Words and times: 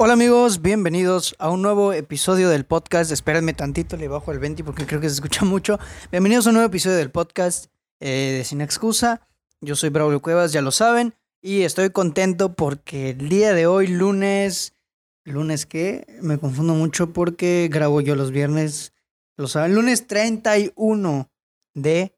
Hola 0.00 0.12
amigos, 0.12 0.62
bienvenidos 0.62 1.34
a 1.40 1.50
un 1.50 1.60
nuevo 1.60 1.92
episodio 1.92 2.50
del 2.50 2.64
podcast. 2.64 3.10
Espérenme 3.10 3.52
tantito, 3.52 3.96
le 3.96 4.06
bajo 4.06 4.30
el 4.30 4.38
20 4.38 4.62
porque 4.62 4.86
creo 4.86 5.00
que 5.00 5.08
se 5.08 5.16
escucha 5.16 5.44
mucho. 5.44 5.80
Bienvenidos 6.12 6.46
a 6.46 6.50
un 6.50 6.54
nuevo 6.54 6.68
episodio 6.68 6.96
del 6.96 7.10
podcast 7.10 7.66
eh, 7.98 8.36
de 8.38 8.44
Sin 8.44 8.60
Excusa. 8.60 9.26
Yo 9.60 9.74
soy 9.74 9.90
Braulio 9.90 10.22
Cuevas, 10.22 10.52
ya 10.52 10.62
lo 10.62 10.70
saben. 10.70 11.14
Y 11.42 11.62
estoy 11.62 11.90
contento 11.90 12.54
porque 12.54 13.10
el 13.10 13.28
día 13.28 13.54
de 13.54 13.66
hoy, 13.66 13.88
lunes... 13.88 14.76
¿Lunes 15.24 15.66
qué? 15.66 16.06
Me 16.22 16.38
confundo 16.38 16.74
mucho 16.74 17.12
porque 17.12 17.68
grabo 17.68 18.00
yo 18.00 18.14
los 18.14 18.30
viernes. 18.30 18.92
Lo 19.36 19.48
saben, 19.48 19.74
lunes 19.74 20.06
31 20.06 21.28
de, 21.74 22.16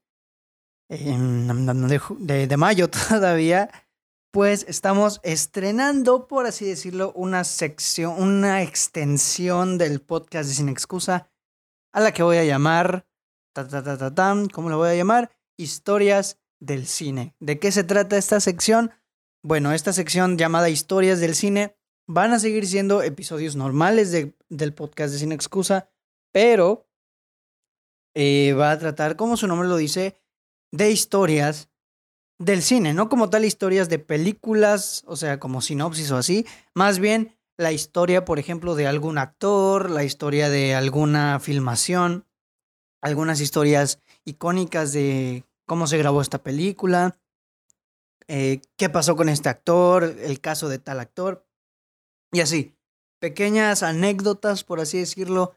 em, 0.91 1.47
de, 1.47 2.47
de 2.47 2.57
mayo 2.59 2.91
todavía 3.09 3.71
pues 4.31 4.65
estamos 4.69 5.21
estrenando, 5.23 6.29
por 6.29 6.47
así 6.47 6.65
decirlo, 6.65 7.13
una 7.15 7.45
sección, 7.45 8.21
una 8.21 8.63
extensión 8.63 9.77
del 9.77 10.01
podcast 10.01 10.49
de 10.49 10.55
Sin 10.55 10.69
Excusa, 10.69 11.31
a 11.93 12.01
la 12.01 12.13
que 12.13 12.23
voy 12.23 12.37
a 12.37 12.45
llamar, 12.45 13.07
ta, 13.53 13.67
ta, 13.67 13.83
ta, 13.83 14.15
ta, 14.15 14.35
¿cómo 14.53 14.71
la 14.71 14.77
voy 14.77 14.91
a 14.91 14.95
llamar? 14.95 15.31
Historias 15.57 16.39
del 16.61 16.87
cine. 16.87 17.35
¿De 17.41 17.59
qué 17.59 17.73
se 17.73 17.83
trata 17.83 18.17
esta 18.17 18.39
sección? 18.41 18.93
Bueno, 19.43 19.73
esta 19.73 19.93
sección 19.93 20.39
llamada 20.39 20.69
Historias 20.69 21.19
del 21.21 21.35
cine 21.35 21.77
van 22.07 22.33
a 22.33 22.39
seguir 22.39 22.67
siendo 22.67 23.03
episodios 23.03 23.57
normales 23.57 24.13
de, 24.13 24.37
del 24.49 24.75
podcast 24.75 25.13
de 25.13 25.19
Sin 25.19 25.33
Excusa, 25.33 25.91
pero 26.33 26.89
eh, 28.15 28.53
va 28.53 28.73
a 28.73 28.79
tratar, 28.79 29.17
como 29.17 29.37
su 29.37 29.47
nombre 29.47 29.69
lo 29.69 29.77
dice, 29.77 30.21
de 30.73 30.91
historias 30.91 31.70
del 32.41 32.63
cine, 32.63 32.95
no 32.95 33.11
como 33.11 33.29
tal 33.29 33.45
historias 33.45 33.91
de 33.91 33.99
películas, 33.99 35.05
o 35.07 35.15
sea, 35.15 35.39
como 35.39 35.61
sinopsis 35.61 36.11
o 36.11 36.17
así, 36.17 36.47
más 36.75 36.99
bien 36.99 37.37
la 37.59 37.71
historia, 37.71 38.25
por 38.25 38.39
ejemplo, 38.39 38.75
de 38.75 38.87
algún 38.87 39.19
actor, 39.19 39.91
la 39.91 40.05
historia 40.05 40.49
de 40.49 40.75
alguna 40.75 41.39
filmación, 41.39 42.25
algunas 43.03 43.43
historias 43.43 44.01
icónicas 44.25 44.95
de 44.95 45.45
cómo 45.67 45.87
se 45.87 45.99
grabó 45.99 46.23
esta 46.23 46.43
película, 46.43 47.19
eh, 48.27 48.63
qué 48.79 48.89
pasó 48.89 49.17
con 49.17 49.29
este 49.29 49.51
actor, 49.51 50.05
el 50.05 50.41
caso 50.41 50.71
de 50.71 50.79
tal 50.79 50.99
actor, 50.99 51.47
y 52.33 52.41
así, 52.41 52.75
pequeñas 53.21 53.83
anécdotas, 53.83 54.65
por 54.65 54.81
así 54.81 54.97
decirlo, 54.97 55.55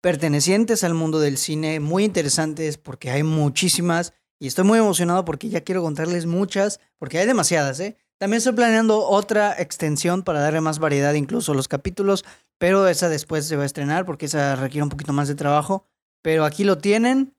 pertenecientes 0.00 0.82
al 0.82 0.94
mundo 0.94 1.20
del 1.20 1.38
cine, 1.38 1.78
muy 1.78 2.02
interesantes 2.02 2.76
porque 2.76 3.12
hay 3.12 3.22
muchísimas 3.22 4.14
y 4.42 4.48
estoy 4.48 4.64
muy 4.64 4.80
emocionado 4.80 5.24
porque 5.24 5.48
ya 5.48 5.60
quiero 5.60 5.82
contarles 5.82 6.26
muchas, 6.26 6.80
porque 6.98 7.16
hay 7.16 7.28
demasiadas, 7.28 7.78
¿eh? 7.78 7.96
También 8.18 8.38
estoy 8.38 8.54
planeando 8.54 9.06
otra 9.06 9.54
extensión 9.56 10.24
para 10.24 10.40
darle 10.40 10.60
más 10.60 10.80
variedad 10.80 11.14
incluso 11.14 11.52
a 11.52 11.54
los 11.54 11.68
capítulos, 11.68 12.24
pero 12.58 12.88
esa 12.88 13.08
después 13.08 13.46
se 13.46 13.54
va 13.54 13.62
a 13.62 13.66
estrenar 13.66 14.04
porque 14.04 14.26
esa 14.26 14.56
requiere 14.56 14.82
un 14.82 14.88
poquito 14.88 15.12
más 15.12 15.28
de 15.28 15.36
trabajo. 15.36 15.86
Pero 16.22 16.44
aquí 16.44 16.64
lo 16.64 16.78
tienen, 16.78 17.36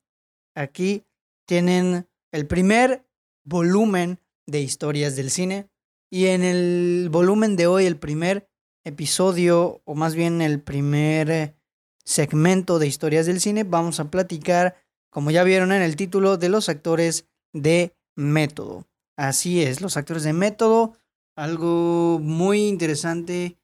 aquí 0.56 1.04
tienen 1.46 2.08
el 2.32 2.48
primer 2.48 3.06
volumen 3.44 4.22
de 4.48 4.62
historias 4.62 5.18
del 5.18 5.30
cine 5.30 5.68
y 6.10 6.28
en 6.28 6.42
el 6.42 7.10
volumen 7.12 7.58
de 7.58 7.68
hoy, 7.68 7.86
el 7.86 7.98
primer 7.98 8.48
episodio, 8.86 9.82
o 9.84 9.94
más 9.94 10.16
bien 10.16 10.42
el 10.42 10.62
primer 10.62 11.58
segmento 12.06 12.80
de 12.80 12.88
historias 12.88 13.26
del 13.26 13.42
cine, 13.42 13.66
vamos 13.66 14.00
a 14.00 14.10
platicar 14.10 14.83
como 15.14 15.30
ya 15.30 15.44
vieron 15.44 15.72
en 15.72 15.84
el 15.84 15.96
título, 15.96 16.38
de 16.38 16.50
los 16.50 16.70
actores 16.70 17.28
de 17.54 17.96
método. 18.16 18.88
Así 19.16 19.62
es, 19.62 19.80
los 19.80 19.96
actores 19.96 20.24
de 20.24 20.34
método, 20.34 20.98
algo 21.38 22.20
muy 22.20 22.68
interesante. 22.68 23.60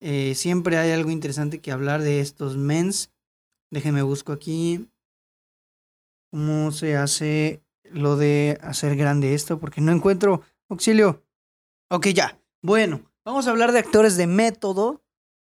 Eh, 0.00 0.34
siempre 0.34 0.76
hay 0.76 0.90
algo 0.90 1.10
interesante 1.10 1.60
que 1.60 1.72
hablar 1.72 2.02
de 2.02 2.20
estos 2.20 2.58
mens. 2.58 3.10
Déjenme 3.70 4.02
busco 4.02 4.32
aquí 4.32 4.86
cómo 6.30 6.70
se 6.72 6.96
hace 6.96 7.62
lo 7.84 8.16
de 8.16 8.58
hacer 8.60 8.96
grande 8.96 9.32
esto, 9.32 9.58
porque 9.58 9.80
no 9.80 9.92
encuentro 9.92 10.42
auxilio. 10.68 11.24
Ok, 11.90 12.08
ya. 12.08 12.38
Bueno, 12.60 13.00
vamos 13.24 13.46
a 13.46 13.50
hablar 13.50 13.72
de 13.72 13.78
actores 13.78 14.18
de 14.18 14.26
método. 14.26 15.02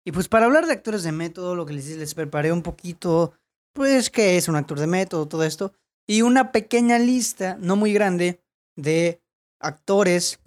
Y 0.05 0.13
pues 0.13 0.29
para 0.29 0.45
hablar 0.45 0.67
de 0.67 0.71
actores 0.71 1.03
de 1.03 1.11
método, 1.11 1.53
lo 1.55 1.65
que 1.65 1.73
les, 1.73 1.89
les 1.97 2.13
preparé 2.13 2.53
un 2.53 2.63
poquito 2.63 3.33
pues 3.77 4.09
que 4.09 4.37
es 4.37 4.47
un 4.47 4.55
actor 4.55 4.79
de 4.79 4.87
método, 4.87 5.27
todo 5.27 5.43
esto, 5.43 5.71
y 6.07 6.23
una 6.23 6.51
pequeña 6.51 6.97
lista, 6.97 7.57
no 7.59 7.75
muy 7.75 7.93
grande, 7.93 8.41
de 8.75 9.21
actores 9.59 10.39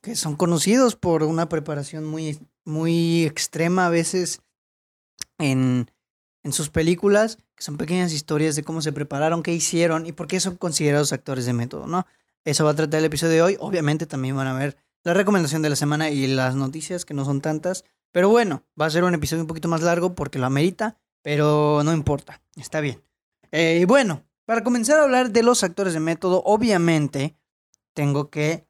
que 0.00 0.14
son 0.14 0.36
conocidos 0.36 0.94
por 0.94 1.24
una 1.24 1.48
preparación 1.48 2.04
muy, 2.04 2.38
muy 2.64 3.24
extrema 3.24 3.86
a 3.86 3.90
veces 3.90 4.42
en, 5.38 5.90
en 6.44 6.52
sus 6.52 6.70
películas, 6.70 7.38
que 7.56 7.64
son 7.64 7.78
pequeñas 7.78 8.12
historias 8.12 8.54
de 8.54 8.62
cómo 8.62 8.80
se 8.80 8.92
prepararon, 8.92 9.42
qué 9.42 9.52
hicieron 9.52 10.06
y 10.06 10.12
por 10.12 10.28
qué 10.28 10.38
son 10.38 10.54
considerados 10.54 11.12
actores 11.12 11.46
de 11.46 11.52
método, 11.52 11.88
¿no? 11.88 12.06
Eso 12.44 12.64
va 12.64 12.70
a 12.70 12.76
tratar 12.76 13.00
el 13.00 13.06
episodio 13.06 13.32
de 13.32 13.42
hoy. 13.42 13.56
Obviamente 13.58 14.06
también 14.06 14.36
van 14.36 14.46
a 14.46 14.56
ver 14.56 14.76
la 15.02 15.14
recomendación 15.14 15.62
de 15.62 15.70
la 15.70 15.74
semana 15.76 16.10
y 16.10 16.28
las 16.28 16.54
noticias, 16.54 17.04
que 17.04 17.12
no 17.12 17.24
son 17.24 17.40
tantas. 17.40 17.84
Pero 18.12 18.28
bueno, 18.28 18.62
va 18.80 18.86
a 18.86 18.90
ser 18.90 19.02
un 19.02 19.14
episodio 19.14 19.42
un 19.42 19.48
poquito 19.48 19.66
más 19.66 19.82
largo 19.82 20.14
porque 20.14 20.38
lo 20.38 20.46
amerita. 20.46 20.96
Pero 21.26 21.82
no 21.82 21.92
importa, 21.92 22.40
está 22.54 22.80
bien. 22.80 23.02
Eh, 23.50 23.80
y 23.82 23.84
bueno, 23.84 24.24
para 24.44 24.62
comenzar 24.62 25.00
a 25.00 25.02
hablar 25.02 25.32
de 25.32 25.42
los 25.42 25.64
actores 25.64 25.92
de 25.92 25.98
método, 25.98 26.40
obviamente 26.44 27.36
tengo 27.94 28.30
que 28.30 28.68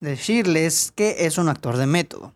decirles 0.00 0.90
que 0.90 1.26
es 1.26 1.38
un 1.38 1.48
actor 1.48 1.76
de 1.76 1.86
método. 1.86 2.34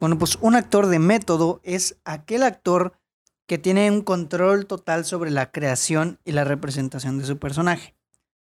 Bueno, 0.00 0.16
pues 0.16 0.38
un 0.40 0.54
actor 0.54 0.86
de 0.86 0.98
método 0.98 1.60
es 1.62 2.00
aquel 2.06 2.42
actor 2.42 2.98
que 3.46 3.58
tiene 3.58 3.90
un 3.90 4.00
control 4.00 4.64
total 4.64 5.04
sobre 5.04 5.30
la 5.30 5.52
creación 5.52 6.18
y 6.24 6.32
la 6.32 6.44
representación 6.44 7.18
de 7.18 7.26
su 7.26 7.38
personaje. 7.38 7.94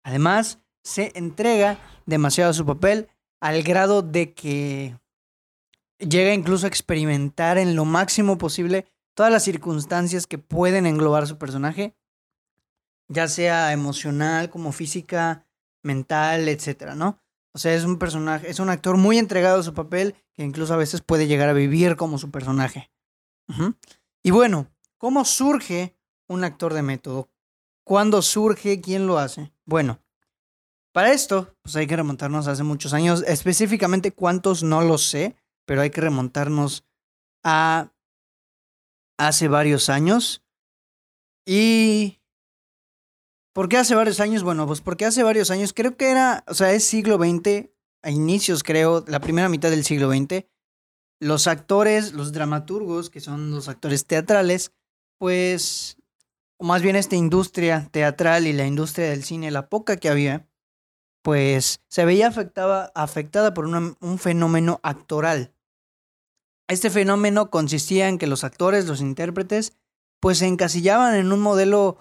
Además, 0.01 0.59
se 0.81 1.11
entrega 1.15 1.77
demasiado 2.05 2.51
a 2.51 2.53
su 2.53 2.65
papel 2.65 3.09
al 3.41 3.63
grado 3.63 4.01
de 4.01 4.33
que 4.33 4.97
llega 5.99 6.33
incluso 6.33 6.67
a 6.67 6.69
experimentar 6.69 7.57
en 7.57 7.75
lo 7.75 7.83
máximo 7.83 8.37
posible 8.37 8.85
todas 9.15 9.31
las 9.31 9.43
circunstancias 9.43 10.27
que 10.27 10.37
pueden 10.37 10.85
englobar 10.85 11.25
su 11.25 11.37
personaje, 11.39 11.95
ya 13.07 13.27
sea 13.27 13.71
emocional, 13.71 14.49
como 14.49 14.71
física, 14.71 15.47
mental, 15.81 16.47
etcétera, 16.47 16.95
¿no? 16.95 17.19
O 17.53 17.57
sea, 17.57 17.73
es 17.73 17.85
un 17.85 17.97
personaje, 17.97 18.49
es 18.49 18.59
un 18.59 18.69
actor 18.69 18.97
muy 18.97 19.17
entregado 19.17 19.59
a 19.59 19.63
su 19.63 19.73
papel 19.73 20.15
que 20.33 20.43
incluso 20.43 20.73
a 20.73 20.77
veces 20.77 21.01
puede 21.01 21.27
llegar 21.27 21.47
a 21.47 21.53
vivir 21.53 21.95
como 21.95 22.17
su 22.17 22.29
personaje. 22.29 22.91
Y 24.21 24.31
bueno, 24.31 24.67
¿cómo 24.97 25.23
surge 25.23 25.95
un 26.27 26.43
actor 26.43 26.73
de 26.73 26.81
método? 26.81 27.29
¿Cuándo 27.85 28.21
surge? 28.21 28.81
¿Quién 28.81 29.07
lo 29.07 29.19
hace? 29.19 29.53
Bueno, 29.65 30.01
para 30.91 31.13
esto, 31.13 31.55
pues 31.61 31.75
hay 31.75 31.87
que 31.87 31.95
remontarnos 31.95 32.47
hace 32.47 32.63
muchos 32.63 32.93
años, 32.93 33.23
específicamente 33.27 34.11
cuántos 34.11 34.63
no 34.63 34.81
lo 34.81 34.97
sé, 34.97 35.35
pero 35.65 35.81
hay 35.81 35.91
que 35.91 36.01
remontarnos 36.01 36.85
a 37.43 37.91
hace 39.17 39.47
varios 39.47 39.89
años. 39.89 40.43
¿Y 41.45 42.19
por 43.53 43.69
qué 43.69 43.77
hace 43.77 43.95
varios 43.95 44.19
años? 44.19 44.43
Bueno, 44.43 44.67
pues 44.67 44.81
porque 44.81 45.05
hace 45.05 45.23
varios 45.23 45.51
años, 45.51 45.73
creo 45.73 45.95
que 45.95 46.09
era, 46.09 46.43
o 46.47 46.53
sea, 46.53 46.73
es 46.73 46.83
siglo 46.83 47.17
XX, 47.17 47.69
a 48.03 48.11
inicios 48.11 48.63
creo, 48.63 49.03
la 49.07 49.19
primera 49.19 49.49
mitad 49.49 49.69
del 49.69 49.83
siglo 49.83 50.11
XX, 50.11 50.45
los 51.19 51.47
actores, 51.47 52.13
los 52.13 52.33
dramaturgos, 52.33 53.09
que 53.09 53.21
son 53.21 53.51
los 53.51 53.69
actores 53.69 54.05
teatrales, 54.05 54.73
pues, 55.17 55.97
o 56.57 56.65
más 56.65 56.81
bien 56.81 56.95
esta 56.95 57.15
industria 57.15 57.87
teatral 57.91 58.47
y 58.47 58.53
la 58.53 58.67
industria 58.67 59.09
del 59.09 59.23
cine, 59.23 59.49
la 59.51 59.69
poca 59.69 59.97
que 59.97 60.09
había, 60.09 60.47
pues 61.23 61.81
se 61.87 62.05
veía 62.05 62.27
afectada, 62.27 62.91
afectada 62.93 63.53
por 63.53 63.65
un 63.65 64.19
fenómeno 64.19 64.79
actoral. 64.83 65.54
Este 66.67 66.89
fenómeno 66.89 67.51
consistía 67.51 68.09
en 68.09 68.17
que 68.17 68.27
los 68.27 68.43
actores, 68.43 68.87
los 68.87 69.01
intérpretes, 69.01 69.77
pues 70.19 70.39
se 70.39 70.47
encasillaban 70.47 71.15
en 71.15 71.31
un 71.31 71.39
modelo 71.39 71.99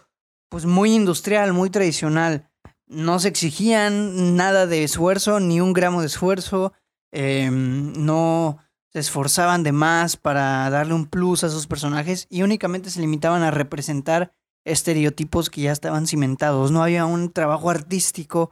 pues 0.48 0.64
muy 0.64 0.94
industrial, 0.94 1.52
muy 1.52 1.68
tradicional. 1.68 2.50
No 2.86 3.18
se 3.18 3.28
exigían 3.28 4.36
nada 4.36 4.66
de 4.66 4.84
esfuerzo, 4.84 5.40
ni 5.40 5.60
un 5.60 5.72
gramo 5.72 6.00
de 6.00 6.06
esfuerzo. 6.06 6.72
Em, 7.12 7.92
no 7.92 8.58
se 8.92 9.00
esforzaban 9.00 9.62
de 9.62 9.72
más 9.72 10.16
para 10.16 10.70
darle 10.70 10.94
un 10.94 11.06
plus 11.06 11.44
a 11.44 11.50
sus 11.50 11.66
personajes 11.66 12.26
y 12.30 12.42
únicamente 12.42 12.90
se 12.90 13.00
limitaban 13.00 13.42
a 13.42 13.50
representar 13.50 14.32
estereotipos 14.64 15.50
que 15.50 15.62
ya 15.62 15.72
estaban 15.72 16.06
cimentados. 16.06 16.70
No 16.70 16.82
había 16.82 17.04
un 17.04 17.32
trabajo 17.32 17.68
artístico 17.68 18.50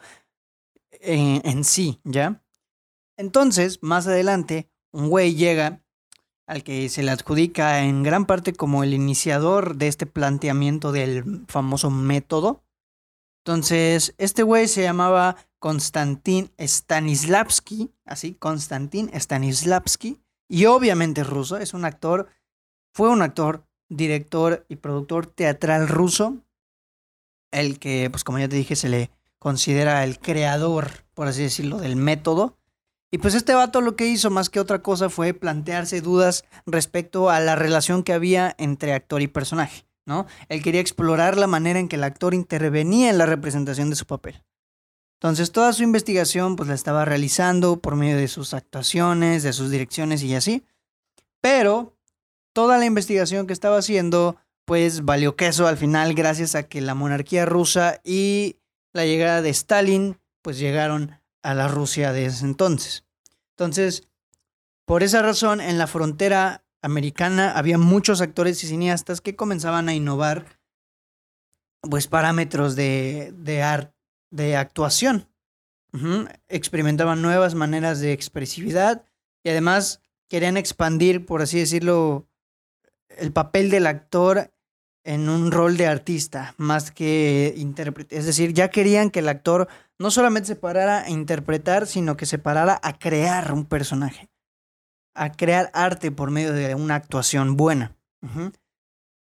en, 0.90 1.40
en 1.44 1.64
sí, 1.64 2.00
¿ya? 2.04 2.42
Entonces, 3.16 3.78
más 3.82 4.06
adelante, 4.06 4.68
un 4.90 5.08
güey 5.08 5.34
llega 5.34 5.82
al 6.46 6.64
que 6.64 6.88
se 6.88 7.02
le 7.02 7.10
adjudica 7.10 7.80
en 7.84 8.02
gran 8.02 8.26
parte 8.26 8.52
como 8.52 8.84
el 8.84 8.94
iniciador 8.94 9.76
de 9.76 9.88
este 9.88 10.06
planteamiento 10.06 10.92
del 10.92 11.44
famoso 11.48 11.90
método. 11.90 12.62
Entonces, 13.44 14.14
este 14.18 14.42
güey 14.42 14.68
se 14.68 14.82
llamaba 14.82 15.36
Konstantin 15.58 16.50
Stanislavski, 16.58 17.90
así, 18.04 18.34
Konstantin 18.34 19.10
Stanislavski, 19.14 20.20
y 20.48 20.66
obviamente 20.66 21.24
ruso. 21.24 21.56
Es 21.56 21.74
un 21.74 21.84
actor, 21.84 22.28
fue 22.92 23.08
un 23.08 23.22
actor, 23.22 23.64
director 23.88 24.64
y 24.68 24.76
productor 24.76 25.26
teatral 25.26 25.88
ruso, 25.88 26.38
el 27.50 27.78
que, 27.78 28.08
pues 28.10 28.24
como 28.24 28.38
ya 28.38 28.48
te 28.48 28.56
dije, 28.56 28.76
se 28.76 28.88
le 28.88 29.10
considera 29.38 30.04
el 30.04 30.18
creador, 30.18 31.04
por 31.14 31.26
así 31.26 31.42
decirlo, 31.42 31.78
del 31.78 31.96
método. 31.96 32.56
Y 33.14 33.18
pues 33.18 33.34
este 33.34 33.52
vato 33.52 33.82
lo 33.82 33.94
que 33.94 34.06
hizo 34.06 34.30
más 34.30 34.48
que 34.48 34.58
otra 34.58 34.80
cosa 34.80 35.10
fue 35.10 35.34
plantearse 35.34 36.00
dudas 36.00 36.44
respecto 36.64 37.28
a 37.28 37.40
la 37.40 37.54
relación 37.54 38.04
que 38.04 38.14
había 38.14 38.54
entre 38.56 38.94
actor 38.94 39.20
y 39.20 39.28
personaje, 39.28 39.84
¿no? 40.06 40.26
Él 40.48 40.62
quería 40.62 40.80
explorar 40.80 41.36
la 41.36 41.46
manera 41.46 41.78
en 41.78 41.88
que 41.88 41.96
el 41.96 42.04
actor 42.04 42.32
intervenía 42.32 43.10
en 43.10 43.18
la 43.18 43.26
representación 43.26 43.90
de 43.90 43.96
su 43.96 44.06
papel. 44.06 44.42
Entonces 45.20 45.52
toda 45.52 45.74
su 45.74 45.82
investigación 45.82 46.56
pues 46.56 46.70
la 46.70 46.74
estaba 46.74 47.04
realizando 47.04 47.80
por 47.80 47.96
medio 47.96 48.16
de 48.16 48.28
sus 48.28 48.54
actuaciones, 48.54 49.42
de 49.42 49.52
sus 49.52 49.70
direcciones 49.70 50.22
y 50.22 50.34
así. 50.34 50.64
Pero 51.42 51.94
toda 52.54 52.78
la 52.78 52.86
investigación 52.86 53.46
que 53.46 53.52
estaba 53.52 53.76
haciendo 53.76 54.38
pues 54.64 55.04
valió 55.04 55.36
queso 55.36 55.66
al 55.66 55.76
final 55.76 56.14
gracias 56.14 56.54
a 56.54 56.62
que 56.62 56.80
la 56.80 56.94
monarquía 56.94 57.44
rusa 57.44 58.00
y 58.04 58.56
la 58.94 59.04
llegada 59.04 59.42
de 59.42 59.50
Stalin 59.50 60.18
pues 60.40 60.58
llegaron 60.58 61.21
a 61.42 61.54
la 61.54 61.68
Rusia 61.68 62.12
de 62.12 62.26
ese 62.26 62.44
entonces. 62.44 63.04
Entonces, 63.50 64.08
por 64.84 65.02
esa 65.02 65.22
razón, 65.22 65.60
en 65.60 65.78
la 65.78 65.86
frontera 65.86 66.64
americana 66.82 67.52
había 67.52 67.78
muchos 67.78 68.20
actores 68.20 68.62
y 68.64 68.66
cineastas 68.66 69.20
que 69.20 69.36
comenzaban 69.36 69.88
a 69.88 69.94
innovar 69.94 70.58
pues 71.82 72.06
parámetros 72.06 72.76
de, 72.76 73.32
de, 73.36 73.88
de 74.30 74.56
actuación. 74.56 75.28
Experimentaban 76.48 77.20
nuevas 77.20 77.54
maneras 77.54 78.00
de 78.00 78.12
expresividad 78.12 79.04
y 79.44 79.50
además 79.50 80.00
querían 80.28 80.56
expandir, 80.56 81.26
por 81.26 81.42
así 81.42 81.58
decirlo, 81.58 82.26
el 83.08 83.32
papel 83.32 83.70
del 83.70 83.86
actor 83.86 84.52
en 85.04 85.28
un 85.28 85.50
rol 85.50 85.76
de 85.76 85.86
artista 85.86 86.54
más 86.56 86.90
que 86.90 87.52
intérprete. 87.56 88.16
Es 88.16 88.24
decir, 88.24 88.54
ya 88.54 88.70
querían 88.70 89.10
que 89.10 89.18
el 89.18 89.28
actor 89.28 89.68
no 90.02 90.10
solamente 90.10 90.48
se 90.48 90.56
parara 90.56 91.04
a 91.04 91.10
interpretar, 91.10 91.86
sino 91.86 92.16
que 92.16 92.26
se 92.26 92.36
parara 92.38 92.80
a 92.82 92.98
crear 92.98 93.52
un 93.52 93.64
personaje, 93.64 94.28
a 95.14 95.30
crear 95.30 95.70
arte 95.74 96.10
por 96.10 96.32
medio 96.32 96.52
de 96.52 96.74
una 96.74 96.96
actuación 96.96 97.56
buena. 97.56 97.96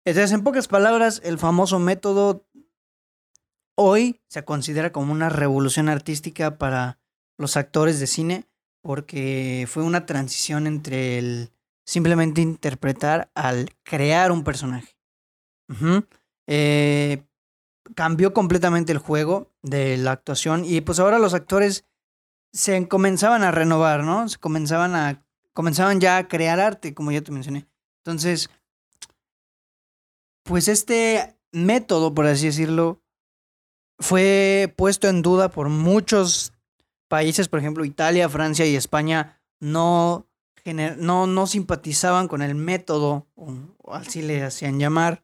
Entonces, 0.05 0.31
en 0.31 0.45
pocas 0.45 0.69
palabras, 0.69 1.21
el 1.25 1.39
famoso 1.39 1.81
método 1.81 2.47
hoy 3.77 4.21
se 4.29 4.45
considera 4.45 4.93
como 4.93 5.13
una 5.13 5.29
revolución 5.29 5.89
artística 5.89 6.57
para 6.57 7.01
los 7.37 7.57
actores 7.57 7.99
de 7.99 8.07
cine 8.07 8.47
porque 8.81 9.67
fue 9.69 9.83
una 9.83 10.07
transición 10.07 10.69
entre 10.69 11.19
el 11.19 11.51
simplemente 11.85 12.43
interpretar 12.43 13.29
al 13.35 13.71
crear 13.83 14.31
un 14.31 14.45
personaje. 14.45 14.97
Eh, 16.47 17.25
cambió 18.01 18.33
completamente 18.33 18.93
el 18.93 18.99
juego 18.99 19.53
de 19.61 19.99
la 19.99 20.13
actuación 20.13 20.65
y 20.65 20.81
pues 20.81 20.99
ahora 20.99 21.19
los 21.19 21.35
actores 21.35 21.85
se 22.51 22.89
comenzaban 22.89 23.43
a 23.43 23.51
renovar, 23.51 24.05
¿no? 24.05 24.27
Se 24.27 24.39
comenzaban 24.39 24.95
a 24.95 25.23
comenzaban 25.53 26.01
ya 26.01 26.17
a 26.17 26.27
crear 26.27 26.61
arte, 26.61 26.95
como 26.95 27.13
ya 27.13 27.21
te 27.21 27.31
mencioné. 27.31 27.69
Entonces, 27.99 28.49
pues 30.45 30.67
este 30.69 31.37
método, 31.53 32.15
por 32.15 32.25
así 32.25 32.47
decirlo, 32.47 33.03
fue 33.99 34.73
puesto 34.79 35.07
en 35.07 35.21
duda 35.21 35.51
por 35.51 35.69
muchos 35.69 36.55
países, 37.07 37.49
por 37.49 37.59
ejemplo, 37.59 37.85
Italia, 37.85 38.31
Francia 38.31 38.65
y 38.65 38.77
España 38.77 39.43
no 39.61 40.27
no, 40.97 41.27
no 41.27 41.47
simpatizaban 41.47 42.29
con 42.29 42.41
el 42.41 42.55
método, 42.55 43.27
o 43.35 43.95
así 43.95 44.23
le 44.23 44.43
hacían 44.43 44.79
llamar, 44.79 45.23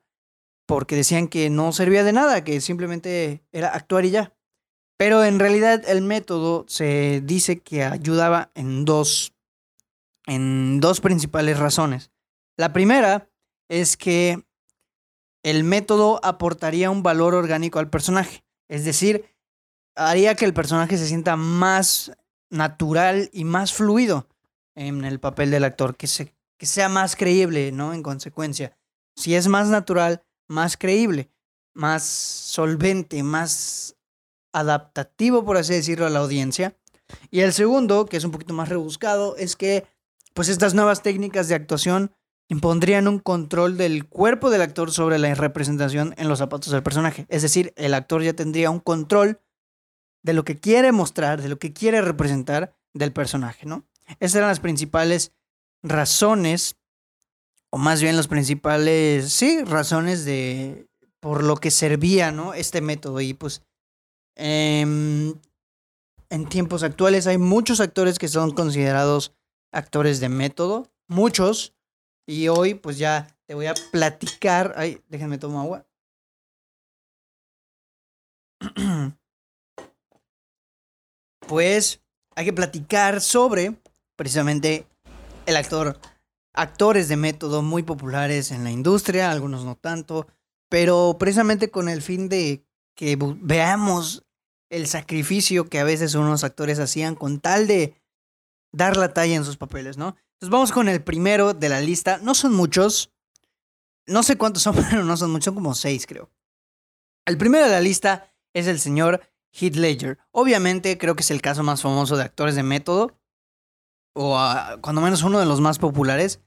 porque 0.67 0.97
decían 0.97 1.29
que 1.29 1.49
no 1.49 1.73
servía 1.73 2.05
de 2.05 2.13
nada, 2.13 2.45
que 2.45 2.61
simplemente 2.61 3.43
era 3.53 3.69
actuar 3.69 4.05
y 4.05 4.11
ya. 4.11 4.35
Pero 4.99 5.25
en 5.25 5.39
realidad 5.39 5.83
el 5.89 6.03
método 6.03 6.65
se 6.69 7.21
dice 7.25 7.61
que 7.61 7.85
ayudaba 7.85 8.51
en 8.55 8.85
dos, 8.85 9.35
en 10.27 10.81
dos 10.81 11.01
principales 11.01 11.59
razones. 11.59 12.11
La 12.57 12.73
primera 12.73 13.31
es 13.69 13.97
que 13.97 14.43
el 15.43 15.65
método 15.65 16.19
aportaría 16.25 16.91
un 16.91 17.03
valor 17.03 17.35
orgánico 17.35 17.79
al 17.79 17.91
personaje, 17.91 18.45
es 18.69 18.85
decir, 18.85 19.27
haría 19.95 20.35
que 20.35 20.45
el 20.45 20.55
personaje 20.55 20.97
se 20.97 21.07
sienta 21.07 21.37
más 21.37 22.13
natural 22.51 23.31
y 23.33 23.45
más 23.45 23.73
fluido 23.73 24.29
en 24.75 25.05
el 25.05 25.21
papel 25.21 25.51
del 25.51 25.65
actor, 25.65 25.97
que, 25.97 26.07
se, 26.07 26.35
que 26.59 26.67
sea 26.67 26.89
más 26.89 27.17
creíble, 27.17 27.71
¿no? 27.71 27.95
En 27.95 28.03
consecuencia, 28.03 28.77
si 29.15 29.35
es 29.35 29.47
más 29.49 29.69
natural, 29.69 30.26
más 30.49 30.77
creíble, 30.77 31.31
más 31.75 32.05
solvente, 32.05 33.23
más 33.23 33.97
adaptativo, 34.53 35.45
por 35.45 35.57
así 35.57 35.75
decirlo, 35.75 36.07
a 36.07 36.11
la 36.11 36.21
audiencia. 36.21 36.77
Y 37.31 37.41
el 37.41 37.53
segundo, 37.53 38.07
que 38.07 38.17
es 38.17 38.25
un 38.25 38.31
poquito 38.31 38.55
más 38.55 38.69
rebuscado, 38.69 39.37
es 39.37 39.57
que 39.57 39.87
pues 40.35 40.49
estas 40.49 40.75
nuevas 40.75 41.03
técnicas 41.03 41.49
de 41.49 41.55
actuación 41.55 42.13
impondrían 42.49 43.09
un 43.09 43.19
control 43.19 43.77
del 43.77 44.07
cuerpo 44.07 44.51
del 44.51 44.63
actor 44.63 44.93
sobre 44.93 45.19
la 45.19 45.35
representación 45.35 46.15
en 46.17 46.29
los 46.29 46.39
zapatos 46.39 46.73
del 46.73 46.83
personaje. 46.83 47.27
Es 47.29 47.43
decir, 47.43 47.73
el 47.77 47.95
actor 47.95 48.23
ya 48.23 48.35
tendría 48.35 48.71
un 48.71 48.81
control 48.81 49.41
de 50.23 50.33
lo 50.33 50.45
que 50.45 50.59
quiere 50.59 50.93
mostrar, 50.93 51.43
de 51.43 51.49
lo 51.49 51.59
que 51.59 51.73
quiere 51.73 52.03
representar 52.03 52.77
del 52.93 53.13
personaje, 53.13 53.67
¿no? 53.67 53.87
Esas 54.21 54.37
eran 54.37 54.49
las 54.49 54.61
principales 54.61 55.33
razones, 55.83 56.77
o 57.71 57.79
más 57.79 58.03
bien 58.03 58.17
las 58.17 58.29
principales, 58.29 59.33
sí, 59.33 59.63
razones 59.65 60.25
de 60.25 60.89
por 61.21 61.43
lo 61.43 61.57
que 61.57 61.71
servía, 61.71 62.31
¿no? 62.31 62.55
Este 62.55 62.81
método. 62.81 63.21
Y 63.21 63.35
pues 63.35 63.63
em, 64.37 65.35
en 66.31 66.49
tiempos 66.49 66.83
actuales 66.83 67.27
hay 67.27 67.39
muchos 67.39 67.81
actores 67.81 68.19
que 68.19 68.29
son 68.29 68.53
considerados 68.53 69.35
actores 69.73 70.21
de 70.21 70.29
método, 70.29 70.91
muchos. 71.09 71.75
Y 72.29 72.49
hoy 72.49 72.75
pues 72.75 72.99
ya 72.99 73.29
te 73.47 73.55
voy 73.55 73.67
a 73.67 73.75
platicar. 73.93 74.75
Ay, 74.77 75.03
déjenme 75.09 75.39
tomar 75.39 75.63
agua. 75.65 75.87
Pues 81.49 82.03
hay 82.35 82.45
que 82.45 82.53
platicar 82.53 83.21
sobre 83.21 83.77
precisamente 84.17 84.85
el 85.47 85.57
actor, 85.57 85.97
actores 86.57 87.09
de 87.09 87.17
método 87.17 87.63
muy 87.63 87.83
populares 87.83 88.51
en 88.51 88.65
la 88.65 88.71
industria, 88.71 89.31
algunos 89.31 89.65
no 89.65 89.77
tanto, 89.77 90.27
pero 90.69 91.17
precisamente 91.19 91.71
con 91.71 91.89
el 91.89 92.03
fin 92.03 92.29
de 92.29 92.67
que 92.97 93.17
veamos 93.21 94.25
el 94.71 94.87
sacrificio 94.89 95.69
que 95.69 95.79
a 95.79 95.85
veces 95.85 96.15
unos 96.15 96.43
actores 96.43 96.79
hacían 96.79 97.15
con 97.15 97.41
tal 97.41 97.67
de 97.67 98.01
dar 98.73 98.97
la 98.97 99.13
talla 99.13 99.37
en 99.37 99.45
sus 99.45 99.57
papeles, 99.57 99.97
¿no? 99.97 100.17
Entonces 100.33 100.51
vamos 100.51 100.73
con 100.73 100.89
el 100.89 101.03
primero 101.03 101.55
de 101.55 101.69
la 101.69 101.81
lista. 101.81 102.19
No 102.19 102.35
son 102.35 102.53
muchos. 102.53 103.13
No 104.07 104.23
sé 104.23 104.37
cuántos 104.37 104.63
son, 104.63 104.75
pero 104.91 105.05
no 105.05 105.17
son 105.17 105.31
muchos. 105.31 105.47
Son 105.47 105.55
como 105.55 105.75
seis, 105.75 106.07
creo. 106.07 106.31
El 107.27 107.39
primero 107.39 107.65
de 107.65 107.71
la 107.71 107.81
lista 107.81 108.33
es 108.53 108.67
el 108.67 108.81
señor 108.81 109.21
Heath 109.53 109.77
Ledger. 109.77 110.19
Obviamente 110.31 110.99
creo 110.99 111.17
que 111.17 111.23
es 111.23 111.31
el 111.31 111.41
caso 111.41 111.63
más 111.63 111.83
famoso 111.83 112.17
de 112.17 112.25
actores 112.25 112.55
de 112.55 112.63
método 112.63 113.19
o 114.15 114.39
cuando 114.81 115.01
menos 115.01 115.23
uno 115.23 115.39
de 115.39 115.47
los 115.47 115.61
más 115.61 115.79
populares. 115.79 116.41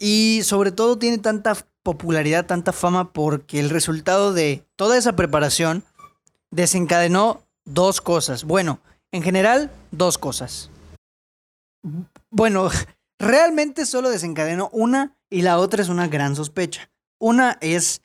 Y 0.00 0.40
sobre 0.44 0.72
todo 0.72 0.98
tiene 0.98 1.18
tanta 1.18 1.54
popularidad, 1.82 2.46
tanta 2.46 2.72
fama, 2.72 3.12
porque 3.12 3.60
el 3.60 3.68
resultado 3.68 4.32
de 4.32 4.64
toda 4.74 4.96
esa 4.96 5.14
preparación 5.14 5.84
desencadenó 6.50 7.42
dos 7.66 8.00
cosas. 8.00 8.44
Bueno, 8.44 8.80
en 9.12 9.22
general, 9.22 9.70
dos 9.90 10.16
cosas. 10.16 10.70
Bueno, 12.30 12.70
realmente 13.18 13.84
solo 13.84 14.08
desencadenó 14.08 14.70
una 14.72 15.16
y 15.28 15.42
la 15.42 15.58
otra 15.58 15.82
es 15.82 15.90
una 15.90 16.08
gran 16.08 16.34
sospecha. 16.34 16.90
Una 17.18 17.58
es 17.60 18.02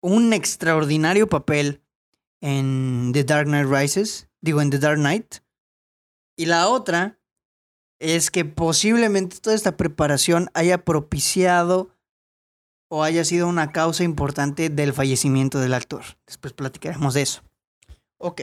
un 0.00 0.32
extraordinario 0.32 1.28
papel 1.28 1.82
en 2.40 3.10
The 3.12 3.24
Dark 3.24 3.46
Knight 3.46 3.68
Rises, 3.68 4.28
digo 4.40 4.62
en 4.62 4.70
The 4.70 4.78
Dark 4.78 4.98
Knight. 4.98 5.36
Y 6.36 6.46
la 6.46 6.68
otra 6.68 7.18
es 8.04 8.30
que 8.30 8.44
posiblemente 8.44 9.38
toda 9.40 9.56
esta 9.56 9.78
preparación 9.78 10.50
haya 10.52 10.84
propiciado 10.84 11.90
o 12.88 13.02
haya 13.02 13.24
sido 13.24 13.48
una 13.48 13.72
causa 13.72 14.04
importante 14.04 14.68
del 14.68 14.92
fallecimiento 14.92 15.58
del 15.58 15.72
actor. 15.72 16.02
Después 16.26 16.52
platicaremos 16.52 17.14
de 17.14 17.22
eso. 17.22 17.42
Ok. 18.18 18.42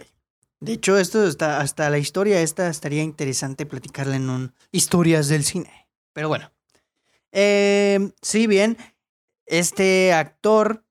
De 0.60 0.74
hecho, 0.74 0.98
esto 0.98 1.28
está 1.28 1.60
hasta 1.60 1.90
la 1.92 2.00
historia 2.00 2.42
esta 2.42 2.70
estaría 2.70 3.04
interesante 3.04 3.68
platicarla 3.68 4.16
en 4.16 4.30
un 4.32 4.54
historias 4.72 5.28
del 5.28 5.44
cine. 5.44 5.88
Pero 6.14 6.28
bueno. 6.28 6.52
Eh, 7.32 8.12
sí, 8.22 8.48
bien. 8.48 8.78
Este 9.46 10.12
actor, 10.14 10.84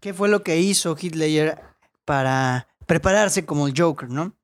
¿qué 0.00 0.12
fue 0.12 0.28
lo 0.28 0.42
que 0.42 0.60
hizo 0.60 0.96
Hitler 0.98 1.58
para 2.04 2.68
prepararse 2.86 3.46
como 3.46 3.66
el 3.66 3.74
Joker, 3.76 4.10
no? 4.10 4.36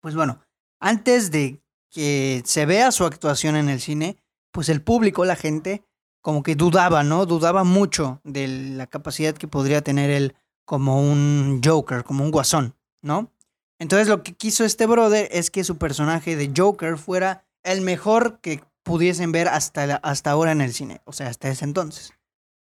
Pues 0.00 0.14
bueno, 0.14 0.40
antes 0.80 1.30
de 1.30 1.62
que 1.90 2.42
se 2.44 2.66
vea 2.66 2.92
su 2.92 3.04
actuación 3.04 3.56
en 3.56 3.68
el 3.68 3.80
cine, 3.80 4.16
pues 4.52 4.68
el 4.68 4.82
público, 4.82 5.24
la 5.24 5.36
gente, 5.36 5.84
como 6.20 6.42
que 6.42 6.54
dudaba, 6.54 7.02
¿no? 7.02 7.26
Dudaba 7.26 7.64
mucho 7.64 8.20
de 8.24 8.48
la 8.48 8.86
capacidad 8.86 9.34
que 9.34 9.48
podría 9.48 9.82
tener 9.82 10.10
él 10.10 10.34
como 10.64 11.00
un 11.00 11.60
Joker, 11.64 12.04
como 12.04 12.24
un 12.24 12.30
guasón, 12.30 12.74
¿no? 13.02 13.30
Entonces 13.78 14.08
lo 14.08 14.22
que 14.22 14.34
quiso 14.34 14.64
este 14.64 14.86
brother 14.86 15.28
es 15.30 15.50
que 15.50 15.64
su 15.64 15.78
personaje 15.78 16.36
de 16.36 16.52
Joker 16.56 16.98
fuera 16.98 17.44
el 17.62 17.82
mejor 17.82 18.40
que 18.40 18.62
pudiesen 18.82 19.32
ver 19.32 19.48
hasta, 19.48 19.96
hasta 19.96 20.30
ahora 20.30 20.52
en 20.52 20.60
el 20.60 20.72
cine, 20.72 21.00
o 21.04 21.12
sea, 21.12 21.28
hasta 21.28 21.48
ese 21.48 21.64
entonces. 21.64 22.12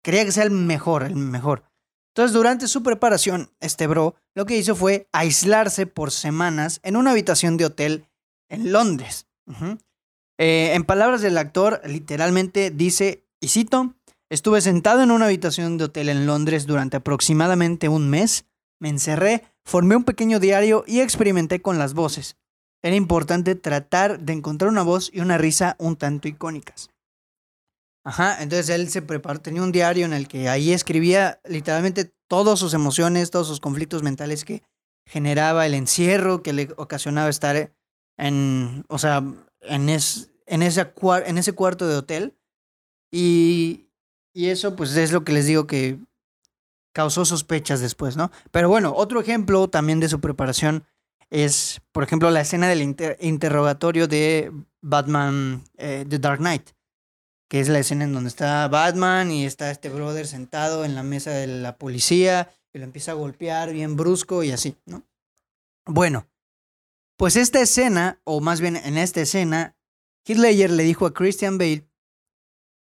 Quería 0.02 0.24
que 0.24 0.32
sea 0.32 0.44
el 0.44 0.50
mejor, 0.50 1.04
el 1.04 1.16
mejor. 1.16 1.64
Entonces, 2.14 2.34
durante 2.34 2.66
su 2.66 2.82
preparación, 2.82 3.50
este 3.60 3.86
bro 3.86 4.16
lo 4.34 4.44
que 4.44 4.56
hizo 4.56 4.74
fue 4.74 5.08
aislarse 5.12 5.86
por 5.86 6.10
semanas 6.10 6.80
en 6.82 6.96
una 6.96 7.12
habitación 7.12 7.56
de 7.56 7.66
hotel 7.66 8.07
en 8.48 8.72
Londres. 8.72 9.26
Eh, 10.38 10.72
en 10.74 10.84
palabras 10.84 11.20
del 11.20 11.38
actor, 11.38 11.80
literalmente 11.84 12.70
dice, 12.70 13.24
y 13.40 13.48
cito, 13.48 13.94
estuve 14.30 14.60
sentado 14.60 15.02
en 15.02 15.10
una 15.10 15.26
habitación 15.26 15.78
de 15.78 15.84
hotel 15.84 16.08
en 16.08 16.26
Londres 16.26 16.66
durante 16.66 16.98
aproximadamente 16.98 17.88
un 17.88 18.08
mes, 18.08 18.46
me 18.80 18.88
encerré, 18.88 19.44
formé 19.64 19.96
un 19.96 20.04
pequeño 20.04 20.38
diario 20.38 20.84
y 20.86 21.00
experimenté 21.00 21.60
con 21.60 21.78
las 21.78 21.94
voces. 21.94 22.36
Era 22.82 22.94
importante 22.94 23.54
tratar 23.56 24.20
de 24.20 24.32
encontrar 24.32 24.70
una 24.70 24.82
voz 24.82 25.10
y 25.12 25.20
una 25.20 25.36
risa 25.36 25.74
un 25.78 25.96
tanto 25.96 26.28
icónicas. 26.28 26.90
Ajá, 28.04 28.42
entonces 28.42 28.68
él 28.70 28.88
se 28.88 29.02
preparó, 29.02 29.40
tenía 29.40 29.62
un 29.62 29.72
diario 29.72 30.06
en 30.06 30.12
el 30.12 30.28
que 30.28 30.48
ahí 30.48 30.72
escribía 30.72 31.40
literalmente 31.44 32.12
todas 32.28 32.58
sus 32.58 32.72
emociones, 32.72 33.30
todos 33.30 33.48
sus 33.48 33.60
conflictos 33.60 34.02
mentales 34.02 34.44
que 34.44 34.62
generaba 35.06 35.66
el 35.66 35.74
encierro, 35.74 36.42
que 36.42 36.52
le 36.52 36.68
ocasionaba 36.76 37.28
estar 37.28 37.72
en, 38.18 38.84
o 38.88 38.98
sea, 38.98 39.24
en, 39.62 39.88
es, 39.88 40.30
en, 40.46 40.62
ese, 40.62 40.92
en 41.24 41.38
ese 41.38 41.52
cuarto 41.52 41.88
de 41.88 41.96
hotel. 41.96 42.36
Y, 43.10 43.86
y 44.34 44.48
eso 44.48 44.76
pues 44.76 44.94
es 44.96 45.12
lo 45.12 45.24
que 45.24 45.32
les 45.32 45.46
digo 45.46 45.66
que 45.66 45.98
causó 46.92 47.24
sospechas 47.24 47.80
después, 47.80 48.16
¿no? 48.16 48.30
Pero 48.50 48.68
bueno, 48.68 48.92
otro 48.94 49.20
ejemplo 49.20 49.68
también 49.68 50.00
de 50.00 50.08
su 50.08 50.20
preparación 50.20 50.84
es, 51.30 51.80
por 51.92 52.02
ejemplo, 52.02 52.30
la 52.30 52.40
escena 52.40 52.68
del 52.68 52.82
interrogatorio 53.20 54.08
de 54.08 54.52
Batman 54.80 55.64
eh, 55.76 56.04
The 56.08 56.18
Dark 56.18 56.38
Knight, 56.38 56.70
que 57.48 57.60
es 57.60 57.68
la 57.68 57.78
escena 57.78 58.04
en 58.04 58.12
donde 58.12 58.28
está 58.28 58.66
Batman 58.68 59.30
y 59.30 59.46
está 59.46 59.70
este 59.70 59.90
brother 59.90 60.26
sentado 60.26 60.84
en 60.84 60.94
la 60.94 61.02
mesa 61.02 61.30
de 61.30 61.46
la 61.46 61.76
policía 61.76 62.50
y 62.72 62.78
lo 62.78 62.84
empieza 62.84 63.12
a 63.12 63.14
golpear 63.14 63.72
bien 63.72 63.96
brusco 63.96 64.42
y 64.42 64.50
así, 64.50 64.76
¿no? 64.86 65.04
Bueno, 65.86 66.26
pues 67.18 67.34
esta 67.34 67.60
escena, 67.60 68.20
o 68.22 68.40
más 68.40 68.60
bien 68.60 68.76
en 68.76 68.96
esta 68.96 69.20
escena, 69.20 69.76
Heath 70.24 70.38
Ledger 70.38 70.70
le 70.70 70.84
dijo 70.84 71.04
a 71.04 71.12
Christian 71.12 71.58
Bale 71.58 71.90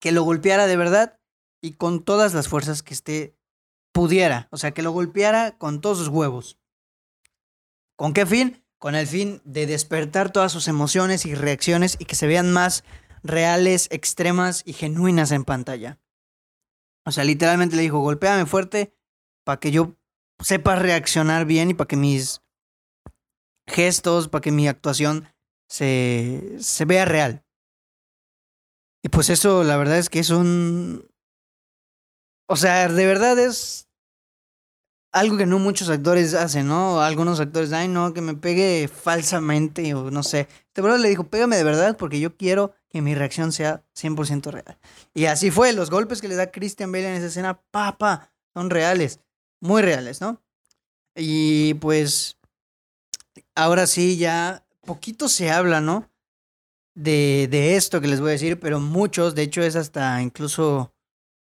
que 0.00 0.12
lo 0.12 0.22
golpeara 0.22 0.68
de 0.68 0.76
verdad 0.76 1.20
y 1.60 1.72
con 1.72 2.04
todas 2.04 2.32
las 2.32 2.48
fuerzas 2.48 2.82
que 2.82 2.94
este 2.94 3.36
pudiera, 3.92 4.48
o 4.52 4.56
sea, 4.56 4.70
que 4.70 4.82
lo 4.82 4.92
golpeara 4.92 5.58
con 5.58 5.80
todos 5.80 5.98
sus 5.98 6.08
huevos. 6.08 6.58
¿Con 7.96 8.14
qué 8.14 8.24
fin? 8.24 8.64
Con 8.78 8.94
el 8.94 9.08
fin 9.08 9.42
de 9.44 9.66
despertar 9.66 10.30
todas 10.30 10.52
sus 10.52 10.68
emociones 10.68 11.26
y 11.26 11.34
reacciones 11.34 11.96
y 11.98 12.04
que 12.04 12.14
se 12.14 12.28
vean 12.28 12.52
más 12.52 12.84
reales, 13.24 13.88
extremas 13.90 14.62
y 14.64 14.74
genuinas 14.74 15.32
en 15.32 15.44
pantalla. 15.44 15.98
O 17.04 17.10
sea, 17.10 17.24
literalmente 17.24 17.74
le 17.74 17.82
dijo, 17.82 17.98
golpéame 17.98 18.46
fuerte 18.46 18.94
para 19.44 19.58
que 19.58 19.72
yo 19.72 19.96
sepa 20.38 20.76
reaccionar 20.76 21.46
bien 21.46 21.70
y 21.70 21.74
para 21.74 21.88
que 21.88 21.96
mis 21.96 22.42
gestos, 23.70 24.28
para 24.28 24.42
que 24.42 24.52
mi 24.52 24.68
actuación 24.68 25.26
se, 25.68 26.56
se 26.58 26.84
vea 26.84 27.04
real. 27.04 27.44
Y 29.02 29.08
pues 29.08 29.30
eso, 29.30 29.64
la 29.64 29.76
verdad 29.76 29.98
es 29.98 30.10
que 30.10 30.18
es 30.18 30.30
un... 30.30 31.08
O 32.48 32.56
sea, 32.56 32.88
de 32.88 33.06
verdad 33.06 33.38
es 33.38 33.88
algo 35.12 35.36
que 35.36 35.46
no 35.46 35.58
muchos 35.58 35.88
actores 35.88 36.34
hacen, 36.34 36.68
¿no? 36.68 37.00
Algunos 37.00 37.40
actores, 37.40 37.72
ay, 37.72 37.88
no, 37.88 38.12
que 38.12 38.20
me 38.20 38.34
pegue 38.34 38.88
falsamente 38.88 39.94
o 39.94 40.10
no 40.10 40.22
sé. 40.22 40.48
Este 40.66 40.82
brother 40.82 41.00
le 41.00 41.08
dijo, 41.08 41.24
pégame 41.24 41.56
de 41.56 41.64
verdad 41.64 41.96
porque 41.96 42.20
yo 42.20 42.36
quiero 42.36 42.74
que 42.88 43.02
mi 43.02 43.14
reacción 43.14 43.52
sea 43.52 43.84
100% 43.96 44.50
real. 44.50 44.78
Y 45.14 45.26
así 45.26 45.50
fue, 45.50 45.72
los 45.72 45.90
golpes 45.90 46.20
que 46.20 46.28
le 46.28 46.36
da 46.36 46.50
Christian 46.50 46.92
Bale 46.92 47.08
en 47.08 47.14
esa 47.14 47.26
escena, 47.26 47.60
pa, 47.70 48.30
son 48.54 48.70
reales, 48.70 49.20
muy 49.60 49.82
reales, 49.82 50.20
¿no? 50.20 50.40
Y 51.16 51.74
pues 51.74 52.36
ahora 53.54 53.86
sí, 53.86 54.16
ya 54.16 54.66
poquito 54.82 55.28
se 55.28 55.50
habla, 55.50 55.80
¿no? 55.80 56.10
De, 56.94 57.48
de 57.50 57.76
esto 57.76 58.00
que 58.00 58.08
les 58.08 58.20
voy 58.20 58.30
a 58.30 58.32
decir, 58.32 58.58
pero 58.58 58.80
muchos, 58.80 59.34
de 59.34 59.42
hecho 59.42 59.62
es 59.62 59.76
hasta 59.76 60.20
incluso 60.22 60.92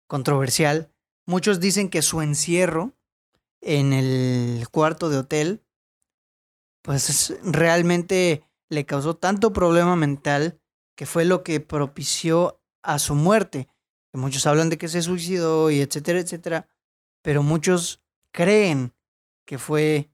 controversial, 0.07 0.91
muchos 1.27 1.61
dicen 1.61 1.89
que 1.91 2.03
su 2.03 2.23
encierro 2.23 2.95
en 3.61 3.93
el 3.93 4.67
cuarto 4.71 5.09
de 5.09 5.19
hotel, 5.19 5.65
pues 6.83 7.35
realmente 7.43 8.45
le 8.69 8.85
causó 8.85 9.17
tanto 9.17 9.53
problema 9.53 9.97
mental 9.97 10.61
que 10.97 11.07
fue 11.07 11.25
lo 11.25 11.43
que 11.43 11.61
propició 11.61 12.61
a 12.83 12.99
su 12.99 13.15
muerte. 13.15 13.69
muchos 14.13 14.47
hablan 14.47 14.69
de 14.69 14.79
que 14.79 14.89
se 14.89 15.03
suicidó 15.03 15.71
y 15.71 15.81
etcétera, 15.81 16.21
etcétera, 16.21 16.69
pero 17.23 17.43
muchos 17.43 18.03
creen 18.33 18.95
que 19.47 19.59
fue 19.59 20.11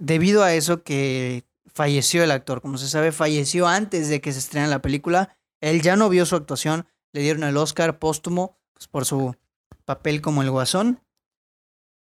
debido 0.00 0.42
a 0.42 0.54
eso 0.54 0.82
que 0.82 1.44
falleció 1.66 2.24
el 2.24 2.32
actor. 2.32 2.60
Como 2.60 2.78
se 2.78 2.88
sabe, 2.88 3.12
falleció 3.12 3.68
antes 3.68 4.08
de 4.08 4.20
que 4.20 4.32
se 4.32 4.40
estrene 4.40 4.66
la 4.66 4.82
película. 4.82 5.36
Él 5.60 5.82
ya 5.82 5.94
no 5.94 6.08
vio 6.08 6.26
su 6.26 6.34
actuación, 6.34 6.88
le 7.12 7.20
dieron 7.20 7.44
el 7.44 7.56
Oscar 7.56 7.98
póstumo 7.98 8.58
pues, 8.72 8.88
por 8.88 9.04
su 9.04 9.36
papel 9.84 10.20
como 10.20 10.42
el 10.42 10.50
guasón. 10.50 11.04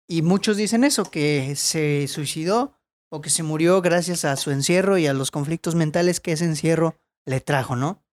Y 0.08 0.22
muchos 0.22 0.56
dicen 0.56 0.84
eso, 0.84 1.10
que 1.10 1.56
se 1.56 2.06
suicidó 2.06 2.78
o 3.10 3.20
que 3.20 3.30
se 3.30 3.42
murió 3.42 3.82
gracias 3.82 4.24
a 4.24 4.36
su 4.36 4.50
encierro 4.50 4.98
y 4.98 5.06
a 5.06 5.14
los 5.14 5.30
conflictos 5.30 5.74
mentales 5.74 6.20
que 6.20 6.32
ese 6.32 6.44
encierro 6.44 6.96
le 7.24 7.40
trajo, 7.40 7.74
¿no? 7.74 8.04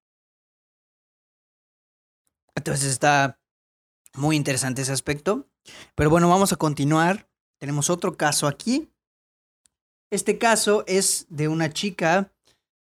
Entonces 2.55 2.89
está 2.89 3.39
muy 4.15 4.35
interesante 4.35 4.81
ese 4.81 4.91
aspecto. 4.91 5.49
Pero 5.95 6.09
bueno, 6.09 6.29
vamos 6.29 6.53
a 6.53 6.55
continuar. 6.55 7.29
Tenemos 7.59 7.89
otro 7.89 8.17
caso 8.17 8.47
aquí. 8.47 8.92
Este 10.13 10.37
caso 10.37 10.83
es 10.85 11.25
de 11.29 11.47
una 11.47 11.73
chica 11.73 12.31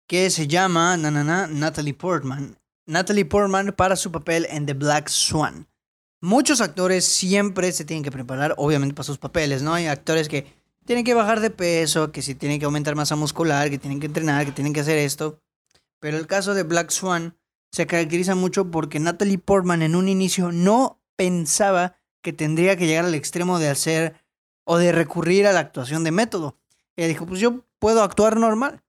que 0.07 0.31
se 0.31 0.47
llama 0.47 0.97
Natalie 0.97 1.93
Portman. 1.93 2.57
Natalie 2.87 3.25
Portman 3.25 3.75
para 3.77 3.97
su 3.97 4.13
papel 4.13 4.47
en 4.49 4.67
The 4.67 4.75
Black 4.75 5.09
Swan. 5.09 5.67
Muchos 6.21 6.61
actores 6.61 7.05
siempre 7.05 7.73
se 7.73 7.85
tienen 7.85 8.05
que 8.05 8.13
preparar, 8.13 8.55
obviamente, 8.57 8.95
para 8.95 9.03
sus 9.03 9.19
papeles, 9.19 9.63
¿no? 9.63 9.75
Hay 9.75 9.89
actores 9.89 10.29
que 10.29 10.47
tienen 10.87 11.05
que 11.05 11.13
bajar 11.13 11.41
de 11.41 11.51
peso, 11.51 12.13
que 12.13 12.23
si 12.23 12.37
tienen 12.37 12.61
que 12.61 12.67
aumentar 12.67 12.95
masa 12.95 13.17
muscular, 13.17 13.69
que 13.69 13.79
tienen 13.79 13.99
que 13.99 14.07
entrenar, 14.07 14.47
que 14.47 14.53
tienen 14.53 14.73
que 14.73 14.83
hacer 14.83 14.99
esto. 14.99 15.41
Pero 15.99 16.19
el 16.19 16.29
caso 16.29 16.55
de 16.55 16.63
Black 16.63 16.91
Swan 16.91 17.37
se 17.73 17.89
caracteriza 17.89 18.37
mucho 18.37 18.71
porque 18.71 19.01
Natalie 19.01 19.39
Portman 19.39 19.83
en 19.83 19.97
un 19.97 20.07
inicio 20.09 20.53
no 20.53 21.03
pensaba 21.17 21.97
que 22.23 22.33
tendría 22.33 22.77
que 22.77 22.87
llegar 22.87 23.07
al 23.07 23.15
extremo 23.17 23.59
de 23.59 23.71
hacer 23.71 24.25
o 24.63 24.79
de 24.79 24.93
recurrir 24.93 25.49
a 25.49 25.53
la 25.53 25.59
actuación 25.59 26.05
de 26.05 26.13
método. 26.13 26.57
Ella 26.99 27.07
dijo, 27.07 27.27
pues 27.27 27.41
yo 27.41 27.65
puedo 27.79 28.03
actuar 28.03 28.39
normal. 28.39 28.83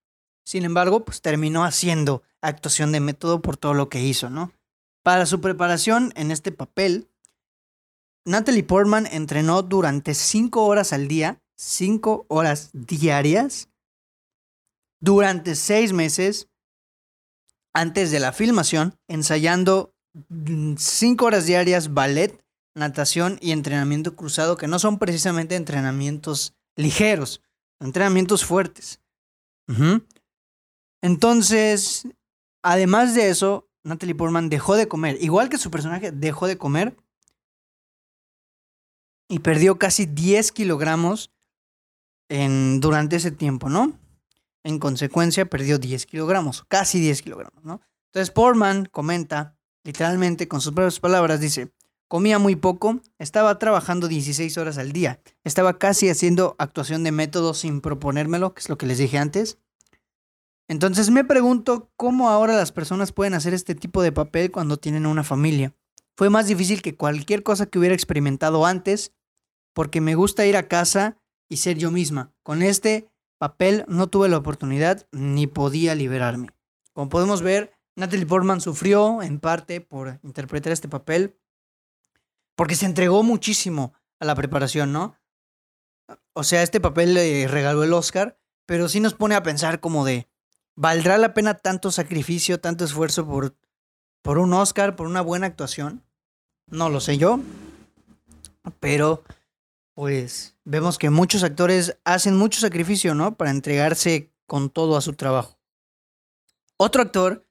Sin 0.43 0.65
embargo, 0.65 1.05
pues 1.05 1.21
terminó 1.21 1.63
haciendo 1.63 2.23
actuación 2.41 2.91
de 2.91 2.99
método 2.99 3.39
por 3.43 3.55
todo 3.55 3.75
lo 3.75 3.87
que 3.87 4.01
hizo, 4.01 4.31
¿no? 4.31 4.51
Para 5.03 5.27
su 5.27 5.41
preparación 5.41 6.11
en 6.15 6.31
este 6.31 6.51
papel, 6.51 7.07
Natalie 8.25 8.63
Portman 8.63 9.05
entrenó 9.05 9.61
durante 9.61 10.15
cinco 10.15 10.65
horas 10.65 10.91
al 10.91 11.07
día, 11.07 11.39
cinco 11.55 12.25
horas 12.29 12.71
diarias, 12.73 13.69
durante 14.99 15.53
seis 15.53 15.93
meses 15.93 16.49
antes 17.75 18.09
de 18.09 18.19
la 18.19 18.31
filmación, 18.31 18.97
ensayando 19.07 19.93
mm, 20.29 20.77
cinco 20.77 21.25
horas 21.25 21.45
diarias 21.45 21.93
ballet, 21.93 22.43
natación 22.73 23.37
y 23.39 23.51
entrenamiento 23.51 24.15
cruzado, 24.15 24.57
que 24.57 24.67
no 24.67 24.79
son 24.79 24.97
precisamente 24.97 25.55
entrenamientos 25.55 26.55
ligeros, 26.75 27.43
entrenamientos 27.79 28.45
fuertes. 28.45 29.01
Entonces, 31.01 32.07
además 32.63 33.15
de 33.15 33.29
eso, 33.29 33.69
Natalie 33.83 34.15
Portman 34.15 34.49
dejó 34.49 34.75
de 34.75 34.87
comer, 34.87 35.17
igual 35.21 35.49
que 35.49 35.57
su 35.57 35.71
personaje 35.71 36.11
dejó 36.11 36.47
de 36.47 36.57
comer 36.57 36.97
y 39.29 39.39
perdió 39.39 39.77
casi 39.77 40.05
10 40.05 40.51
kilogramos 40.51 41.31
en, 42.29 42.79
durante 42.79 43.15
ese 43.15 43.31
tiempo, 43.31 43.69
¿no? 43.69 43.97
En 44.63 44.79
consecuencia, 44.79 45.45
perdió 45.45 45.77
10 45.77 46.05
kilogramos, 46.05 46.63
casi 46.67 46.99
10 46.99 47.21
kilogramos, 47.21 47.63
¿no? 47.63 47.81
Entonces, 48.07 48.31
Portman 48.31 48.85
comenta, 48.85 49.55
literalmente 49.83 50.47
con 50.47 50.61
sus 50.61 50.73
propias 50.73 50.99
palabras, 50.99 51.39
dice, 51.39 51.71
comía 52.09 52.39
muy 52.39 52.57
poco, 52.57 52.99
estaba 53.19 53.57
trabajando 53.59 54.09
16 54.09 54.57
horas 54.57 54.77
al 54.77 54.91
día, 54.91 55.21
estaba 55.45 55.77
casi 55.77 56.09
haciendo 56.09 56.55
actuación 56.59 57.03
de 57.03 57.13
método 57.13 57.53
sin 57.53 57.79
proponérmelo, 57.79 58.53
que 58.53 58.59
es 58.59 58.67
lo 58.67 58.77
que 58.77 58.87
les 58.87 58.97
dije 58.97 59.17
antes. 59.17 59.59
Entonces 60.67 61.09
me 61.11 61.23
pregunto 61.23 61.91
cómo 61.95 62.29
ahora 62.29 62.55
las 62.55 62.71
personas 62.71 63.11
pueden 63.11 63.35
hacer 63.35 63.53
este 63.53 63.75
tipo 63.75 64.01
de 64.01 64.11
papel 64.11 64.51
cuando 64.51 64.77
tienen 64.77 65.05
una 65.05 65.23
familia. 65.23 65.73
Fue 66.17 66.29
más 66.29 66.47
difícil 66.47 66.81
que 66.81 66.95
cualquier 66.95 67.43
cosa 67.43 67.67
que 67.67 67.79
hubiera 67.79 67.95
experimentado 67.95 68.65
antes, 68.65 69.13
porque 69.73 70.01
me 70.01 70.15
gusta 70.15 70.45
ir 70.45 70.57
a 70.57 70.67
casa 70.67 71.17
y 71.47 71.57
ser 71.57 71.77
yo 71.77 71.91
misma. 71.91 72.33
Con 72.43 72.61
este 72.61 73.09
papel 73.37 73.85
no 73.87 74.07
tuve 74.07 74.29
la 74.29 74.37
oportunidad 74.37 75.07
ni 75.11 75.47
podía 75.47 75.95
liberarme. 75.95 76.49
Como 76.91 77.09
podemos 77.09 77.41
ver, 77.41 77.71
Natalie 77.95 78.25
Portman 78.25 78.61
sufrió 78.61 79.21
en 79.21 79.39
parte 79.39 79.79
por 79.79 80.19
interpretar 80.23 80.73
este 80.73 80.87
papel, 80.87 81.38
porque 82.59 82.75
se 82.75 82.85
entregó 82.85 83.23
muchísimo 83.23 83.93
a 84.19 84.25
la 84.25 84.35
preparación, 84.35 84.91
¿no? 84.91 85.17
O 86.33 86.43
sea, 86.43 86.61
este 86.61 86.81
papel 86.81 87.13
le 87.13 87.47
regaló 87.47 87.85
el 87.85 87.93
Oscar, 87.93 88.37
pero 88.65 88.89
sí 88.89 88.99
nos 88.99 89.13
pone 89.13 89.35
a 89.35 89.43
pensar 89.43 89.79
como 89.79 90.03
de, 90.03 90.27
¿valdrá 90.75 91.17
la 91.17 91.33
pena 91.33 91.53
tanto 91.53 91.89
sacrificio, 91.89 92.59
tanto 92.59 92.83
esfuerzo 92.83 93.25
por, 93.25 93.55
por 94.21 94.39
un 94.39 94.51
Oscar, 94.51 94.97
por 94.97 95.07
una 95.07 95.21
buena 95.21 95.47
actuación? 95.47 96.03
No 96.67 96.89
lo 96.89 96.99
sé 96.99 97.17
yo, 97.17 97.39
pero 98.81 99.23
pues 99.93 100.57
vemos 100.65 100.97
que 100.97 101.09
muchos 101.09 101.43
actores 101.43 101.97
hacen 102.03 102.35
mucho 102.35 102.59
sacrificio, 102.59 103.15
¿no? 103.15 103.37
Para 103.37 103.51
entregarse 103.51 104.33
con 104.47 104.69
todo 104.69 104.97
a 104.97 105.01
su 105.01 105.13
trabajo. 105.13 105.57
Otro 106.75 107.03
actor 107.03 107.47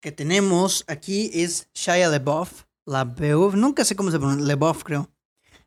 que 0.00 0.12
tenemos 0.12 0.84
aquí 0.86 1.32
es 1.34 1.68
Shia 1.74 2.08
LaBeouf. 2.08 2.69
LaBeouf, 2.86 3.54
nunca 3.54 3.84
sé 3.84 3.96
cómo 3.96 4.10
se 4.10 4.18
pronuncia, 4.18 4.46
LaBeouf 4.46 4.82
creo. 4.84 5.10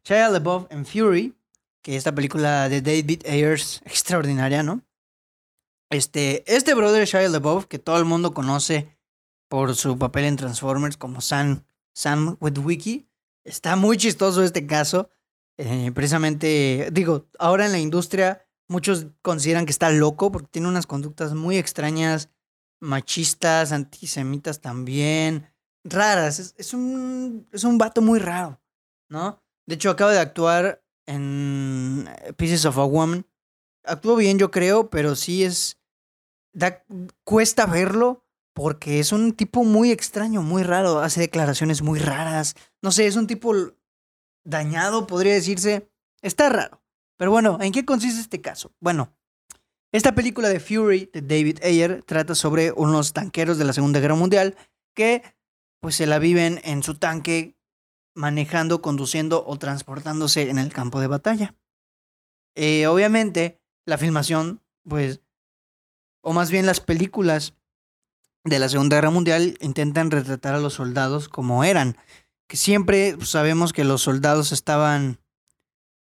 Shia 0.03 0.29
LaBeouf 0.29 0.65
en 0.69 0.85
Fury, 0.85 1.35
que 1.81 1.95
esta 1.95 2.13
película 2.13 2.69
de 2.69 2.81
David 2.81 3.25
Ayers, 3.25 3.81
extraordinaria, 3.85 4.63
¿no? 4.63 4.81
Este, 5.89 6.43
este 6.53 6.73
brother 6.73 7.05
Shia 7.05 7.27
LaBeouf, 7.29 7.65
que 7.65 7.79
todo 7.79 7.97
el 7.97 8.05
mundo 8.05 8.33
conoce 8.33 8.97
por 9.47 9.75
su 9.75 9.97
papel 9.97 10.25
en 10.25 10.35
Transformers 10.35 10.97
como 10.97 11.21
Sam, 11.21 11.63
Sam 11.93 12.37
Witwicky, 12.39 13.07
está 13.43 13.75
muy 13.75 13.97
chistoso 13.97 14.43
este 14.43 14.65
caso. 14.65 15.09
Eh, 15.57 15.91
precisamente, 15.93 16.89
digo, 16.91 17.29
ahora 17.37 17.67
en 17.67 17.71
la 17.71 17.79
industria 17.79 18.43
muchos 18.67 19.07
consideran 19.21 19.65
que 19.65 19.71
está 19.71 19.91
loco 19.91 20.31
porque 20.31 20.47
tiene 20.49 20.67
unas 20.67 20.87
conductas 20.87 21.33
muy 21.33 21.57
extrañas, 21.57 22.29
machistas, 22.79 23.71
antisemitas 23.71 24.61
también, 24.61 25.52
raras. 25.83 26.39
Es, 26.39 26.55
es, 26.57 26.73
un, 26.73 27.47
es 27.51 27.63
un 27.63 27.77
vato 27.77 28.01
muy 28.01 28.19
raro, 28.19 28.61
¿no? 29.09 29.41
De 29.65 29.75
hecho, 29.75 29.89
acaba 29.89 30.11
de 30.11 30.19
actuar 30.19 30.83
en 31.05 32.09
Pieces 32.37 32.65
of 32.65 32.77
a 32.77 32.85
Woman. 32.85 33.25
Actuó 33.83 34.15
bien, 34.15 34.37
yo 34.39 34.51
creo, 34.51 34.89
pero 34.89 35.15
sí 35.15 35.43
es. 35.43 35.79
Da, 36.53 36.83
cuesta 37.23 37.65
verlo 37.65 38.25
porque 38.53 38.99
es 38.99 39.11
un 39.11 39.33
tipo 39.33 39.63
muy 39.63 39.91
extraño, 39.91 40.41
muy 40.41 40.63
raro. 40.63 40.99
Hace 40.99 41.21
declaraciones 41.21 41.81
muy 41.81 41.99
raras. 41.99 42.55
No 42.81 42.91
sé, 42.91 43.07
es 43.07 43.15
un 43.15 43.27
tipo 43.27 43.53
dañado, 44.43 45.07
podría 45.07 45.33
decirse. 45.33 45.89
Está 46.21 46.49
raro. 46.49 46.81
Pero 47.17 47.31
bueno, 47.31 47.57
¿en 47.61 47.71
qué 47.71 47.85
consiste 47.85 48.21
este 48.21 48.41
caso? 48.41 48.71
Bueno, 48.79 49.15
esta 49.91 50.15
película 50.15 50.49
de 50.49 50.59
Fury 50.59 51.09
de 51.13 51.21
David 51.21 51.59
Ayer 51.63 52.03
trata 52.03 52.35
sobre 52.35 52.71
unos 52.71 53.13
tanqueros 53.13 53.57
de 53.57 53.65
la 53.65 53.73
Segunda 53.73 53.99
Guerra 53.99 54.15
Mundial 54.15 54.55
que 54.95 55.23
pues 55.83 55.95
se 55.95 56.07
la 56.07 56.17
viven 56.17 56.61
en 56.63 56.81
su 56.81 56.95
tanque 56.95 57.57
manejando, 58.15 58.81
conduciendo 58.81 59.45
o 59.45 59.57
transportándose 59.57 60.49
en 60.49 60.57
el 60.57 60.71
campo 60.71 61.01
de 61.01 61.07
batalla. 61.07 61.55
Eh, 62.55 62.87
obviamente, 62.87 63.61
la 63.85 63.97
filmación, 63.97 64.61
pues, 64.87 65.19
o 66.21 66.31
más 66.31 66.51
bien 66.51 66.65
las 66.65 66.79
películas 66.79 67.55
de 68.45 68.59
la 68.59 68.69
Segunda 68.69 68.95
Guerra 68.95 69.09
Mundial 69.09 69.57
intentan 69.59 70.09
retratar 70.09 70.55
a 70.55 70.59
los 70.59 70.75
soldados 70.75 71.27
como 71.27 71.65
eran. 71.65 71.97
Que 72.47 72.55
siempre 72.55 73.15
pues, 73.17 73.27
sabemos 73.27 73.73
que 73.73 73.83
los 73.83 74.03
soldados 74.03 74.53
estaban, 74.53 75.19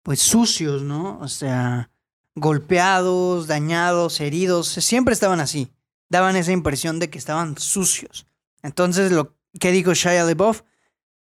pues, 0.03 0.19
sucios, 0.19 0.83
¿no? 0.83 1.21
O 1.21 1.29
sea, 1.29 1.89
golpeados, 2.35 3.47
dañados, 3.47 4.21
heridos, 4.21 4.67
siempre 4.67 5.15
estaban 5.15 5.39
así. 5.39 5.71
Daban 6.11 6.35
esa 6.35 6.51
impresión 6.51 6.99
de 6.99 7.11
que 7.11 7.19
estaban 7.19 7.57
sucios. 7.59 8.27
Entonces, 8.65 9.13
lo 9.13 9.38
que 9.59 9.73
dijo 9.73 9.95
Shia 9.95 10.25
LaBeouf, 10.25 10.63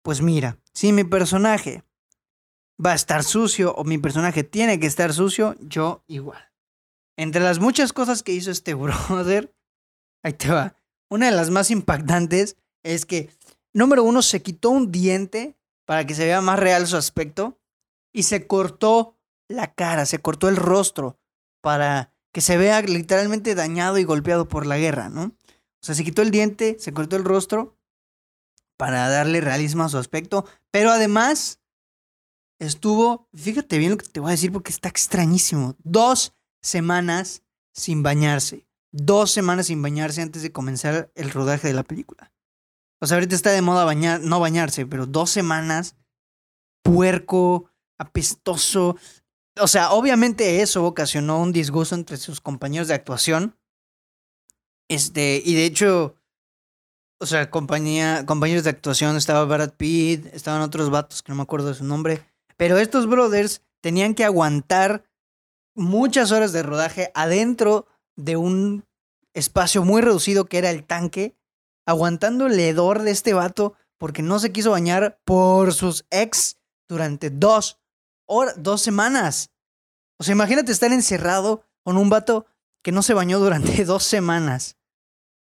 pues 0.03 0.22
mira, 0.22 0.59
si 0.72 0.92
mi 0.92 1.05
personaje 1.05 1.85
va 2.85 2.92
a 2.92 2.94
estar 2.94 3.24
sucio 3.24 3.74
o 3.74 3.85
mi 3.85 3.98
personaje 3.98 4.44
tiene 4.44 4.79
que 4.79 4.87
estar 4.87 5.12
sucio, 5.12 5.57
yo 5.61 6.05
igual. 6.07 6.53
Entre 7.16 7.40
las 7.40 7.59
muchas 7.59 7.92
cosas 7.92 8.22
que 8.22 8.33
hizo 8.33 8.51
este 8.51 8.74
brother, 8.74 9.55
ahí 10.22 10.33
te 10.33 10.48
va. 10.51 10.77
Una 11.11 11.27
de 11.27 11.33
las 11.33 11.51
más 11.51 11.70
impactantes 11.70 12.57
es 12.83 13.07
que, 13.07 13.31
número 13.72 14.05
uno, 14.05 14.22
se 14.22 14.42
quitó 14.42 14.70
un 14.70 14.92
diente 14.92 15.57
para 15.85 16.07
que 16.07 16.14
se 16.14 16.27
vea 16.27 16.40
más 16.40 16.59
real 16.59 16.87
su 16.87 16.96
aspecto 16.96 17.59
y 18.12 18.24
se 18.24 18.46
cortó 18.46 19.16
la 19.48 19.74
cara, 19.74 20.07
se 20.07 20.18
cortó 20.20 20.48
el 20.48 20.57
rostro 20.57 21.18
para 21.62 22.12
que 22.33 22.40
se 22.40 22.57
vea 22.57 22.83
literalmente 22.83 23.55
dañado 23.55 23.98
y 23.98 24.05
golpeado 24.05 24.48
por 24.48 24.66
la 24.66 24.79
guerra, 24.79 25.09
¿no? 25.09 25.22
O 25.22 25.87
sea, 25.87 25.94
se 25.94 26.05
quitó 26.05 26.22
el 26.22 26.31
diente, 26.31 26.77
se 26.79 26.92
cortó 26.92 27.16
el 27.16 27.24
rostro 27.24 27.78
para 28.79 29.09
darle 29.11 29.43
realismo 29.43 29.85
a 29.85 29.88
su 29.88 29.99
aspecto, 29.99 30.47
pero 30.71 30.91
además 30.91 31.61
estuvo, 32.59 33.29
fíjate 33.35 33.77
bien 33.77 33.91
lo 33.91 33.99
que 33.99 34.07
te 34.07 34.21
voy 34.21 34.29
a 34.29 34.33
decir 34.33 34.53
porque 34.53 34.73
está 34.73 34.88
extrañísimo, 34.88 35.77
dos 35.85 36.35
semanas 36.62 37.43
sin 37.75 38.03
bañarse, 38.03 38.67
dos 38.91 39.31
semanas 39.31 39.67
sin 39.67 39.83
bañarse 39.83 40.23
antes 40.23 40.43
de 40.43 40.53
comenzar 40.53 41.11
el 41.14 41.31
rodaje 41.31 41.69
de 41.69 41.75
la 41.75 41.83
película. 41.83 42.33
O 43.01 43.07
sea, 43.07 43.17
ahorita 43.17 43.35
está 43.35 43.51
de 43.51 43.62
moda 43.62 43.85
bañar, 43.85 44.21
no 44.21 44.41
bañarse, 44.41 44.87
pero 44.87 45.07
dos 45.07 45.31
semanas, 45.31 45.97
puerco, 46.83 47.71
apestoso, 47.99 48.97
o 49.61 49.67
sea, 49.67 49.91
obviamente 49.91 50.62
eso 50.62 50.85
ocasionó 50.85 51.41
un 51.41 51.53
disgusto 51.53 51.95
entre 51.95 52.17
sus 52.17 52.41
compañeros 52.41 52.88
de 52.88 52.95
actuación. 52.95 53.57
Este, 54.88 55.43
y 55.45 55.55
de 55.55 55.64
hecho, 55.64 56.14
o 57.20 57.26
sea, 57.26 57.50
compañía, 57.50 58.24
compañeros 58.26 58.64
de 58.64 58.70
actuación, 58.70 59.16
estaba 59.16 59.44
Brad 59.44 59.72
Pitt, 59.72 60.26
estaban 60.33 60.62
otros 60.62 60.90
vatos 60.90 61.22
que 61.22 61.33
no 61.33 61.37
me 61.37 61.42
acuerdo 61.42 61.68
de 61.68 61.74
su 61.74 61.85
nombre. 61.85 62.24
Pero 62.57 62.78
estos 62.78 63.09
brothers 63.09 63.62
tenían 63.81 64.14
que 64.14 64.24
aguantar 64.24 65.04
muchas 65.74 66.33
horas 66.33 66.52
de 66.52 66.62
rodaje 66.62 67.11
adentro 67.14 67.87
de 68.16 68.37
un 68.37 68.85
espacio 69.35 69.85
muy 69.85 70.02
reducido 70.02 70.46
que 70.46 70.59
era 70.59 70.70
el 70.70 70.85
tanque, 70.85 71.37
aguantando 71.87 72.46
el 72.46 72.59
hedor 72.59 73.02
de 73.02 73.12
este 73.12 73.35
vato 73.35 73.74
porque 73.98 74.22
no 74.22 74.38
se 74.38 74.52
quiso 74.52 74.70
bañar 74.70 75.20
por 75.24 75.72
sus 75.74 76.07
ex 76.11 76.59
durante 76.88 77.31
dos 77.31 77.78
dos 78.57 78.83
semanas. 78.83 79.50
O 80.18 80.24
sea, 80.24 80.33
imagínate 80.33 80.72
estar 80.72 80.92
encerrado 80.92 81.64
con 81.83 81.96
un 81.96 82.11
vato 82.11 82.46
que 82.83 82.92
no 82.92 83.02
se 83.02 83.14
bañó 83.14 83.38
durante 83.38 83.85
dos 83.87 84.04
semanas. 84.04 84.76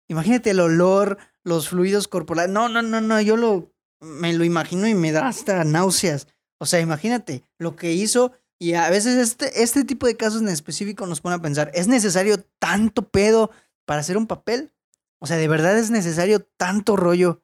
Imagínate 0.07 0.49
el 0.49 0.59
olor, 0.59 1.17
los 1.43 1.69
fluidos 1.69 2.07
corporales. 2.07 2.51
No, 2.51 2.69
no, 2.69 2.81
no, 2.81 3.01
no, 3.01 3.21
yo 3.21 3.37
lo, 3.37 3.73
me 3.99 4.33
lo 4.33 4.43
imagino 4.43 4.87
y 4.87 4.95
me 4.95 5.11
da 5.11 5.27
hasta 5.27 5.63
náuseas. 5.63 6.27
O 6.59 6.65
sea, 6.65 6.79
imagínate 6.79 7.43
lo 7.57 7.75
que 7.75 7.93
hizo 7.93 8.33
y 8.59 8.75
a 8.75 8.89
veces 8.91 9.17
este, 9.17 9.63
este 9.63 9.83
tipo 9.83 10.05
de 10.05 10.15
casos 10.15 10.41
en 10.41 10.49
específico 10.49 11.07
nos 11.07 11.21
pone 11.21 11.35
a 11.35 11.41
pensar, 11.41 11.71
¿es 11.73 11.87
necesario 11.87 12.43
tanto 12.59 13.09
pedo 13.09 13.49
para 13.85 14.01
hacer 14.01 14.17
un 14.17 14.27
papel? 14.27 14.71
O 15.19 15.25
sea, 15.25 15.37
¿de 15.37 15.47
verdad 15.47 15.77
es 15.77 15.89
necesario 15.89 16.45
tanto 16.57 16.95
rollo 16.95 17.41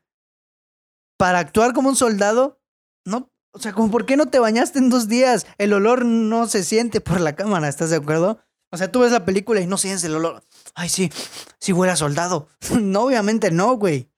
para 1.17 1.39
actuar 1.39 1.73
como 1.73 1.89
un 1.89 1.95
soldado? 1.95 2.61
No, 3.03 3.31
o 3.51 3.59
sea, 3.59 3.73
¿por 3.73 4.05
qué 4.05 4.17
no 4.17 4.27
te 4.27 4.37
bañaste 4.37 4.77
en 4.77 4.91
dos 4.91 5.07
días? 5.07 5.47
El 5.57 5.73
olor 5.73 6.05
no 6.05 6.45
se 6.45 6.63
siente 6.63 7.01
por 7.01 7.19
la 7.19 7.35
cámara, 7.35 7.67
¿estás 7.67 7.89
de 7.89 7.95
acuerdo? 7.95 8.39
O 8.71 8.77
sea, 8.77 8.91
tú 8.91 9.01
ves 9.01 9.11
la 9.11 9.25
película 9.25 9.61
y 9.61 9.67
no 9.67 9.77
sientes 9.77 10.03
el 10.03 10.15
olor. 10.15 10.43
Ay, 10.75 10.89
sí, 10.89 11.11
sí 11.59 11.73
huele 11.73 11.93
a 11.93 11.95
soldado. 11.95 12.47
no, 12.79 13.03
obviamente 13.03 13.51
no, 13.51 13.75
güey. 13.77 14.09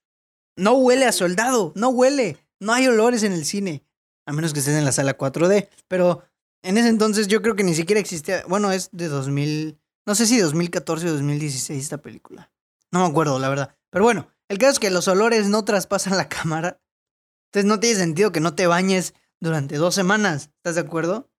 No 0.56 0.74
huele 0.74 1.06
a 1.06 1.12
soldado, 1.12 1.72
no 1.76 1.90
huele. 1.90 2.38
No 2.60 2.74
hay 2.74 2.88
olores 2.88 3.24
en 3.24 3.32
el 3.32 3.46
cine. 3.46 3.84
A 4.26 4.34
menos 4.34 4.54
que 4.54 4.60
estés 4.60 4.76
en 4.76 4.86
la 4.86 4.92
sala 4.92 5.18
4D. 5.18 5.70
Pero 5.88 6.24
en 6.64 6.78
ese 6.78 6.90
entonces 6.90 7.28
yo 7.28 7.42
creo 7.42 7.56
que 7.56 7.64
ni 7.64 7.76
siquiera 7.76 8.00
existía. 8.00 8.44
Bueno, 8.48 8.72
es 8.72 8.90
de 8.92 9.08
2000. 9.08 9.80
No 10.06 10.16
sé 10.16 10.26
si 10.26 10.40
2014 10.40 11.08
o 11.08 11.14
2016 11.14 11.82
esta 11.82 12.00
película. 12.00 12.52
No 12.92 13.02
me 13.02 13.06
acuerdo, 13.06 13.40
la 13.40 13.50
verdad. 13.50 13.76
Pero 13.90 14.04
bueno, 14.04 14.28
el 14.50 14.58
caso 14.58 14.74
es 14.74 14.80
que 14.80 14.90
los 14.90 15.08
olores 15.08 15.48
no 15.48 15.64
traspasan 15.64 16.18
la 16.18 16.28
cámara. 16.30 16.82
Entonces 17.48 17.68
no 17.68 17.80
tiene 17.80 17.98
sentido 17.98 18.32
que 18.32 18.40
no 18.40 18.56
te 18.56 18.68
bañes 18.68 19.14
durante 19.40 19.78
dos 19.78 19.96
semanas. 19.96 20.50
¿Estás 20.58 20.76
de 20.76 20.82
acuerdo? 20.82 21.30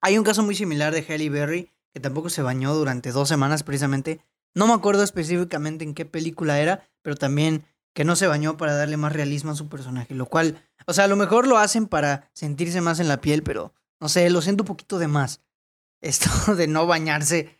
Hay 0.00 0.18
un 0.18 0.24
caso 0.24 0.42
muy 0.42 0.54
similar 0.54 0.92
de 0.92 1.02
Halle 1.02 1.30
Berry, 1.30 1.71
que 1.92 2.00
tampoco 2.00 2.30
se 2.30 2.42
bañó 2.42 2.74
durante 2.74 3.12
dos 3.12 3.28
semanas 3.28 3.62
precisamente. 3.62 4.20
No 4.54 4.66
me 4.66 4.74
acuerdo 4.74 5.02
específicamente 5.02 5.84
en 5.84 5.94
qué 5.94 6.04
película 6.04 6.58
era, 6.60 6.88
pero 7.02 7.16
también 7.16 7.64
que 7.94 8.04
no 8.04 8.16
se 8.16 8.26
bañó 8.26 8.56
para 8.56 8.74
darle 8.74 8.96
más 8.96 9.12
realismo 9.12 9.52
a 9.52 9.56
su 9.56 9.68
personaje, 9.68 10.14
lo 10.14 10.26
cual, 10.26 10.66
o 10.86 10.92
sea, 10.92 11.04
a 11.04 11.08
lo 11.08 11.16
mejor 11.16 11.46
lo 11.46 11.58
hacen 11.58 11.86
para 11.86 12.30
sentirse 12.32 12.80
más 12.80 13.00
en 13.00 13.08
la 13.08 13.20
piel, 13.20 13.42
pero 13.42 13.74
no 14.00 14.08
sé, 14.08 14.28
lo 14.30 14.40
siento 14.42 14.62
un 14.62 14.68
poquito 14.68 14.98
de 14.98 15.08
más. 15.08 15.42
Esto 16.00 16.54
de 16.56 16.66
no 16.66 16.86
bañarse, 16.86 17.58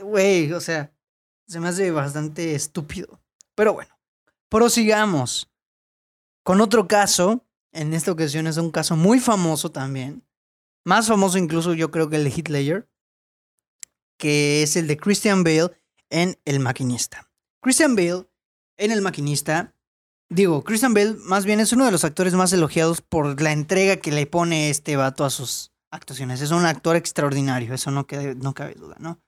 güey, 0.00 0.52
o 0.52 0.60
sea, 0.60 0.92
Se 1.46 1.60
me 1.60 1.68
hace 1.68 1.90
bastante 1.90 2.54
estúpido. 2.54 3.20
Pero 3.54 3.74
bueno, 3.74 3.94
prosigamos 4.48 5.50
con 6.42 6.60
otro 6.60 6.88
caso. 6.88 7.44
En 7.72 7.92
esta 7.92 8.12
ocasión 8.12 8.46
es 8.46 8.56
un 8.56 8.70
caso 8.70 8.96
muy 8.96 9.18
famoso 9.18 9.70
también. 9.70 10.24
Más 10.84 11.08
famoso 11.08 11.38
incluso 11.38 11.74
yo 11.74 11.90
creo 11.90 12.08
que 12.08 12.16
el 12.16 12.24
de 12.24 12.32
Hitler. 12.34 12.88
Que 14.18 14.62
es 14.62 14.76
el 14.76 14.86
de 14.86 14.96
Christian 14.96 15.44
Bale 15.44 15.70
en 16.10 16.38
El 16.44 16.60
Maquinista. 16.60 17.30
Christian 17.60 17.96
Bale 17.96 18.26
en 18.76 18.90
El 18.90 19.02
Maquinista. 19.02 19.74
Digo, 20.28 20.64
Christian 20.64 20.94
Bale 20.94 21.14
más 21.20 21.44
bien 21.44 21.60
es 21.60 21.72
uno 21.72 21.84
de 21.84 21.92
los 21.92 22.04
actores 22.04 22.34
más 22.34 22.52
elogiados 22.52 23.00
por 23.00 23.40
la 23.40 23.52
entrega 23.52 23.96
que 23.96 24.12
le 24.12 24.26
pone 24.26 24.70
este 24.70 24.96
vato 24.96 25.24
a 25.24 25.30
sus 25.30 25.72
actuaciones. 25.90 26.40
Es 26.40 26.50
un 26.50 26.66
actor 26.66 26.96
extraordinario, 26.96 27.72
eso 27.74 27.90
no, 27.90 28.06
no 28.36 28.54
cabe 28.54 28.74
duda, 28.74 28.96
¿no? 28.98 29.20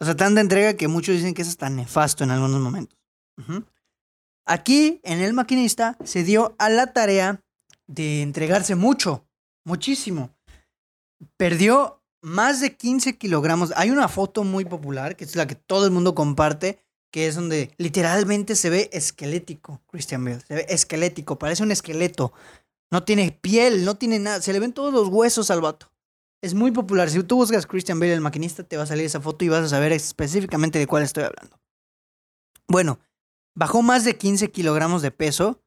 O 0.00 0.04
sea, 0.04 0.16
tanta 0.16 0.40
entrega 0.40 0.74
que 0.74 0.88
muchos 0.88 1.16
dicen 1.16 1.34
que 1.34 1.42
es 1.42 1.48
hasta 1.48 1.70
nefasto 1.70 2.24
en 2.24 2.30
algunos 2.30 2.60
momentos. 2.60 2.98
Aquí, 4.44 5.00
en 5.02 5.20
El 5.20 5.32
Maquinista, 5.32 5.96
se 6.04 6.22
dio 6.22 6.54
a 6.58 6.70
la 6.70 6.92
tarea 6.92 7.42
de 7.86 8.22
entregarse 8.22 8.74
mucho, 8.76 9.26
muchísimo. 9.64 10.34
Perdió 11.36 12.02
más 12.22 12.60
de 12.60 12.76
15 12.76 13.16
kilogramos. 13.18 13.72
Hay 13.76 13.90
una 13.90 14.08
foto 14.08 14.44
muy 14.44 14.64
popular, 14.64 15.16
que 15.16 15.24
es 15.24 15.36
la 15.36 15.46
que 15.46 15.54
todo 15.54 15.84
el 15.84 15.90
mundo 15.90 16.14
comparte, 16.14 16.80
que 17.10 17.26
es 17.26 17.36
donde 17.36 17.72
literalmente 17.78 18.56
se 18.56 18.70
ve 18.70 18.90
esquelético, 18.92 19.80
Christian 19.86 20.24
Bale. 20.24 20.40
Se 20.40 20.54
ve 20.54 20.66
esquelético, 20.68 21.38
parece 21.38 21.62
un 21.62 21.72
esqueleto. 21.72 22.32
No 22.90 23.04
tiene 23.04 23.32
piel, 23.32 23.84
no 23.84 23.96
tiene 23.96 24.18
nada. 24.18 24.42
Se 24.42 24.52
le 24.52 24.60
ven 24.60 24.72
todos 24.72 24.92
los 24.92 25.08
huesos 25.08 25.50
al 25.50 25.60
vato. 25.60 25.92
Es 26.42 26.54
muy 26.54 26.70
popular. 26.70 27.10
Si 27.10 27.22
tú 27.22 27.36
buscas 27.36 27.66
Christian 27.66 27.98
Bale, 27.98 28.14
el 28.14 28.20
maquinista, 28.20 28.62
te 28.62 28.76
va 28.76 28.84
a 28.84 28.86
salir 28.86 29.04
esa 29.04 29.20
foto 29.20 29.44
y 29.44 29.48
vas 29.48 29.64
a 29.64 29.68
saber 29.68 29.92
específicamente 29.92 30.78
de 30.78 30.86
cuál 30.86 31.02
estoy 31.02 31.24
hablando. 31.24 31.60
Bueno, 32.68 33.00
bajó 33.54 33.82
más 33.82 34.04
de 34.04 34.16
15 34.16 34.50
kilogramos 34.50 35.02
de 35.02 35.10
peso 35.10 35.62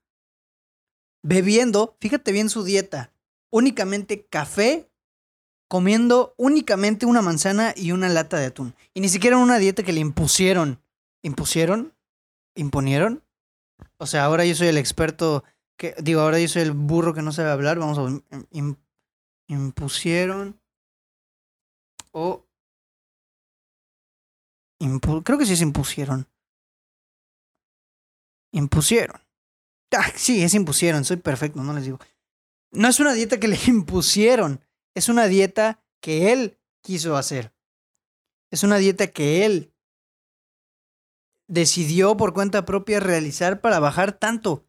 bebiendo, 1.24 1.98
fíjate 2.00 2.32
bien 2.32 2.50
su 2.50 2.64
dieta, 2.64 3.14
únicamente 3.52 4.26
café, 4.26 4.91
comiendo 5.72 6.34
únicamente 6.36 7.06
una 7.06 7.22
manzana 7.22 7.74
y 7.78 7.94
una 7.94 8.10
lata 8.10 8.38
de 8.38 8.48
atún. 8.48 8.76
Y 8.94 9.00
ni 9.00 9.08
siquiera 9.08 9.38
una 9.38 9.58
dieta 9.58 9.84
que 9.84 9.94
le 9.94 10.02
impusieron. 10.02 10.84
¿Impusieron? 11.24 11.96
¿Imponieron? 12.56 13.24
O 13.98 14.06
sea, 14.06 14.26
ahora 14.26 14.44
yo 14.44 14.54
soy 14.54 14.68
el 14.68 14.78
experto 14.78 15.46
que, 15.78 15.96
digo, 16.04 16.20
ahora 16.20 16.42
yo 16.42 16.50
soy 16.50 16.64
el 16.64 16.74
burro 16.74 17.14
que 17.14 17.22
no 17.22 17.32
sabe 17.32 17.52
hablar, 17.52 17.80
vamos 17.80 17.98
a... 17.98 18.46
impusieron 19.48 20.60
o... 22.12 22.46
creo 25.24 25.38
que 25.38 25.46
sí 25.46 25.56
se 25.56 25.64
impusieron. 25.64 26.28
Impusieron. 28.52 29.22
Ah, 29.92 30.12
sí, 30.18 30.44
es 30.44 30.54
impusieron, 30.54 31.06
soy 31.06 31.16
perfecto, 31.16 31.64
no 31.64 31.72
les 31.72 31.86
digo. 31.86 32.00
No 32.72 32.90
es 32.90 33.00
una 33.00 33.14
dieta 33.14 33.40
que 33.40 33.48
le 33.48 33.58
impusieron, 33.68 34.60
es 34.94 35.10
una 35.10 35.28
dieta 35.28 35.84
que 36.02 36.32
él 36.32 36.60
quiso 36.82 37.16
hacer. 37.16 37.54
Es 38.52 38.64
una 38.64 38.78
dieta 38.78 39.08
que 39.08 39.46
él 39.46 39.74
decidió 41.48 42.18
por 42.18 42.34
cuenta 42.34 42.66
propia 42.66 43.00
realizar 43.00 43.62
para 43.62 43.80
bajar 43.80 44.14
tanto. 44.14 44.66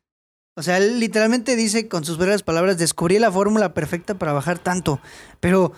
O 0.54 0.62
sea, 0.62 0.76
él 0.76 1.00
literalmente 1.00 1.56
dice 1.56 1.88
con 1.88 2.04
sus 2.04 2.18
breves 2.18 2.42
palabras, 2.42 2.76
descubrí 2.76 3.18
la 3.18 3.32
fórmula 3.32 3.72
perfecta 3.72 4.18
para 4.18 4.32
bajar 4.32 4.58
tanto. 4.58 5.00
Pero, 5.40 5.72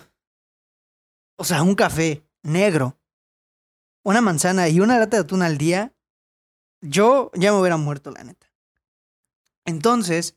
o 1.37 1.45
sea, 1.45 1.63
un 1.63 1.75
café 1.75 2.27
negro, 2.43 2.99
una 4.03 4.21
manzana 4.21 4.69
y 4.69 4.81
una 4.81 4.99
lata 4.99 5.17
de 5.17 5.23
atún 5.23 5.43
al 5.43 5.59
día, 5.59 5.95
yo 6.81 7.31
ya 7.35 7.53
me 7.53 7.61
hubiera 7.61 7.77
muerto, 7.77 8.11
la 8.11 8.25
neta. 8.25 8.51
Entonces, 9.65 10.37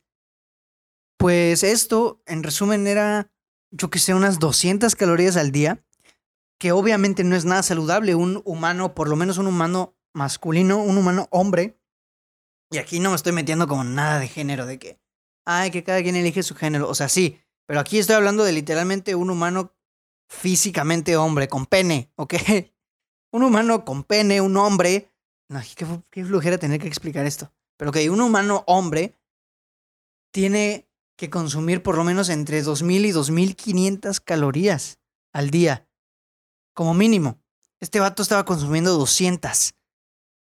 pues 1.18 1.64
esto, 1.64 2.22
en 2.26 2.44
resumen, 2.44 2.88
era, 2.88 3.32
yo 3.72 3.90
que 3.90 4.00
sé, 4.00 4.14
unas 4.14 4.40
200 4.40 4.96
calorías 4.96 5.38
al 5.38 5.52
día, 5.52 5.84
que 6.60 6.72
obviamente 6.72 7.24
no 7.24 7.36
es 7.36 7.46
nada 7.46 7.64
saludable. 7.64 8.16
Un 8.16 8.42
humano, 8.46 8.96
por 8.96 9.10
lo 9.10 9.16
menos 9.16 9.38
un 9.38 9.48
humano 9.48 9.96
masculino, 10.14 10.82
un 10.82 10.98
humano 10.98 11.28
hombre, 11.32 11.80
y 12.70 12.78
aquí 12.80 13.00
no 13.00 13.12
me 13.12 13.16
estoy 13.16 13.32
metiendo 13.32 13.68
como 13.68 13.84
nada 13.84 14.20
de 14.20 14.28
género, 14.28 14.66
de 14.66 14.78
que, 14.78 15.00
ay, 15.46 15.72
que 15.72 15.84
cada 15.84 16.02
quien 16.02 16.16
elige 16.16 16.44
su 16.44 16.56
género. 16.56 16.90
O 16.90 16.96
sea, 16.96 17.08
sí, 17.08 17.40
pero 17.66 17.80
aquí 17.80 17.98
estoy 17.98 18.16
hablando 18.16 18.44
de 18.44 18.52
literalmente 18.52 19.16
un 19.16 19.30
humano 19.30 19.74
físicamente 20.30 21.16
hombre, 21.16 21.48
con 21.48 21.66
pene, 21.66 22.12
¿ok? 22.16 22.34
Un 23.30 23.44
humano 23.44 23.84
con 23.84 24.06
pene, 24.06 24.40
un 24.40 24.56
hombre. 24.56 25.12
No, 25.50 25.60
qué, 25.76 25.86
qué 26.10 26.24
flujera 26.24 26.58
tener 26.58 26.80
que 26.80 26.88
explicar 26.88 27.26
esto. 27.26 27.52
Pero 27.76 27.92
que 27.92 28.10
un 28.10 28.22
humano 28.22 28.64
hombre 28.68 29.20
tiene 30.32 30.87
que 31.18 31.30
consumir 31.30 31.84
por 31.84 31.98
lo 31.98 32.04
menos 32.04 32.30
entre 32.30 32.64
2.000 32.64 33.08
y 33.08 33.12
2.500 33.12 34.22
calorías 34.24 35.00
al 35.34 35.50
día. 35.50 35.90
Como 36.74 36.94
mínimo. 36.94 37.42
Este 37.82 38.00
vato 38.00 38.22
estaba 38.22 38.46
consumiendo 38.46 38.94
200. 38.98 39.74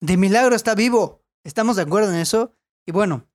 De 0.01 0.17
milagro 0.17 0.55
está 0.55 0.75
vivo. 0.75 1.23
¿Estamos 1.43 1.75
de 1.75 1.81
acuerdo 1.81 2.13
en 2.13 2.19
eso? 2.19 2.53
Y 2.85 2.91
bueno, 2.91 3.27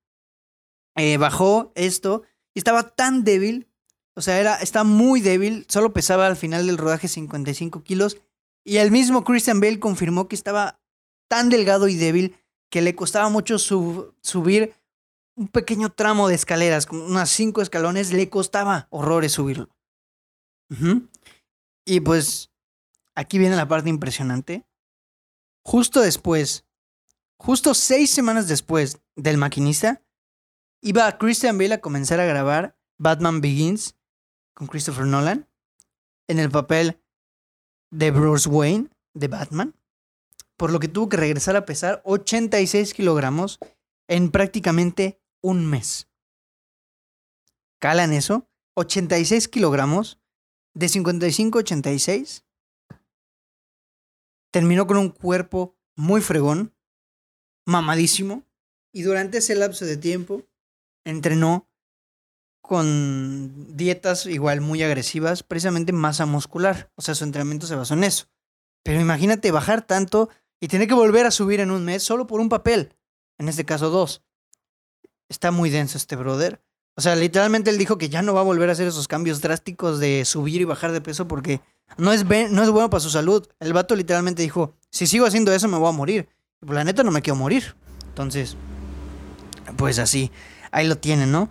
eh, 0.96 1.16
bajó 1.16 1.72
esto 1.74 2.22
y 2.54 2.60
estaba 2.60 2.94
tan 2.94 3.24
débil, 3.24 3.68
o 4.14 4.20
sea, 4.20 4.38
era, 4.38 4.56
está 4.56 4.84
muy 4.84 5.20
débil, 5.20 5.66
solo 5.68 5.92
pesaba 5.92 6.26
al 6.26 6.36
final 6.36 6.66
del 6.66 6.78
rodaje 6.78 7.08
55 7.08 7.82
kilos 7.82 8.18
y 8.64 8.76
el 8.76 8.90
mismo 8.90 9.24
Christian 9.24 9.60
Bale 9.60 9.80
confirmó 9.80 10.28
que 10.28 10.36
estaba 10.36 10.80
tan 11.28 11.50
delgado 11.50 11.88
y 11.88 11.96
débil 11.96 12.36
que 12.70 12.80
le 12.80 12.94
costaba 12.94 13.28
mucho 13.28 13.58
subir 13.58 14.74
un 15.36 15.48
pequeño 15.48 15.90
tramo 15.90 16.28
de 16.28 16.34
escaleras, 16.34 16.86
unas 16.90 17.30
cinco 17.30 17.62
escalones, 17.62 18.12
le 18.12 18.28
costaba 18.30 18.86
horrores 18.90 19.32
subirlo. 19.32 19.68
Y 21.84 22.00
pues 22.00 22.50
aquí 23.14 23.38
viene 23.38 23.56
la 23.56 23.68
parte 23.68 23.88
impresionante. 23.88 24.64
Justo 25.64 26.00
después 26.00 26.64
Justo 27.44 27.74
seis 27.74 28.10
semanas 28.10 28.48
después 28.48 29.02
del 29.16 29.36
maquinista, 29.36 30.02
iba 30.80 31.18
Christian 31.18 31.58
Bale 31.58 31.74
a 31.74 31.80
comenzar 31.80 32.20
a 32.20 32.24
grabar 32.24 32.78
Batman 32.98 33.40
Begins 33.40 33.96
con 34.54 34.66
Christopher 34.66 35.04
Nolan 35.04 35.46
en 36.28 36.38
el 36.38 36.50
papel 36.50 37.02
de 37.90 38.10
Bruce 38.10 38.48
Wayne 38.48 38.88
de 39.14 39.28
Batman, 39.28 39.74
por 40.56 40.72
lo 40.72 40.80
que 40.80 40.88
tuvo 40.88 41.08
que 41.08 41.16
regresar 41.16 41.54
a 41.54 41.66
pesar 41.66 42.00
86 42.04 42.94
kilogramos 42.94 43.58
en 44.08 44.30
prácticamente 44.30 45.20
un 45.44 45.66
mes. 45.66 46.08
¿Calan 47.78 48.14
eso? 48.14 48.48
86 48.76 49.46
kilogramos 49.48 50.18
de 50.72 50.88
55 50.88 51.58
a 51.58 51.60
86. 51.60 52.46
Terminó 54.50 54.86
con 54.86 54.96
un 54.96 55.10
cuerpo 55.10 55.76
muy 55.96 56.22
fregón, 56.22 56.74
mamadísimo 57.66 58.42
y 58.90 59.02
durante 59.02 59.38
ese 59.38 59.54
lapso 59.54 59.84
de 59.84 59.98
tiempo 59.98 60.42
entrenó 61.04 61.68
con 62.62 63.76
dietas 63.76 64.24
igual 64.24 64.62
muy 64.62 64.82
agresivas, 64.82 65.42
precisamente 65.42 65.92
masa 65.92 66.24
muscular. 66.24 66.90
O 66.94 67.02
sea, 67.02 67.14
su 67.14 67.24
entrenamiento 67.24 67.66
se 67.66 67.76
basó 67.76 67.92
en 67.92 68.04
eso. 68.04 68.28
Pero 68.82 68.98
imagínate 68.98 69.50
bajar 69.50 69.86
tanto 69.86 70.30
y 70.58 70.68
tener 70.68 70.88
que 70.88 70.94
volver 70.94 71.26
a 71.26 71.30
subir 71.30 71.60
en 71.60 71.70
un 71.70 71.84
mes 71.84 72.02
solo 72.02 72.26
por 72.26 72.40
un 72.40 72.48
papel. 72.48 72.96
En 73.38 73.50
este 73.50 73.66
caso, 73.66 73.90
dos. 73.90 74.23
Está 75.28 75.50
muy 75.50 75.70
denso 75.70 75.96
este 75.96 76.16
brother. 76.16 76.62
O 76.96 77.00
sea, 77.00 77.16
literalmente 77.16 77.70
él 77.70 77.78
dijo 77.78 77.98
que 77.98 78.08
ya 78.08 78.22
no 78.22 78.34
va 78.34 78.40
a 78.40 78.44
volver 78.44 78.68
a 78.68 78.72
hacer 78.72 78.86
esos 78.86 79.08
cambios 79.08 79.40
drásticos 79.40 79.98
de 79.98 80.24
subir 80.24 80.60
y 80.60 80.64
bajar 80.64 80.92
de 80.92 81.00
peso 81.00 81.26
porque 81.26 81.60
no 81.98 82.12
es, 82.12 82.24
no 82.24 82.62
es 82.62 82.70
bueno 82.70 82.90
para 82.90 83.00
su 83.00 83.10
salud. 83.10 83.46
El 83.58 83.72
vato 83.72 83.96
literalmente 83.96 84.42
dijo, 84.42 84.74
si 84.90 85.06
sigo 85.06 85.26
haciendo 85.26 85.52
eso 85.52 85.68
me 85.68 85.78
voy 85.78 85.88
a 85.88 85.92
morir. 85.92 86.28
Pues 86.60 86.72
la 86.72 86.84
neta 86.84 87.02
no 87.02 87.10
me 87.10 87.20
quiero 87.20 87.36
morir. 87.36 87.74
Entonces, 88.08 88.56
pues 89.76 89.98
así, 89.98 90.30
ahí 90.70 90.86
lo 90.86 90.96
tienen, 90.96 91.32
¿no? 91.32 91.48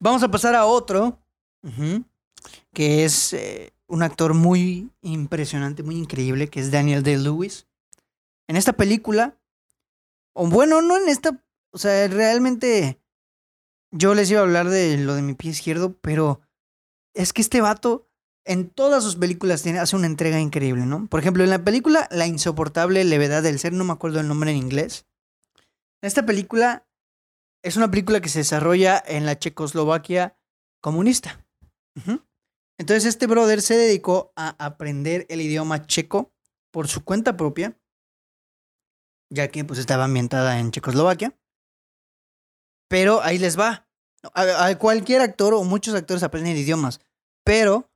Vamos 0.00 0.22
a 0.24 0.30
pasar 0.30 0.56
a 0.56 0.66
otro, 0.66 1.20
que 2.72 3.04
es 3.04 3.32
eh, 3.34 3.72
un 3.86 4.02
actor 4.02 4.34
muy 4.34 4.90
impresionante, 5.02 5.84
muy 5.84 5.96
increíble, 5.96 6.48
que 6.48 6.58
es 6.58 6.72
Daniel 6.72 7.04
Day-Lewis. 7.04 7.68
En 8.48 8.56
esta 8.56 8.72
película, 8.72 9.38
o 10.32 10.48
bueno, 10.48 10.82
no 10.82 10.96
en 10.96 11.08
esta, 11.08 11.40
o 11.70 11.78
sea, 11.78 12.08
realmente 12.08 13.01
yo 13.92 14.14
les 14.14 14.30
iba 14.30 14.40
a 14.40 14.44
hablar 14.44 14.68
de 14.68 14.98
lo 14.98 15.14
de 15.14 15.22
mi 15.22 15.34
pie 15.34 15.50
izquierdo, 15.50 15.96
pero 16.00 16.40
es 17.14 17.32
que 17.32 17.42
este 17.42 17.60
vato 17.60 18.08
en 18.44 18.68
todas 18.68 19.04
sus 19.04 19.16
películas 19.16 19.62
tiene, 19.62 19.78
hace 19.78 19.94
una 19.94 20.06
entrega 20.06 20.40
increíble, 20.40 20.84
¿no? 20.84 21.06
Por 21.06 21.20
ejemplo, 21.20 21.44
en 21.44 21.50
la 21.50 21.62
película 21.62 22.08
La 22.10 22.26
insoportable 22.26 23.04
levedad 23.04 23.42
del 23.42 23.58
ser, 23.58 23.72
no 23.72 23.84
me 23.84 23.92
acuerdo 23.92 24.18
el 24.18 24.26
nombre 24.26 24.50
en 24.50 24.56
inglés. 24.56 25.06
Esta 26.02 26.26
película 26.26 26.88
es 27.62 27.76
una 27.76 27.90
película 27.90 28.20
que 28.20 28.28
se 28.28 28.40
desarrolla 28.40 29.00
en 29.06 29.26
la 29.26 29.38
Checoslovaquia 29.38 30.36
comunista. 30.82 31.46
Entonces 32.78 33.04
este 33.04 33.28
brother 33.28 33.62
se 33.62 33.76
dedicó 33.76 34.32
a 34.34 34.56
aprender 34.64 35.26
el 35.28 35.40
idioma 35.40 35.86
checo 35.86 36.32
por 36.72 36.88
su 36.88 37.04
cuenta 37.04 37.36
propia 37.36 37.76
ya 39.32 39.48
que 39.48 39.64
pues 39.64 39.78
estaba 39.78 40.04
ambientada 40.04 40.58
en 40.58 40.70
Checoslovaquia. 40.70 41.36
Pero 42.92 43.22
ahí 43.22 43.38
les 43.38 43.58
va. 43.58 43.88
A, 44.34 44.76
cualquier 44.76 45.22
actor 45.22 45.54
o 45.54 45.64
muchos 45.64 45.94
actores 45.94 46.22
aprenden 46.22 46.58
idiomas, 46.58 47.00
pero 47.42 47.90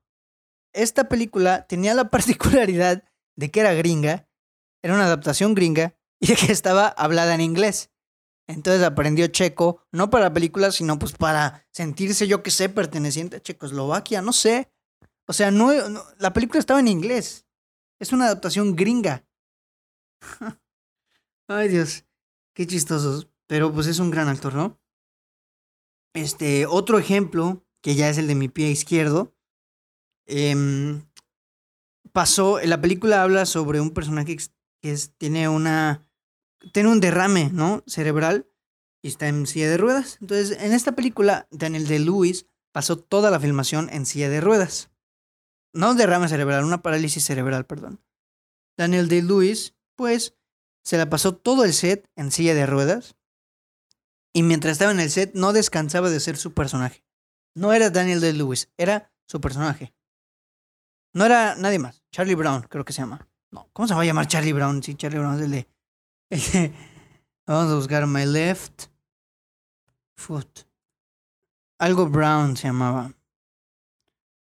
esta 0.72 1.06
película 1.06 1.66
tenía 1.66 1.92
la 1.92 2.08
particularidad 2.10 3.04
de 3.36 3.50
que 3.50 3.60
era 3.60 3.74
gringa, 3.74 4.26
era 4.82 4.94
una 4.94 5.04
adaptación 5.04 5.54
gringa 5.54 5.94
y 6.18 6.28
de 6.28 6.36
que 6.36 6.50
estaba 6.50 6.88
hablada 6.88 7.34
en 7.34 7.42
inglés. 7.42 7.90
Entonces 8.48 8.82
aprendió 8.82 9.26
checo, 9.26 9.82
no 9.92 10.08
para 10.08 10.24
la 10.24 10.32
película, 10.32 10.72
sino 10.72 10.98
pues 10.98 11.12
para 11.12 11.66
sentirse, 11.72 12.26
yo 12.26 12.42
que 12.42 12.50
sé, 12.50 12.70
perteneciente 12.70 13.36
a 13.36 13.42
Checoslovaquia, 13.42 14.22
no 14.22 14.32
sé. 14.32 14.72
O 15.26 15.34
sea, 15.34 15.50
no, 15.50 15.72
la 16.16 16.32
película 16.32 16.58
estaba 16.58 16.80
en 16.80 16.88
inglés. 16.88 17.46
Es 18.00 18.14
una 18.14 18.24
adaptación 18.24 18.74
gringa. 18.74 19.26
Ay, 21.48 21.68
Dios, 21.68 22.06
qué 22.54 22.66
chistosos. 22.66 23.28
Pero 23.46 23.74
pues 23.74 23.88
es 23.88 23.98
un 23.98 24.10
gran 24.10 24.28
actor, 24.28 24.54
¿no? 24.54 24.80
Este, 26.14 26.66
otro 26.66 26.98
ejemplo, 26.98 27.64
que 27.82 27.94
ya 27.94 28.08
es 28.08 28.18
el 28.18 28.26
de 28.26 28.34
mi 28.34 28.48
pie 28.48 28.70
izquierdo, 28.70 29.34
em, 30.26 31.02
pasó, 32.12 32.58
la 32.62 32.80
película 32.80 33.22
habla 33.22 33.46
sobre 33.46 33.80
un 33.80 33.90
personaje 33.90 34.36
que 34.80 34.90
es, 34.90 35.12
tiene 35.18 35.48
una 35.48 36.06
tiene 36.72 36.90
un 36.90 37.00
derrame, 37.00 37.50
¿no? 37.52 37.82
Cerebral 37.86 38.48
y 39.02 39.08
está 39.08 39.28
en 39.28 39.46
silla 39.46 39.70
de 39.70 39.76
ruedas. 39.76 40.18
Entonces, 40.20 40.58
en 40.60 40.72
esta 40.72 40.92
película, 40.92 41.46
Daniel 41.50 41.86
de 41.86 41.98
Lewis 41.98 42.46
pasó 42.72 42.98
toda 42.98 43.30
la 43.30 43.40
filmación 43.40 43.88
en 43.92 44.06
silla 44.06 44.28
de 44.28 44.40
ruedas. 44.40 44.90
No 45.72 45.90
un 45.90 45.96
derrame 45.96 46.28
cerebral, 46.28 46.64
una 46.64 46.82
parálisis 46.82 47.24
cerebral, 47.24 47.66
perdón. 47.66 48.02
Daniel 48.76 49.08
de 49.08 49.22
Lewis, 49.22 49.74
pues, 49.94 50.34
se 50.82 50.96
la 50.96 51.08
pasó 51.08 51.36
todo 51.36 51.64
el 51.64 51.72
set 51.72 52.10
en 52.16 52.30
silla 52.30 52.54
de 52.54 52.66
ruedas. 52.66 53.15
Y 54.36 54.42
mientras 54.42 54.72
estaba 54.72 54.92
en 54.92 55.00
el 55.00 55.10
set, 55.10 55.32
no 55.32 55.54
descansaba 55.54 56.10
de 56.10 56.20
ser 56.20 56.36
su 56.36 56.52
personaje. 56.52 57.02
No 57.54 57.72
era 57.72 57.88
Daniel 57.88 58.20
de 58.20 58.34
Lewis, 58.34 58.70
era 58.76 59.10
su 59.24 59.40
personaje. 59.40 59.94
No 61.14 61.24
era 61.24 61.54
nadie 61.54 61.78
más. 61.78 62.02
Charlie 62.12 62.34
Brown, 62.34 62.66
creo 62.68 62.84
que 62.84 62.92
se 62.92 63.00
llama. 63.00 63.26
No, 63.50 63.70
¿cómo 63.72 63.88
se 63.88 63.94
va 63.94 64.02
a 64.02 64.04
llamar 64.04 64.26
Charlie 64.26 64.52
Brown? 64.52 64.82
Sí, 64.82 64.94
Charlie 64.94 65.18
Brown 65.18 65.36
es 65.36 65.40
el 65.40 65.50
de 65.52 66.74
Vamos 67.46 67.72
a 67.72 67.76
buscar 67.76 68.06
My 68.06 68.26
Left 68.26 68.88
Foot. 70.18 70.68
Algo 71.78 72.06
Brown 72.06 72.58
se 72.58 72.66
llamaba. 72.66 73.14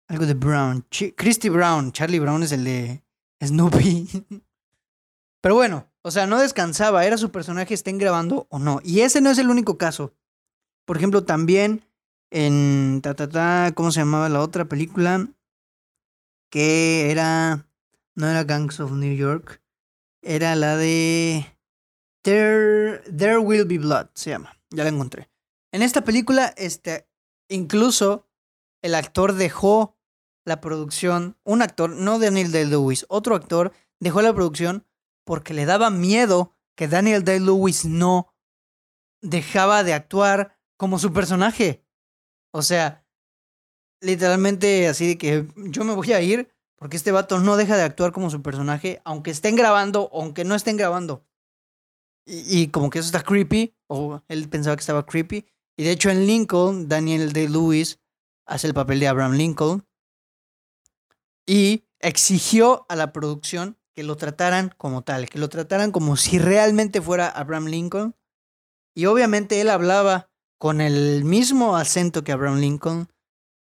Algo 0.09 0.25
de 0.25 0.33
Brown. 0.33 0.87
Christy 1.15 1.51
Brown. 1.51 1.93
Charlie 1.93 2.21
Brown 2.21 2.43
es 2.43 2.53
el 2.53 2.65
de 2.65 3.05
Snoopy. 3.45 4.09
Pero 5.43 5.57
bueno, 5.57 5.93
o 6.07 6.11
sea, 6.11 6.27
no 6.27 6.39
descansaba. 6.39 7.07
Era 7.07 7.17
su 7.17 7.31
personaje, 7.31 7.73
estén 7.73 7.97
grabando 7.97 8.47
o 8.51 8.59
no. 8.59 8.81
Y 8.85 9.01
ese 9.01 9.23
no 9.23 9.31
es 9.31 9.39
el 9.39 9.49
único 9.49 9.79
caso. 9.79 10.13
Por 10.85 10.99
ejemplo, 10.99 11.25
también 11.25 11.83
en. 12.31 13.01
Ta, 13.03 13.15
ta, 13.15 13.29
ta, 13.29 13.73
¿Cómo 13.75 13.91
se 13.91 14.01
llamaba 14.01 14.29
la 14.29 14.41
otra 14.41 14.67
película? 14.67 15.27
Que 16.51 17.11
era. 17.11 17.67
No 18.15 18.29
era 18.29 18.45
Gangs 18.45 18.81
of 18.81 18.93
New 18.93 19.17
York. 19.17 19.63
Era 20.23 20.55
la 20.57 20.77
de. 20.77 21.47
There, 22.23 22.99
There 23.11 23.39
Will 23.39 23.65
Be 23.65 23.79
Blood 23.79 24.09
se 24.13 24.31
llama. 24.31 24.59
Ya 24.71 24.85
la 24.85 24.91
encontré. 24.91 25.31
En 25.73 25.83
esta 25.83 26.05
película, 26.05 26.53
este, 26.59 27.09
incluso 27.49 28.29
el 28.83 28.95
actor 28.95 29.33
dejó 29.33 29.97
la 30.45 30.61
producción. 30.61 31.39
Un 31.45 31.63
actor, 31.63 31.91
no 31.91 32.19
Daniel 32.19 32.53
Day-Lewis, 32.53 33.07
otro 33.09 33.35
actor 33.35 33.73
dejó 34.01 34.21
la 34.21 34.35
producción 34.35 34.85
porque 35.25 35.55
le 35.55 35.67
daba 35.67 35.91
miedo 35.91 36.55
que 36.77 36.89
Daniel 36.89 37.25
Day-Lewis 37.25 37.85
no 37.85 38.35
dejaba 39.21 39.83
de 39.85 39.95
actuar 39.95 40.59
como 40.77 40.99
su 40.99 41.13
personaje. 41.13 41.85
O 42.53 42.63
sea, 42.63 43.07
literalmente 44.01 44.87
así 44.89 45.09
de 45.09 45.19
que 45.19 45.49
yo 45.57 45.85
me 45.85 45.95
voy 45.95 46.13
a 46.13 46.21
ir 46.21 46.55
porque 46.77 46.97
este 46.97 47.13
vato 47.13 47.39
no 47.41 47.57
deja 47.57 47.77
de 47.77 47.83
actuar 47.83 48.13
como 48.13 48.31
su 48.31 48.43
personaje, 48.43 49.01
aunque 49.05 49.31
estén 49.31 49.57
grabando 49.57 50.11
aunque 50.13 50.45
no 50.45 50.55
estén 50.55 50.77
grabando. 50.77 51.27
Y, 52.27 52.69
como 52.69 52.89
que 52.89 52.99
eso 52.99 53.07
está 53.07 53.23
creepy, 53.23 53.77
o 53.87 54.23
él 54.29 54.49
pensaba 54.49 54.77
que 54.77 54.81
estaba 54.81 55.05
creepy. 55.05 55.47
Y 55.77 55.85
de 55.85 55.91
hecho 55.91 56.11
en 56.11 56.27
Lincoln, 56.27 56.89
Daniel 56.89 57.33
de 57.33 57.49
Lewis 57.49 58.01
hace 58.47 58.67
el 58.67 58.75
papel 58.75 59.01
de 59.01 59.09
Abraham 59.09 59.33
Lincoln. 59.33 59.87
Y 61.47 61.85
exigió 62.01 62.87
a 62.89 62.97
la 62.97 63.13
producción 63.13 63.79
que 63.95 64.03
lo 64.03 64.17
trataran 64.17 64.75
como 64.77 65.03
tal, 65.03 65.29
que 65.29 65.39
lo 65.39 65.49
trataran 65.49 65.93
como 65.93 66.17
si 66.17 66.39
realmente 66.39 67.01
fuera 67.01 67.29
Abraham 67.29 67.67
Lincoln. 67.67 68.17
Y 68.95 69.07
obviamente 69.07 69.61
él 69.61 69.71
hablaba 69.71 70.31
con 70.59 70.81
el 70.81 71.25
mismo 71.25 71.77
acento 71.77 72.25
que 72.25 72.33
Abraham 72.33 72.59
Lincoln, 72.59 73.09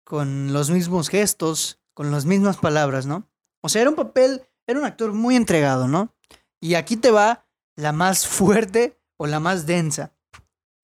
con 0.04 0.54
los 0.54 0.70
mismos 0.72 1.10
gestos, 1.10 1.80
con 1.94 2.12
las 2.12 2.26
mismas 2.26 2.58
palabras, 2.58 3.06
¿no? 3.06 3.30
O 3.62 3.70
sea, 3.70 3.82
era 3.82 3.90
un 3.90 3.96
papel, 3.96 4.44
era 4.68 4.80
un 4.80 4.86
actor 4.86 5.14
muy 5.14 5.36
entregado, 5.36 5.88
¿no? 5.88 6.14
Y 6.60 6.76
aquí 6.76 6.98
te 6.98 7.12
va 7.12 7.48
la 7.76 7.92
más 7.92 8.28
fuerte 8.28 9.00
o 9.18 9.28
la 9.28 9.40
más 9.40 9.66
densa. 9.66 10.14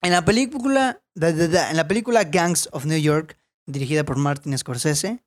En 0.00 0.12
la 0.12 0.24
película, 0.24 1.02
en 1.14 1.76
la 1.76 1.88
película 1.88 2.24
Gangs 2.24 2.68
of 2.72 2.86
New 2.86 2.98
York, 2.98 3.38
dirigida 3.66 4.04
por 4.04 4.16
Martin 4.16 4.56
Scorsese, 4.58 5.24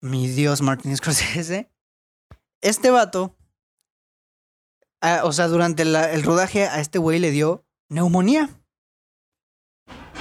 mi 0.00 0.28
Dios 0.28 0.62
Martin 0.62 0.96
Scorsese, 0.96 1.70
este 2.60 2.90
vato, 2.90 3.36
ah, 5.00 5.22
o 5.24 5.32
sea, 5.32 5.48
durante 5.48 5.82
el 5.82 6.22
rodaje 6.22 6.66
a 6.66 6.80
este 6.80 6.98
güey 6.98 7.18
le 7.18 7.30
dio 7.30 7.64
neumonía. 7.88 8.50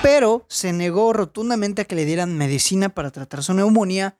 Pero 0.01 0.45
se 0.47 0.73
negó 0.73 1.11
rotundamente 1.11 1.81
a 1.81 1.85
que 1.85 1.95
le 1.95 2.05
dieran 2.05 2.37
medicina 2.37 2.89
para 2.89 3.11
tratar 3.11 3.43
su 3.43 3.53
neumonía 3.53 4.19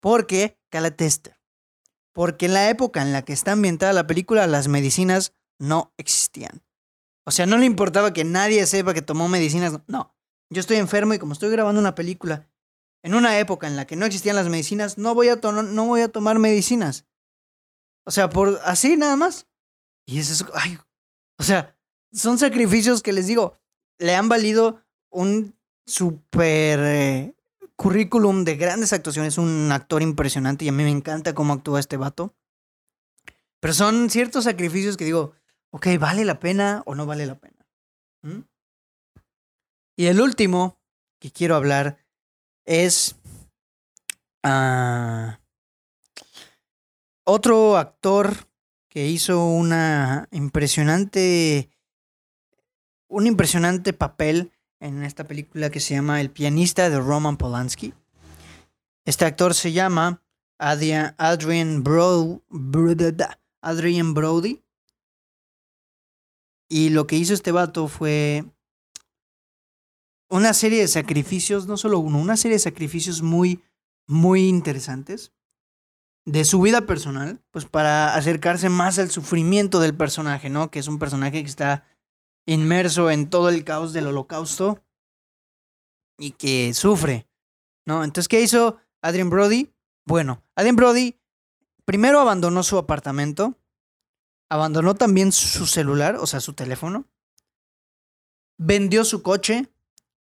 porque, 0.00 0.60
Calatester, 0.70 1.40
porque 2.12 2.46
en 2.46 2.52
la 2.52 2.68
época 2.68 3.00
en 3.02 3.12
la 3.12 3.22
que 3.22 3.32
está 3.32 3.52
ambientada 3.52 3.92
la 3.92 4.06
película, 4.06 4.46
las 4.46 4.68
medicinas 4.68 5.34
no 5.58 5.94
existían. 5.96 6.62
O 7.26 7.30
sea, 7.30 7.46
no 7.46 7.56
le 7.56 7.64
importaba 7.64 8.12
que 8.12 8.24
nadie 8.24 8.66
sepa 8.66 8.92
que 8.92 9.00
tomó 9.00 9.28
medicinas. 9.28 9.80
No, 9.86 10.14
yo 10.50 10.60
estoy 10.60 10.76
enfermo 10.76 11.14
y 11.14 11.18
como 11.18 11.32
estoy 11.32 11.50
grabando 11.50 11.80
una 11.80 11.94
película 11.94 12.46
en 13.02 13.14
una 13.14 13.38
época 13.38 13.66
en 13.66 13.76
la 13.76 13.86
que 13.86 13.96
no 13.96 14.06
existían 14.06 14.36
las 14.36 14.48
medicinas, 14.48 14.96
a, 14.96 14.96
no 14.98 15.14
voy 15.14 16.00
a 16.00 16.08
tomar 16.08 16.38
medicinas. 16.38 17.06
O 18.04 18.10
sea, 18.10 18.28
por 18.28 18.60
así 18.64 18.96
nada 18.96 19.16
más. 19.16 19.46
Y 20.06 20.18
eso 20.18 20.32
es, 20.32 20.44
ay, 20.54 20.78
o 21.38 21.42
sea, 21.42 21.76
son 22.12 22.38
sacrificios 22.38 23.02
que 23.02 23.12
les 23.12 23.26
digo, 23.26 23.58
le 23.98 24.14
han 24.14 24.28
valido 24.28 24.82
un 25.10 25.56
super 25.86 26.78
eh, 26.80 27.34
currículum 27.76 28.44
de 28.44 28.56
grandes 28.56 28.92
actuaciones, 28.92 29.38
un 29.38 29.70
actor 29.72 30.02
impresionante 30.02 30.64
y 30.64 30.68
a 30.68 30.72
mí 30.72 30.84
me 30.84 30.90
encanta 30.90 31.34
cómo 31.34 31.52
actúa 31.52 31.80
este 31.80 31.96
vato. 31.96 32.34
Pero 33.60 33.72
son 33.72 34.10
ciertos 34.10 34.44
sacrificios 34.44 34.96
que 34.96 35.04
digo, 35.04 35.32
ok, 35.70 35.86
¿vale 35.98 36.24
la 36.24 36.38
pena 36.38 36.82
o 36.86 36.94
no 36.94 37.06
vale 37.06 37.26
la 37.26 37.36
pena? 37.36 37.66
¿Mm? 38.22 38.40
Y 39.96 40.06
el 40.06 40.20
último 40.20 40.78
que 41.18 41.30
quiero 41.30 41.56
hablar 41.56 41.98
es 42.66 43.16
uh, 44.44 45.32
otro 47.24 47.76
actor 47.76 48.48
que 48.88 49.08
hizo 49.08 49.44
una 49.44 50.28
impresionante 50.30 51.70
un 53.08 53.26
impresionante 53.26 53.92
papel 53.92 54.52
en 54.80 55.02
esta 55.02 55.24
película 55.24 55.70
que 55.70 55.80
se 55.80 55.94
llama 55.94 56.20
El 56.20 56.30
pianista 56.30 56.90
de 56.90 56.98
Roman 56.98 57.36
Polanski. 57.36 57.94
Este 59.04 59.24
actor 59.24 59.54
se 59.54 59.72
llama 59.72 60.22
Adrian, 60.58 61.14
Adrian, 61.18 61.82
Bro, 61.82 62.42
Adrian 63.60 64.14
Brody 64.14 64.62
y 66.68 66.90
lo 66.90 67.06
que 67.06 67.16
hizo 67.16 67.34
este 67.34 67.52
vato 67.52 67.88
fue 67.88 68.44
una 70.28 70.54
serie 70.54 70.80
de 70.80 70.88
sacrificios, 70.88 71.66
no 71.66 71.76
solo 71.76 71.98
uno, 71.98 72.18
una 72.18 72.36
serie 72.36 72.56
de 72.56 72.60
sacrificios 72.60 73.22
muy, 73.22 73.62
muy 74.06 74.48
interesantes 74.48 75.33
de 76.26 76.44
su 76.44 76.60
vida 76.60 76.86
personal, 76.86 77.42
pues 77.50 77.66
para 77.66 78.14
acercarse 78.14 78.68
más 78.68 78.98
al 78.98 79.10
sufrimiento 79.10 79.80
del 79.80 79.94
personaje, 79.96 80.48
¿no? 80.50 80.70
Que 80.70 80.78
es 80.78 80.88
un 80.88 80.98
personaje 80.98 81.42
que 81.42 81.48
está 81.48 81.86
inmerso 82.46 83.10
en 83.10 83.28
todo 83.28 83.48
el 83.48 83.64
caos 83.64 83.92
del 83.92 84.06
holocausto 84.06 84.82
y 86.18 86.32
que 86.32 86.72
sufre, 86.74 87.28
¿no? 87.86 88.04
Entonces, 88.04 88.28
¿qué 88.28 88.40
hizo 88.40 88.78
Adrian 89.02 89.30
Brody? 89.30 89.74
Bueno, 90.06 90.42
Adrian 90.54 90.76
Brody 90.76 91.18
primero 91.84 92.20
abandonó 92.20 92.62
su 92.62 92.78
apartamento 92.78 93.58
abandonó 94.54 94.94
también 94.94 95.32
su 95.32 95.66
celular, 95.66 96.16
o 96.16 96.26
sea, 96.26 96.40
su 96.40 96.52
teléfono, 96.52 97.06
vendió 98.56 99.04
su 99.04 99.22
coche 99.22 99.68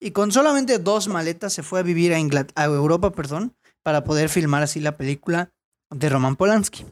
y 0.01 0.13
con 0.13 0.33
solamente 0.33 0.79
dos 0.79 1.09
maletas 1.09 1.53
se 1.53 1.63
fue 1.63 1.81
a 1.81 1.83
vivir 1.83 2.15
a, 2.15 2.19
a 2.55 2.65
Europa, 2.65 3.13
perdón, 3.13 3.55
para 3.83 4.05
poder 4.05 4.29
filmar 4.29 4.63
así 4.63 4.81
la 4.81 4.97
película 4.97 5.53
de 5.91 6.09
Roman 6.09 6.37
Polanski. 6.37 6.87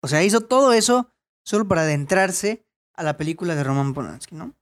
O 0.00 0.08
sea, 0.08 0.22
hizo 0.22 0.40
todo 0.40 0.72
eso 0.72 1.12
solo 1.44 1.66
para 1.66 1.82
adentrarse 1.82 2.64
a 2.94 3.02
la 3.02 3.16
película 3.16 3.54
de 3.54 3.64
Roman 3.64 3.94
Polanski, 3.94 4.34
¿no? 4.34 4.54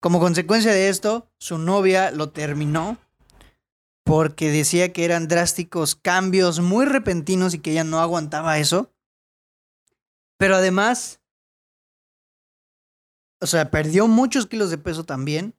Como 0.00 0.18
consecuencia 0.18 0.72
de 0.72 0.88
esto, 0.88 1.30
su 1.38 1.58
novia 1.58 2.10
lo 2.10 2.30
terminó 2.30 2.98
porque 4.04 4.50
decía 4.50 4.92
que 4.92 5.04
eran 5.04 5.28
drásticos 5.28 5.94
cambios 5.94 6.60
muy 6.60 6.86
repentinos 6.86 7.54
y 7.54 7.60
que 7.60 7.70
ella 7.70 7.84
no 7.84 8.00
aguantaba 8.00 8.58
eso. 8.58 8.92
Pero 10.38 10.56
además, 10.56 11.20
o 13.40 13.46
sea, 13.46 13.70
perdió 13.70 14.08
muchos 14.08 14.46
kilos 14.46 14.70
de 14.70 14.78
peso 14.78 15.04
también 15.04 15.54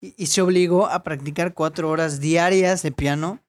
y, 0.00 0.26
se 0.26 0.42
obligó 0.42 0.86
a 0.86 1.02
practicar 1.02 1.54
cuatro 1.54 1.88
horas 1.90 2.20
diarias 2.20 2.82
de 2.82 2.92
piano, 2.92 3.42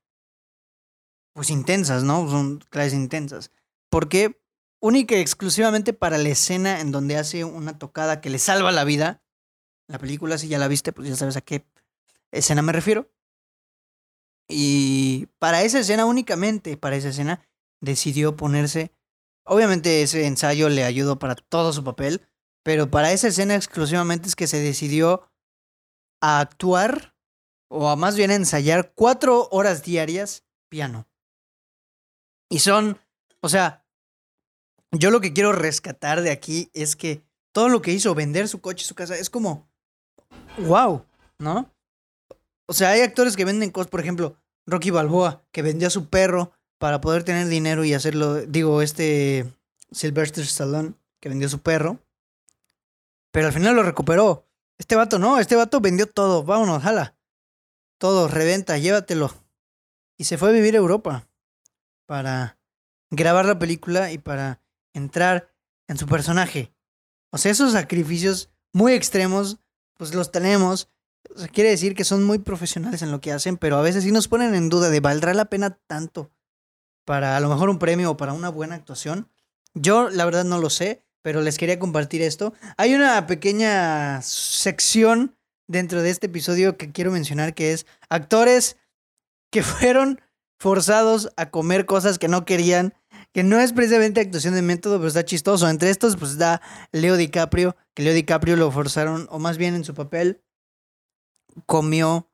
pues 1.34 1.50
intensas, 1.50 2.04
¿no? 2.04 2.30
Son 2.30 2.60
clases 2.70 2.94
intensas. 2.94 3.52
Porque 3.89 4.42
única 4.80 5.15
y 5.15 5.20
exclusivamente 5.20 5.94
para 5.94 6.18
la 6.18 6.30
escena 6.30 6.80
en 6.80 6.92
donde 6.92 7.18
hace 7.18 7.44
una 7.44 7.78
tocada 7.78 8.22
que 8.22 8.30
le 8.30 8.39
salva 8.39 8.72
la 8.72 8.84
vida. 8.84 9.22
La 9.88 9.98
película, 9.98 10.38
si 10.38 10.48
ya 10.48 10.58
la 10.60 10.68
viste, 10.68 10.92
pues 10.92 11.08
ya 11.08 11.15
sabes 11.15 11.38
a 11.38 11.42
qué 11.42 11.65
escena 12.32 12.62
me 12.62 12.72
refiero. 12.72 13.12
Y 14.48 15.28
para 15.38 15.63
esa 15.63 15.80
escena 15.80 16.06
únicamente, 16.06 16.78
para 16.78 16.96
esa 16.96 17.10
escena, 17.10 17.48
decidió 17.82 18.36
ponerse... 18.36 18.92
Obviamente 19.46 20.04
ese 20.04 20.28
ensayo 20.28 20.70
le 20.70 20.84
ayudó 20.84 21.18
para 21.18 21.34
todo 21.34 21.74
su 21.74 21.84
papel, 21.84 22.22
pero 22.62 22.92
para 22.92 23.12
esa 23.13 23.30
escena 23.30 23.56
exclusivamente 23.56 24.28
es 24.28 24.36
que 24.36 24.46
se 24.46 24.60
decidió 24.60 25.28
a 26.22 26.39
actuar, 26.39 27.15
o 27.68 27.89
a 27.89 27.96
más 27.96 28.15
bien 28.15 28.30
a 28.30 28.36
ensayar, 28.36 28.94
cuatro 28.94 29.48
horas 29.50 29.82
diarias 29.82 30.44
piano. 30.70 31.09
Y 32.49 32.59
son, 32.59 32.99
o 33.41 33.49
sea, 33.49 33.85
yo 34.91 35.12
lo 35.12 35.21
que 35.21 35.33
quiero 35.33 35.51
rescatar 35.51 36.21
de 36.21 36.31
aquí 36.31 36.69
es 36.73 36.95
que 36.95 37.21
todo 37.51 37.69
lo 37.69 37.81
que 37.81 37.91
hizo, 37.91 38.15
vender 38.15 38.47
su 38.47 38.59
coche, 38.59 38.85
su 38.85 38.95
casa, 38.95 39.15
es 39.15 39.29
como, 39.29 39.69
wow, 40.57 41.05
¿no? 41.38 41.71
O 42.65 42.73
sea, 42.73 42.89
hay 42.89 43.01
actores 43.01 43.35
que 43.35 43.45
venden 43.45 43.71
cosas, 43.71 43.89
por 43.89 43.99
ejemplo, 43.99 44.35
Rocky 44.65 44.89
Balboa, 44.89 45.43
que 45.51 45.62
vendió 45.62 45.88
a 45.88 45.91
su 45.91 46.09
perro 46.09 46.51
para 46.79 47.01
poder 47.01 47.23
tener 47.23 47.47
dinero 47.47 47.83
y 47.85 47.93
hacerlo, 47.93 48.41
digo, 48.41 48.81
este 48.81 49.51
Sylvester 49.91 50.43
Stallone, 50.43 50.93
que 51.19 51.29
vendió 51.29 51.47
a 51.47 51.51
su 51.51 51.59
perro, 51.62 51.99
pero 53.31 53.47
al 53.47 53.53
final 53.53 53.75
lo 53.75 53.83
recuperó. 53.83 54.45
Este 54.77 54.95
vato 54.95 55.19
no, 55.19 55.39
este 55.39 55.55
vato 55.55 55.81
vendió 55.81 56.07
todo, 56.07 56.43
vámonos, 56.43 56.81
jala. 56.81 57.15
Todo, 57.97 58.27
reventa, 58.27 58.77
llévatelo. 58.77 59.33
Y 60.17 60.23
se 60.23 60.38
fue 60.38 60.49
a 60.49 60.53
vivir 60.53 60.75
a 60.75 60.79
Europa 60.79 61.29
para 62.10 62.58
grabar 63.12 63.45
la 63.45 63.60
película 63.60 64.12
y 64.12 64.17
para 64.17 64.63
entrar 64.95 65.54
en 65.88 65.95
su 65.95 66.08
personaje. 66.08 66.74
O 67.30 67.38
sea, 67.38 67.52
esos 67.52 67.74
sacrificios 67.74 68.50
muy 68.74 68.93
extremos, 68.93 69.60
pues 69.95 70.15
los 70.15 70.32
tenemos. 70.32 70.89
O 71.36 71.38
sea, 71.38 71.48
quiere 71.50 71.69
decir 71.69 71.93
que 71.93 72.04
son 72.04 72.24
muy 72.24 72.39
profesionales 72.39 73.04
en 73.04 73.12
lo 73.12 73.22
que 73.22 73.32
hacen, 73.32 73.58
pero 73.58 73.78
a 73.78 73.84
veces 73.84 74.04
sí 74.04 74.12
nos 74.12 74.28
ponen 74.28 74.56
en 74.56 74.69
duda 74.69 74.89
de 74.89 75.02
valdrá 75.02 75.36
la 75.36 75.52
pena 75.52 75.78
tanto 75.86 76.32
para 77.06 77.38
a 77.38 77.39
lo 77.41 77.50
mejor 77.50 77.69
un 77.69 77.78
premio 77.78 78.10
o 78.10 78.17
para 78.17 78.34
una 78.34 78.50
buena 78.50 78.74
actuación. 78.74 79.30
Yo 79.76 80.10
la 80.10 80.26
verdad 80.26 80.45
no 80.45 80.58
lo 80.58 80.72
sé, 80.72 81.06
pero 81.22 81.43
les 81.43 81.60
quería 81.60 81.78
compartir 81.78 82.24
esto. 82.24 82.56
Hay 82.78 82.95
una 82.95 83.28
pequeña 83.28 84.24
sección 84.24 85.38
dentro 85.67 86.02
de 86.02 86.10
este 86.10 86.26
episodio 86.26 86.76
que 86.76 86.91
quiero 86.91 87.12
mencionar 87.12 87.54
que 87.54 87.72
es 87.72 87.86
actores 88.10 88.78
que 89.52 89.62
fueron 89.63 90.19
forzados 90.60 91.30
a 91.38 91.50
comer 91.50 91.86
cosas 91.86 92.19
que 92.19 92.28
no 92.28 92.45
querían 92.45 92.93
que 93.34 93.43
no 93.43 93.60
es 93.60 93.74
precisamente 93.74 94.22
actuación 94.22 94.56
de 94.56 94.62
método, 94.62 94.98
pero 94.98 95.08
está 95.08 95.24
chistoso. 95.24 95.69
Entre 95.69 95.89
estos, 95.89 96.17
pues 96.17 96.38
da 96.38 96.62
Leo 96.91 97.15
DiCaprio, 97.15 97.76
que 97.93 98.04
Leo 98.04 98.13
DiCaprio 98.13 98.56
lo 98.56 98.72
forzaron, 98.72 99.28
o 99.30 99.39
más 99.39 99.58
bien 99.58 99.76
en 99.76 99.84
su 99.84 99.93
papel, 99.93 100.41
comió 101.65 102.30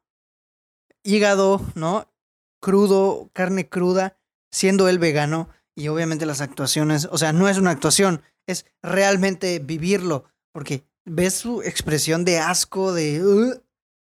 hígado, 1.04 1.62
¿no? 1.76 2.12
Crudo, 2.62 3.30
carne 3.34 3.68
cruda, 3.68 4.18
siendo 4.52 4.88
él 4.88 5.00
vegano. 5.00 5.50
Y 5.76 5.90
obviamente 5.90 6.26
las 6.26 6.40
actuaciones, 6.40 7.10
o 7.12 7.18
sea, 7.18 7.34
no 7.34 7.50
es 7.50 7.58
una 7.58 7.72
actuación, 7.72 8.22
es 8.48 8.66
realmente 8.82 9.60
vivirlo, 9.60 10.26
porque 10.54 10.88
ves 11.04 11.34
su 11.34 11.62
expresión 11.62 12.24
de 12.24 12.40
asco, 12.40 12.94
de... 12.94 13.60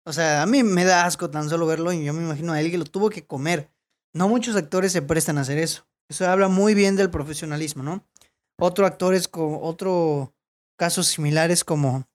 o 0.05 0.13
sea, 0.13 0.43
a 0.43 0.47
mí 0.47 0.63
me 0.63 0.85
da 0.85 1.05
asco 1.05 1.31
tan 1.31 1.49
solo 1.49 1.67
verlo 1.67 1.93
y 1.93 2.05
yo 2.05 2.15
me 2.15 2.23
imagino 2.23 2.53
a 2.53 2.61
él 2.61 2.71
que 2.71 2.79
lo 2.79 2.85
tuvo 2.85 3.11
que 3.11 3.27
comer. 3.27 3.71
No 4.15 4.29
muchos 4.29 4.57
actores 4.57 4.93
se 4.93 5.03
prestan 5.03 5.39
a 5.39 5.43
hacer 5.43 5.59
eso. 5.59 5.87
Eso 6.09 6.29
habla 6.29 6.49
muy 6.49 6.75
bien 6.75 6.97
del 6.97 7.11
profesionalismo, 7.11 7.83
¿no? 7.83 8.05
Otro 8.59 8.87
actor 8.87 9.15
es 9.15 9.29
como, 9.29 9.63
otro 9.63 10.35
caso 10.77 11.03
similar 11.03 11.51
es 11.51 11.65
como, 11.65 12.09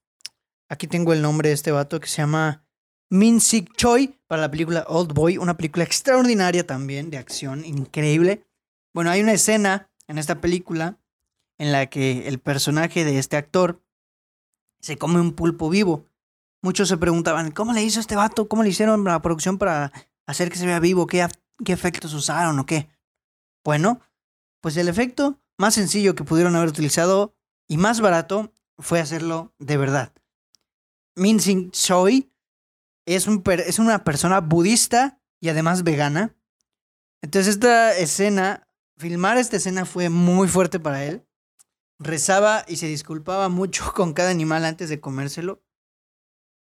aquí 0.70 0.88
tengo 0.88 1.14
el 1.14 1.22
nombre 1.22 1.50
de 1.50 1.56
este 1.56 1.72
vato 1.72 2.00
que 2.00 2.08
se 2.08 2.18
llama 2.18 2.66
Min 3.10 3.40
Sik 3.40 3.76
Choi 3.78 4.20
para 4.28 4.42
la 4.42 4.52
película 4.52 4.86
Old 4.88 5.14
Boy, 5.14 5.38
una 5.38 5.56
película 5.56 5.84
extraordinaria 5.84 6.66
también 6.66 7.12
de 7.12 7.18
acción, 7.18 7.64
increíble. 7.64 8.44
Bueno, 8.94 9.12
hay 9.12 9.22
una 9.22 9.34
escena 9.34 9.92
en 10.08 10.18
esta 10.18 10.42
película 10.42 10.98
en 11.60 11.72
la 11.72 11.86
que 11.86 12.28
el 12.28 12.40
personaje 12.40 13.06
de 13.06 13.20
este 13.20 13.38
actor 13.38 13.82
se 14.80 14.98
come 14.98 15.22
un 15.22 15.34
pulpo 15.34 15.70
vivo. 15.70 16.08
Muchos 16.62 16.90
se 16.90 16.98
preguntaban, 16.98 17.52
¿cómo 17.52 17.74
le 17.74 17.84
hizo 17.84 18.00
este 18.00 18.16
vato? 18.16 18.48
¿Cómo 18.48 18.64
le 18.64 18.70
hicieron 18.70 19.04
la 19.04 19.22
producción 19.22 19.58
para 19.58 19.92
hacer 20.26 20.50
que 20.50 20.58
se 20.58 20.66
vea 20.66 20.80
vivo? 20.80 21.08
¿Qué, 21.08 21.26
qué 21.64 21.74
efectos 21.74 22.14
usaron 22.14 22.60
o 22.60 22.66
qué? 22.66 22.90
Bueno, 23.64 24.02
pues 24.62 24.78
el 24.78 24.88
efecto 24.88 25.40
más 25.58 25.74
sencillo 25.74 26.16
que 26.16 26.24
pudieron 26.24 26.56
haber 26.56 26.70
utilizado 26.70 27.36
y 27.68 27.78
más 27.78 28.02
barato 28.02 28.54
fue 28.78 29.00
hacerlo 29.00 29.54
de 29.60 29.78
verdad. 29.78 30.14
Min 31.16 31.40
Sing 31.40 31.72
Choi 31.72 32.32
es, 33.06 33.28
un 33.28 33.44
es 33.66 33.80
una 33.80 34.04
persona 34.04 34.40
budista 34.42 35.20
y 35.40 35.50
además 35.50 35.84
vegana. 35.84 36.36
Entonces 37.22 37.56
esta 37.56 37.96
escena, 37.96 38.68
filmar 38.98 39.38
esta 39.38 39.58
escena 39.58 39.86
fue 39.86 40.10
muy 40.10 40.48
fuerte 40.48 40.80
para 40.80 41.06
él. 41.06 41.26
Rezaba 42.00 42.66
y 42.68 42.78
se 42.78 42.88
disculpaba 42.88 43.50
mucho 43.50 43.92
con 43.96 44.14
cada 44.14 44.30
animal 44.30 44.66
antes 44.66 44.90
de 44.90 45.00
comérselo. 45.00 45.64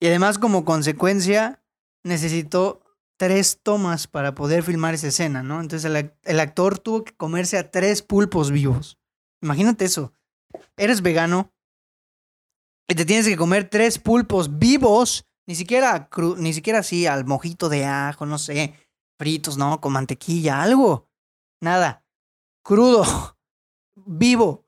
Y 0.01 0.07
además 0.07 0.39
como 0.39 0.65
consecuencia 0.65 1.63
necesitó 2.03 2.86
tres 3.17 3.61
tomas 3.63 4.07
para 4.07 4.35
poder 4.35 4.63
filmar 4.63 4.95
esa 4.95 5.09
escena, 5.09 5.43
¿no? 5.43 5.61
Entonces 5.61 5.91
el, 6.25 6.41
actor 6.41 6.79
tuvo 6.79 7.05
que 7.05 7.15
comerse 7.15 7.59
a 7.59 7.71
tres 7.71 8.03
pulpos 8.03 8.51
vivos. 8.51 8.99
Imagínate 9.43 9.85
eso. 9.85 10.13
Eres 10.77 11.03
vegano 11.03 11.53
y 12.89 12.95
te 12.95 13.05
tienes 13.05 13.27
que 13.27 13.37
comer 13.37 13.69
tres 13.69 13.99
pulpos 13.99 14.59
vivos, 14.59 15.27
ni 15.47 15.55
siquiera, 15.55 16.09
ni 16.39 16.53
siquiera 16.53 16.81
así 16.81 17.07
al 17.07 17.25
mojito 17.25 17.69
de 17.69 17.85
ajo, 17.85 18.27
no 18.27 18.39
sé, 18.39 18.75
fritos, 19.19 19.57
¿no? 19.57 19.81
Con 19.81 19.93
mantequilla, 19.93 20.63
algo. 20.63 21.09
Nada. 21.61 22.05
Crudo. 22.63 23.05
Vivo. 23.95 24.65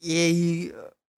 Y, 0.00 0.16
y 0.16 0.72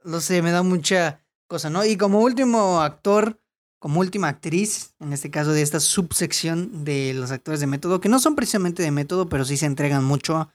no 0.05 0.21
sé, 0.21 0.43
me 0.43 0.51
da 0.51 0.63
mucha 0.63 1.25
cosa, 1.47 1.71
¿no? 1.71 1.85
Y 1.85 1.97
como 1.97 2.21
último 2.21 2.81
actor, 2.81 3.41
como 3.79 4.01
última 4.01 4.29
actriz, 4.29 4.95
en 4.99 5.12
este 5.12 5.31
caso 5.31 5.53
de 5.53 5.62
esta 5.62 5.81
subsección 5.81 6.85
de 6.85 7.14
los 7.14 7.31
actores 7.31 7.61
de 7.61 7.67
método, 7.67 8.01
que 8.01 8.09
no 8.09 8.19
son 8.19 8.35
precisamente 8.35 8.83
de 8.83 8.91
método, 8.91 9.29
pero 9.29 9.45
sí 9.45 9.57
se 9.57 9.67
entregan 9.67 10.05
mucho. 10.05 10.51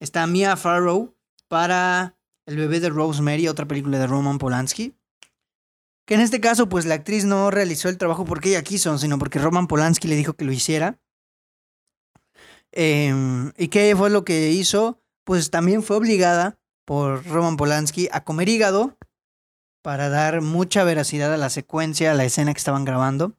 Está 0.00 0.26
Mia 0.26 0.56
Farrow 0.56 1.14
para 1.48 2.18
El 2.46 2.56
bebé 2.56 2.80
de 2.80 2.90
Rosemary, 2.90 3.48
otra 3.48 3.66
película 3.66 3.98
de 3.98 4.06
Roman 4.06 4.38
Polanski. 4.38 4.94
Que 6.06 6.14
en 6.14 6.20
este 6.20 6.40
caso, 6.40 6.68
pues 6.68 6.84
la 6.84 6.94
actriz 6.94 7.24
no 7.24 7.50
realizó 7.50 7.88
el 7.88 7.98
trabajo 7.98 8.24
porque 8.24 8.50
ella 8.50 8.62
quiso, 8.62 8.98
sino 8.98 9.18
porque 9.18 9.38
Roman 9.38 9.68
Polanski 9.68 10.08
le 10.08 10.16
dijo 10.16 10.34
que 10.34 10.44
lo 10.44 10.52
hiciera. 10.52 10.98
Em, 12.72 13.52
¿Y 13.56 13.68
qué 13.68 13.94
fue 13.96 14.10
lo 14.10 14.24
que 14.24 14.50
hizo? 14.50 15.00
Pues 15.24 15.50
también 15.50 15.82
fue 15.82 15.96
obligada 15.96 16.58
por 16.84 17.24
Roman 17.26 17.56
Polanski 17.56 18.08
a 18.10 18.24
comer 18.24 18.48
hígado 18.48 18.98
para 19.82 20.08
dar 20.08 20.40
mucha 20.40 20.84
veracidad 20.84 21.34
a 21.34 21.36
la 21.36 21.50
secuencia, 21.50 22.12
a 22.12 22.14
la 22.14 22.24
escena 22.24 22.54
que 22.54 22.58
estaban 22.58 22.84
grabando. 22.84 23.36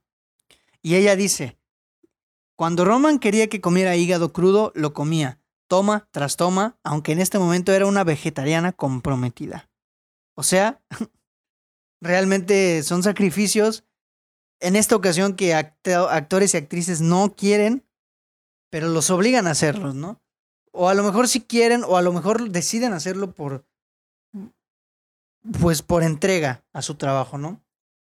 Y 0.82 0.96
ella 0.96 1.16
dice, 1.16 1.58
cuando 2.56 2.86
Roman 2.86 3.20
quería 3.20 3.48
que 3.48 3.62
comiera 3.62 3.96
hígado 3.96 4.34
crudo, 4.34 4.72
lo 4.76 4.94
comía, 4.94 5.40
toma 5.68 6.08
tras 6.12 6.36
toma, 6.36 6.78
aunque 6.84 7.14
en 7.14 7.20
este 7.20 7.40
momento 7.40 7.72
era 7.72 7.86
una 7.86 8.04
vegetariana 8.04 8.74
comprometida. 8.74 9.70
O 10.36 10.44
sea, 10.44 10.82
realmente 12.02 12.84
son 12.84 13.02
sacrificios 13.02 13.86
en 14.60 14.76
esta 14.76 14.96
ocasión 14.96 15.36
que 15.36 15.54
actores 15.54 16.54
y 16.54 16.58
actrices 16.58 17.02
no 17.02 17.36
quieren, 17.36 17.86
pero 18.70 18.88
los 18.88 19.10
obligan 19.10 19.48
a 19.48 19.52
hacerlos, 19.52 19.96
¿no? 19.96 20.22
O 20.72 20.90
a 20.90 20.94
lo 20.94 21.04
mejor 21.04 21.28
sí 21.28 21.42
quieren, 21.42 21.84
o 21.84 21.98
a 21.98 22.02
lo 22.02 22.14
mejor 22.14 22.50
deciden 22.50 22.94
hacerlo 22.94 23.34
por, 23.34 23.66
pues 25.60 25.82
por 25.82 26.04
entrega 26.04 26.64
a 26.74 26.82
su 26.82 26.96
trabajo, 26.96 27.38
¿no? 27.38 27.64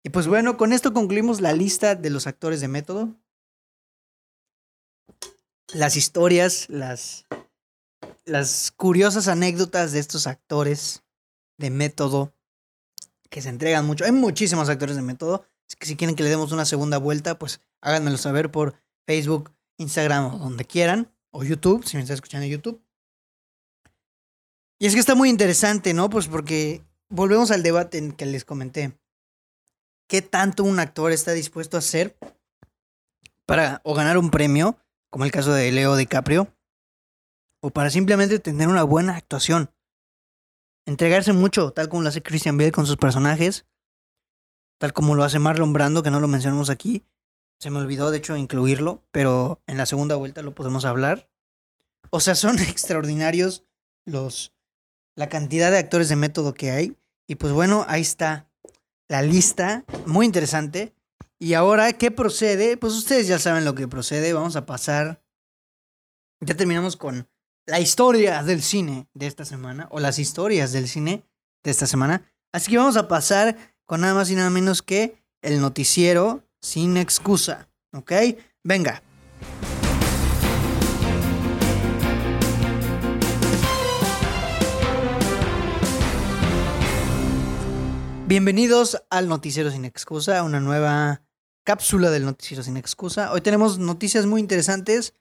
Y 0.04 0.10
pues 0.10 0.28
bueno, 0.28 0.58
con 0.58 0.74
esto 0.74 0.94
concluimos 0.94 1.42
la 1.42 1.54
lista 1.54 1.96
de 1.96 2.10
los 2.10 2.28
actores 2.28 2.62
de 2.62 2.68
método. 2.68 3.16
Las 5.74 5.98
historias, 5.98 6.68
las, 6.70 7.26
las 8.26 8.72
curiosas 8.72 9.28
anécdotas 9.28 9.92
de 9.92 10.00
estos 10.00 10.26
actores 10.26 11.04
de 11.58 11.70
método 11.70 12.34
que 13.30 13.42
se 13.42 13.50
entregan 13.50 13.86
mucho. 13.86 14.06
Hay 14.06 14.12
muchísimos 14.12 14.70
actores 14.70 14.96
de 14.96 15.02
método. 15.02 15.46
Es 15.68 15.76
que 15.76 15.86
si 15.86 15.96
quieren 15.96 16.16
que 16.16 16.24
le 16.24 16.30
demos 16.30 16.52
una 16.52 16.66
segunda 16.66 16.98
vuelta, 16.98 17.38
pues 17.38 17.62
háganmelo 17.82 18.18
saber 18.18 18.50
por 18.50 18.74
Facebook, 19.06 19.52
Instagram 19.78 20.34
o 20.34 20.38
donde 20.40 20.66
quieran. 20.66 21.14
O 21.32 21.44
YouTube, 21.44 21.86
si 21.86 21.98
me 21.98 22.02
están 22.02 22.16
escuchando 22.16 22.46
en 22.46 22.52
YouTube. 22.54 22.82
Y 24.80 24.88
es 24.88 24.94
que 24.94 25.00
está 25.00 25.14
muy 25.14 25.30
interesante, 25.30 25.94
¿no? 25.94 26.10
Pues 26.10 26.28
porque 26.28 26.82
volvemos 27.10 27.52
al 27.52 27.64
debate 27.64 27.98
en 27.98 28.12
que 28.12 28.26
les 28.26 28.46
comenté. 28.46 28.98
¿Qué 30.08 30.22
tanto 30.22 30.64
un 30.64 30.80
actor 30.80 31.12
está 31.12 31.34
dispuesto 31.34 31.78
a 31.78 31.80
hacer 31.80 32.18
para 33.46 33.82
o 33.84 33.94
ganar 33.94 34.18
un 34.18 34.32
premio, 34.32 34.78
como 35.10 35.26
el 35.26 35.32
caso 35.32 35.54
de 35.54 35.72
Leo 35.72 35.96
DiCaprio, 35.96 36.54
o 37.62 37.72
para 37.72 37.90
simplemente 37.90 38.40
tener 38.40 38.68
una 38.68 38.84
buena 38.84 39.16
actuación? 39.16 39.72
Entregarse 40.86 41.34
mucho, 41.34 41.72
tal 41.72 41.90
como 41.90 42.02
lo 42.02 42.10
hace 42.10 42.24
Christian 42.24 42.58
Bale 42.58 42.72
con 42.72 42.88
sus 42.88 42.98
personajes, 42.98 43.66
tal 44.80 44.94
como 44.94 45.14
lo 45.14 45.24
hace 45.24 45.38
Marlon 45.38 45.74
Brando, 45.74 46.02
que 46.02 46.10
no 46.10 46.20
lo 46.20 46.28
mencionamos 46.28 46.70
aquí. 46.70 47.04
Se 47.60 47.70
me 47.70 47.80
olvidó, 47.80 48.10
de 48.10 48.18
hecho, 48.18 48.38
incluirlo, 48.38 49.04
pero 49.12 49.62
en 49.68 49.78
la 49.78 49.86
segunda 49.86 50.16
vuelta 50.16 50.42
lo 50.42 50.56
podemos 50.56 50.86
hablar. 50.86 51.30
O 52.10 52.20
sea, 52.20 52.34
son 52.34 52.58
extraordinarios 52.60 53.66
los 54.06 54.54
la 55.20 55.28
cantidad 55.28 55.70
de 55.70 55.80
actores 55.80 56.08
de 56.08 56.16
método 56.16 56.54
que 56.54 56.72
hay. 56.72 56.96
Y 57.28 57.36
pues 57.36 57.52
bueno, 57.52 57.86
ahí 57.90 58.00
está 58.00 58.50
la 59.10 59.22
lista, 59.22 59.84
muy 60.06 60.26
interesante. 60.26 60.96
Y 61.38 61.56
ahora, 61.56 61.92
¿qué 61.92 62.10
procede? 62.10 62.78
Pues 62.78 62.94
ustedes 62.94 63.28
ya 63.28 63.38
saben 63.38 63.66
lo 63.66 63.76
que 63.76 63.90
procede. 63.90 64.32
Vamos 64.32 64.56
a 64.56 64.66
pasar. 64.66 65.22
Ya 66.40 66.56
terminamos 66.56 66.96
con 66.96 67.28
la 67.66 67.82
historia 67.82 68.42
del 68.44 68.62
cine 68.62 69.10
de 69.14 69.28
esta 69.28 69.44
semana, 69.44 69.90
o 69.92 70.00
las 70.00 70.20
historias 70.20 70.72
del 70.72 70.88
cine 70.88 71.26
de 71.66 71.72
esta 71.72 71.86
semana. 71.86 72.24
Así 72.54 72.72
que 72.72 72.78
vamos 72.78 72.96
a 72.96 73.10
pasar 73.10 73.58
con 73.84 74.00
nada 74.00 74.14
más 74.14 74.32
y 74.32 74.36
nada 74.36 74.50
menos 74.50 74.82
que 74.82 75.22
el 75.42 75.60
noticiero 75.60 76.48
sin 76.62 76.96
excusa. 76.96 77.68
¿Ok? 77.92 78.14
Venga. 78.64 79.04
Bienvenidos 88.30 89.02
al 89.10 89.28
Noticiero 89.28 89.72
Sin 89.72 89.86
Excusa, 89.86 90.44
una 90.44 90.60
nueva 90.60 91.24
cápsula 91.64 92.12
del 92.12 92.26
Noticiero 92.26 92.62
Sin 92.62 92.78
Excusa. 92.78 93.32
Hoy 93.32 93.42
tenemos 93.42 93.80
noticias 93.80 94.28
muy 94.28 94.40
interesantes, 94.40 95.16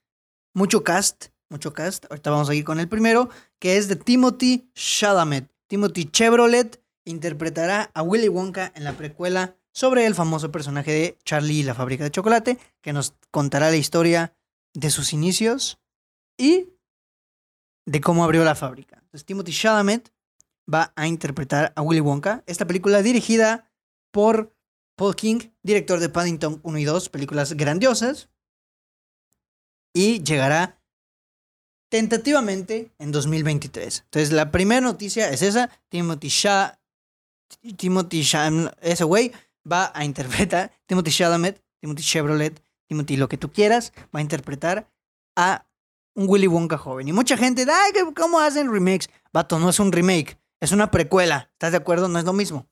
mucho 0.53 0.85
cast, 0.85 1.29
mucho 1.49 1.73
cast. 1.73 2.05
Ahorita 2.11 2.31
vamos 2.31 2.51
a 2.51 2.55
ir 2.55 2.65
con 2.65 2.81
el 2.81 2.87
primero, 2.87 3.31
que 3.59 3.79
es 3.79 3.89
de 3.89 3.97
Timothy 3.97 4.71
Chalamet. 4.75 5.51
Timothy 5.69 6.05
Chevrolet 6.05 6.83
interpretará 7.07 7.91
a 7.95 8.03
Willy 8.03 8.29
Wonka 8.29 8.73
en 8.77 8.85
la 8.85 8.93
precuela 8.93 9.57
sobre 9.73 10.05
el 10.05 10.15
famoso 10.15 10.53
personaje 10.53 10.93
de 10.93 11.19
Charlie 11.25 11.61
y 11.61 11.63
la 11.63 11.73
fábrica 11.73 12.05
de 12.05 12.11
chocolate, 12.11 12.59
que 12.83 12.93
nos 12.93 13.15
contará 13.31 13.71
la 13.71 13.77
historia 13.79 14.35
de 14.75 14.91
sus 14.91 15.15
inicios 15.15 15.79
y 16.37 16.75
de 17.87 18.03
cómo 18.03 18.23
abrió 18.23 18.45
la 18.45 18.55
fábrica. 18.55 18.97
Entonces, 18.97 19.25
Timothy 19.25 19.53
Chalamet 19.53 20.13
va 20.73 20.93
a 20.97 21.07
interpretar 21.07 21.73
a 21.77 21.83
Willy 21.83 22.01
Wonka. 22.01 22.43
Esta 22.47 22.67
película 22.67 23.03
dirigida 23.03 23.71
por 24.11 24.55
Paul 24.97 25.15
King, 25.17 25.39
director 25.63 26.01
de 26.01 26.09
Paddington 26.09 26.61
1 26.63 26.79
y 26.79 26.85
2, 26.85 27.09
películas 27.09 27.53
grandiosas. 27.55 28.29
Y 29.95 30.23
llegará 30.23 30.81
tentativamente 31.89 32.93
en 32.99 33.13
2023. 33.13 34.03
Entonces, 34.05 34.33
la 34.33 34.51
primera 34.51 34.81
noticia 34.81 35.31
es 35.31 35.43
esa. 35.43 35.71
Timothy 35.89 36.29
Shah, 36.29 36.79
Timothy 37.77 38.23
Shah, 38.23 38.75
ese 38.83 39.05
güey 39.05 39.33
va 39.71 39.91
a 39.95 40.05
interpretar, 40.05 40.73
Timothy 40.87 41.11
Chalamet, 41.11 41.63
Timothy 41.81 42.03
Chevrolet, 42.03 42.63
Timothy 42.87 43.17
lo 43.17 43.29
que 43.29 43.39
tú 43.39 43.51
quieras, 43.53 43.93
va 44.15 44.21
a 44.21 44.23
interpretar 44.23 44.91
a 45.37 45.67
un 46.15 46.29
Willy 46.29 46.47
Wonka 46.49 46.77
joven. 46.77 47.09
Y 47.09 47.13
mucha 47.13 47.37
gente, 47.37 47.65
ay, 47.71 47.93
¿cómo 48.17 48.41
hacen 48.41 48.73
remakes? 48.73 49.09
Vato, 49.33 49.59
no 49.59 49.71
es 49.71 49.79
un 49.79 49.93
remake. 49.93 50.37
Es 50.61 50.73
una 50.73 50.91
precuela, 50.91 51.51
¿estás 51.53 51.73
de 51.73 51.79
acuerdo? 51.79 52.09
No 52.09 52.19
es 52.19 52.25
lo 52.25 52.33
mismo. 52.33 52.69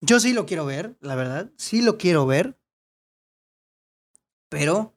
Yo 0.00 0.18
sí 0.18 0.32
lo 0.32 0.46
quiero 0.46 0.66
ver, 0.66 0.96
la 1.00 1.14
verdad. 1.14 1.50
Sí 1.56 1.82
lo 1.82 1.98
quiero 1.98 2.26
ver. 2.26 2.58
Pero. 4.48 4.96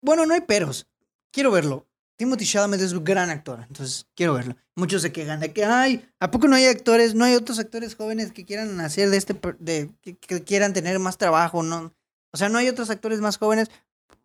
Bueno, 0.00 0.26
no 0.26 0.34
hay 0.34 0.42
peros. 0.42 0.86
Quiero 1.32 1.50
verlo. 1.50 1.88
Timothy 2.16 2.46
Chalamet 2.46 2.80
es 2.80 2.92
un 2.92 3.02
gran 3.02 3.28
actor, 3.28 3.64
entonces 3.66 4.06
quiero 4.14 4.34
verlo. 4.34 4.56
Muchos 4.76 5.02
se 5.02 5.10
quejan 5.10 5.40
de 5.40 5.52
que, 5.52 5.64
ay, 5.64 6.08
¿a 6.20 6.30
poco 6.30 6.46
no 6.46 6.54
hay 6.54 6.66
actores, 6.66 7.14
no 7.14 7.24
hay 7.24 7.34
otros 7.34 7.58
actores 7.58 7.96
jóvenes 7.96 8.30
que 8.30 8.44
quieran 8.44 8.80
hacer 8.80 9.10
de 9.10 9.16
este, 9.16 9.34
de, 9.58 9.90
que, 10.00 10.44
quieran 10.44 10.72
tener 10.72 11.00
más 11.00 11.18
trabajo, 11.18 11.64
no? 11.64 11.92
O 12.32 12.36
sea, 12.36 12.48
no 12.48 12.58
hay 12.58 12.68
otros 12.68 12.90
actores 12.90 13.20
más 13.20 13.38
jóvenes. 13.38 13.70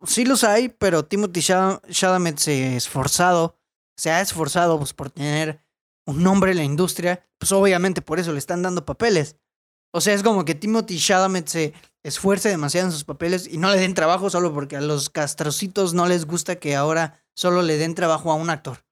Sí 0.06 0.24
los 0.24 0.44
hay, 0.44 0.68
pero 0.68 1.04
Timothy 1.04 1.42
Chalamet 1.42 2.38
se 2.38 2.64
ha 2.64 2.76
esforzado, 2.76 3.58
se 3.96 4.10
ha 4.10 4.20
esforzado 4.20 4.78
pues, 4.78 4.94
por 4.94 5.10
tener 5.10 5.60
un 6.10 6.22
nombre 6.22 6.52
en 6.52 6.58
la 6.58 6.64
industria, 6.64 7.26
pues 7.38 7.52
obviamente 7.52 8.02
por 8.02 8.18
eso 8.18 8.32
le 8.32 8.38
están 8.38 8.62
dando 8.62 8.84
papeles. 8.84 9.36
O 9.92 10.00
sea, 10.00 10.14
es 10.14 10.22
como 10.22 10.44
que 10.44 10.54
Timothy 10.54 10.98
Chalamet 10.98 11.48
se 11.48 11.74
esfuerce 12.02 12.48
demasiado 12.48 12.88
en 12.88 12.92
sus 12.92 13.04
papeles 13.04 13.48
y 13.48 13.58
no 13.58 13.70
le 13.70 13.78
den 13.78 13.94
trabajo 13.94 14.30
solo 14.30 14.54
porque 14.54 14.76
a 14.76 14.80
los 14.80 15.10
castrocitos 15.10 15.94
no 15.94 16.06
les 16.06 16.26
gusta 16.26 16.56
que 16.56 16.76
ahora 16.76 17.20
solo 17.34 17.62
le 17.62 17.76
den 17.76 17.94
trabajo 17.94 18.30
a 18.30 18.36
un 18.36 18.50
actor. 18.50 18.84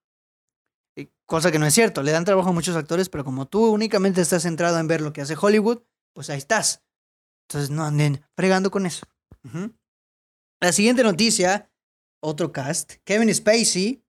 Cosa 1.26 1.52
que 1.52 1.58
no 1.58 1.66
es 1.66 1.74
cierto, 1.74 2.02
le 2.02 2.10
dan 2.10 2.24
trabajo 2.24 2.48
a 2.48 2.52
muchos 2.52 2.74
actores, 2.74 3.08
pero 3.10 3.22
como 3.22 3.46
tú 3.46 3.66
únicamente 3.66 4.20
estás 4.20 4.42
centrado 4.42 4.78
en 4.78 4.88
ver 4.88 5.02
lo 5.02 5.12
que 5.12 5.20
hace 5.20 5.36
Hollywood, 5.38 5.82
pues 6.14 6.30
ahí 6.30 6.38
estás. 6.38 6.82
Entonces 7.46 7.70
no 7.70 7.84
anden 7.84 8.24
fregando 8.34 8.70
con 8.70 8.86
eso. 8.86 9.06
La 10.60 10.72
siguiente 10.72 11.02
noticia, 11.02 11.70
otro 12.20 12.50
cast, 12.50 12.94
Kevin 13.04 13.32
Spacey 13.32 14.04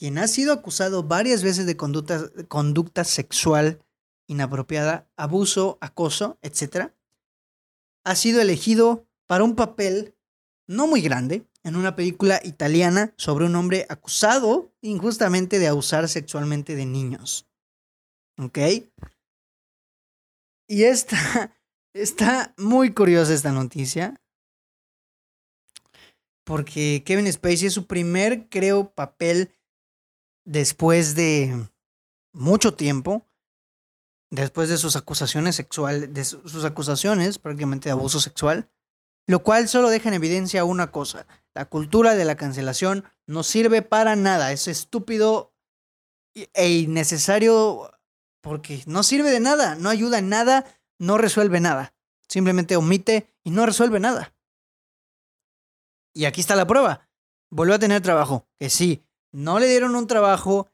quien 0.00 0.16
ha 0.16 0.26
sido 0.28 0.54
acusado 0.54 1.02
varias 1.02 1.42
veces 1.42 1.66
de 1.66 1.76
conducta, 1.76 2.30
conducta 2.48 3.04
sexual 3.04 3.84
inapropiada, 4.26 5.10
abuso, 5.14 5.76
acoso, 5.82 6.38
etc., 6.40 6.94
ha 8.02 8.14
sido 8.14 8.40
elegido 8.40 9.06
para 9.26 9.44
un 9.44 9.56
papel 9.56 10.16
no 10.66 10.86
muy 10.86 11.02
grande 11.02 11.46
en 11.64 11.76
una 11.76 11.96
película 11.96 12.40
italiana 12.44 13.12
sobre 13.18 13.44
un 13.44 13.54
hombre 13.56 13.84
acusado 13.90 14.72
injustamente 14.80 15.58
de 15.58 15.68
abusar 15.68 16.08
sexualmente 16.08 16.76
de 16.76 16.86
niños. 16.86 17.46
¿Ok? 18.38 18.58
Y 20.66 20.84
esta, 20.84 21.54
está 21.92 22.54
muy 22.56 22.94
curiosa 22.94 23.34
esta 23.34 23.52
noticia. 23.52 24.18
Porque 26.46 27.02
Kevin 27.04 27.30
Spacey 27.30 27.66
es 27.66 27.74
su 27.74 27.86
primer, 27.86 28.48
creo, 28.48 28.94
papel 28.94 29.52
después 30.44 31.14
de 31.14 31.68
mucho 32.32 32.74
tiempo, 32.74 33.26
después 34.30 34.68
de 34.68 34.76
sus 34.76 34.96
acusaciones 34.96 35.56
sexuales, 35.56 36.12
de 36.12 36.24
sus 36.24 36.64
acusaciones 36.64 37.38
prácticamente 37.38 37.88
de 37.88 37.92
abuso 37.92 38.20
sexual, 38.20 38.70
lo 39.26 39.42
cual 39.42 39.68
solo 39.68 39.90
deja 39.90 40.08
en 40.08 40.14
evidencia 40.14 40.64
una 40.64 40.90
cosa, 40.90 41.26
la 41.54 41.66
cultura 41.66 42.14
de 42.14 42.24
la 42.24 42.36
cancelación 42.36 43.04
no 43.26 43.42
sirve 43.42 43.82
para 43.82 44.16
nada, 44.16 44.52
es 44.52 44.68
estúpido 44.68 45.54
e 46.34 46.70
innecesario 46.70 47.92
porque 48.40 48.82
no 48.86 49.02
sirve 49.02 49.30
de 49.30 49.40
nada, 49.40 49.74
no 49.74 49.90
ayuda 49.90 50.18
en 50.18 50.28
nada, 50.28 50.64
no 50.98 51.18
resuelve 51.18 51.60
nada, 51.60 51.94
simplemente 52.28 52.76
omite 52.76 53.32
y 53.44 53.50
no 53.50 53.66
resuelve 53.66 54.00
nada. 54.00 54.34
Y 56.14 56.24
aquí 56.24 56.40
está 56.40 56.56
la 56.56 56.66
prueba, 56.66 57.08
volvió 57.50 57.74
a 57.74 57.78
tener 57.78 58.00
trabajo, 58.00 58.48
que 58.58 58.70
sí, 58.70 59.04
no 59.32 59.58
le 59.58 59.68
dieron 59.68 59.94
un 59.94 60.06
trabajo 60.06 60.68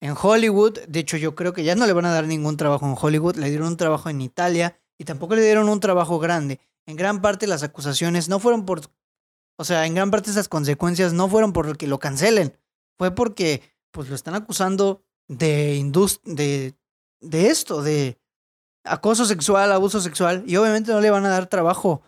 en 0.00 0.14
Hollywood. 0.20 0.80
De 0.88 1.00
hecho, 1.00 1.16
yo 1.16 1.34
creo 1.34 1.52
que 1.52 1.64
ya 1.64 1.74
no 1.74 1.86
le 1.86 1.92
van 1.92 2.06
a 2.06 2.12
dar 2.12 2.26
ningún 2.26 2.56
trabajo 2.56 2.86
en 2.86 2.96
Hollywood. 3.00 3.36
Le 3.36 3.48
dieron 3.48 3.68
un 3.68 3.76
trabajo 3.76 4.08
en 4.08 4.20
Italia 4.20 4.78
y 4.98 5.04
tampoco 5.04 5.34
le 5.34 5.42
dieron 5.42 5.68
un 5.68 5.80
trabajo 5.80 6.18
grande. 6.18 6.60
En 6.86 6.96
gran 6.96 7.22
parte 7.22 7.46
las 7.46 7.62
acusaciones 7.62 8.28
no 8.28 8.38
fueron 8.38 8.66
por... 8.66 8.80
O 9.56 9.64
sea, 9.64 9.86
en 9.86 9.94
gran 9.94 10.10
parte 10.10 10.30
esas 10.30 10.48
consecuencias 10.48 11.12
no 11.12 11.28
fueron 11.28 11.52
por 11.52 11.76
que 11.76 11.86
lo 11.86 11.98
cancelen. 11.98 12.58
Fue 12.98 13.14
porque 13.14 13.62
pues 13.90 14.08
lo 14.08 14.14
están 14.14 14.34
acusando 14.34 15.04
de, 15.28 15.82
de, 16.24 16.74
de 17.20 17.46
esto, 17.46 17.82
de 17.82 18.18
acoso 18.84 19.24
sexual, 19.26 19.70
abuso 19.70 20.00
sexual. 20.00 20.42
Y 20.46 20.56
obviamente 20.56 20.92
no 20.92 21.00
le 21.00 21.10
van 21.10 21.24
a 21.26 21.30
dar 21.30 21.46
trabajo 21.46 22.02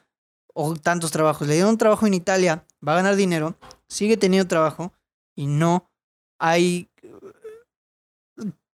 o 0.55 0.75
tantos 0.75 1.11
trabajos. 1.11 1.47
Le 1.47 1.55
dieron 1.55 1.73
un 1.73 1.79
trabajo 1.79 2.07
en 2.07 2.15
Italia, 2.15 2.67
va 2.87 2.93
a 2.93 2.97
ganar 2.97 3.17
dinero, 3.17 3.57
sigue 3.89 4.17
teniendo 4.17 4.49
trabajo 4.49 4.93
y 5.37 5.47
no 5.47 5.91
hay 6.39 6.91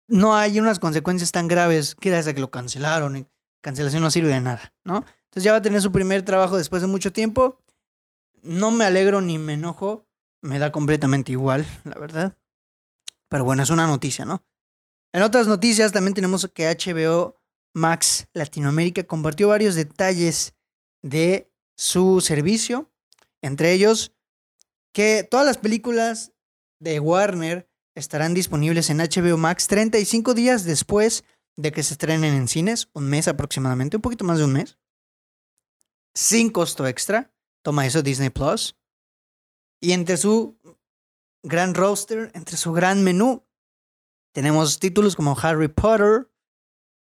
no 0.10 0.36
hay 0.36 0.60
unas 0.60 0.80
consecuencias 0.80 1.32
tan 1.32 1.47
graves 1.47 1.95
que 1.95 2.12
desde 2.12 2.34
que 2.34 2.41
lo 2.41 2.49
cancelaron. 2.49 3.30
Cancelación 3.62 4.01
no 4.01 4.10
sirve 4.10 4.30
de 4.30 4.41
nada, 4.41 4.74
¿no? 4.84 5.05
Entonces 5.26 5.43
ya 5.43 5.51
va 5.51 5.60
a 5.60 5.62
tener 5.62 5.82
su 5.82 5.91
primer 5.91 6.24
trabajo 6.24 6.57
después 6.57 6.82
de 6.82 6.88
mucho 6.88 7.14
tiempo. 7.14 7.62
No 8.41 8.72
me 8.72 8.86
alegro 8.86 9.22
ni 9.22 9.38
me 9.38 9.53
enojo. 9.53 10.07
Me 10.41 10.57
da 10.57 10.72
completamente 10.72 11.32
igual, 11.32 11.66
la 11.84 11.99
verdad. 11.99 12.38
Pero 13.28 13.43
bueno, 13.43 13.62
es 13.62 13.70
una 13.70 13.86
noticia, 13.86 14.26
¿no? 14.26 14.43
En 15.14 15.22
otras 15.22 15.47
noticias 15.47 15.91
también 15.91 16.16
tenemos 16.16 16.49
que 16.53 16.68
HBO 16.68 17.39
Max 17.74 18.28
Latinoamérica 18.34 19.03
compartió 19.03 19.49
varios 19.49 19.76
detalles 19.76 20.55
de 21.03 21.51
su 21.76 22.22
servicio, 22.22 22.91
entre 23.41 23.74
ellos 23.74 24.14
que 24.91 25.24
todas 25.24 25.45
las 25.45 25.57
películas 25.57 26.32
de 26.80 27.00
Warner 27.00 27.70
estarán 27.96 28.34
disponibles 28.34 28.90
en 28.90 28.98
HBO 28.98 29.38
Max 29.38 29.68
35 29.68 30.34
días 30.34 30.64
después 30.64 31.24
de 31.56 31.72
que 31.72 31.84
se 31.84 31.94
estrenen 31.94 32.34
en 32.34 32.48
cines, 32.48 32.90
un 32.94 33.10
mes 33.10 33.28
aproximadamente, 33.28 33.98
un 33.98 34.02
poquito 34.02 34.24
más 34.24 34.38
de 34.38 34.46
un 34.46 34.54
mes, 34.54 34.78
sin 36.14 36.50
costo 36.50 36.88
extra. 36.88 37.34
Toma 37.62 37.86
eso 37.86 38.02
Disney 38.02 38.30
Plus. 38.30 38.76
Y 39.82 39.92
entre 39.92 40.18
su 40.18 40.58
gran 41.44 41.74
roster, 41.74 42.32
entre 42.34 42.58
su 42.58 42.72
gran 42.72 43.04
menú, 43.04 43.44
tenemos 44.34 44.80
títulos 44.80 45.16
como 45.16 45.38
Harry 45.42 45.68
Potter, 45.68 46.30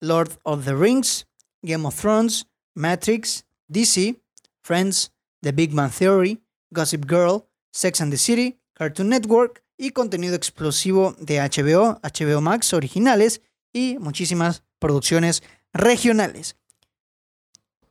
Lord 0.02 0.40
of 0.44 0.66
the 0.66 0.76
Rings, 0.76 1.28
Game 1.62 1.86
of 1.86 2.00
Thrones, 2.00 2.48
Matrix, 2.76 3.46
DC, 3.68 4.22
Friends, 4.64 5.12
The 5.42 5.52
Big 5.52 5.74
Man 5.74 5.92
Theory, 5.92 6.42
Gossip 6.72 7.06
Girl, 7.06 7.50
Sex 7.74 8.00
and 8.00 8.12
the 8.12 8.18
City, 8.18 8.60
Cartoon 8.78 9.10
Network 9.10 9.64
y 9.76 9.90
contenido 9.90 10.36
explosivo 10.36 11.16
de 11.20 11.40
HBO, 11.40 12.00
HBO 12.04 12.42
Max 12.42 12.74
originales 12.74 13.42
y 13.74 13.98
muchísimas 13.98 14.64
producciones 14.78 15.42
regionales. 15.74 16.58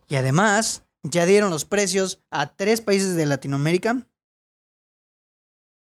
Y 0.09 0.15
además, 0.15 0.85
ya 1.03 1.27
dieron 1.27 1.51
los 1.51 1.65
precios 1.65 2.23
a 2.31 2.55
tres 2.55 2.81
países 2.83 3.17
de 3.17 3.27
Latinoamérica. 3.27 4.07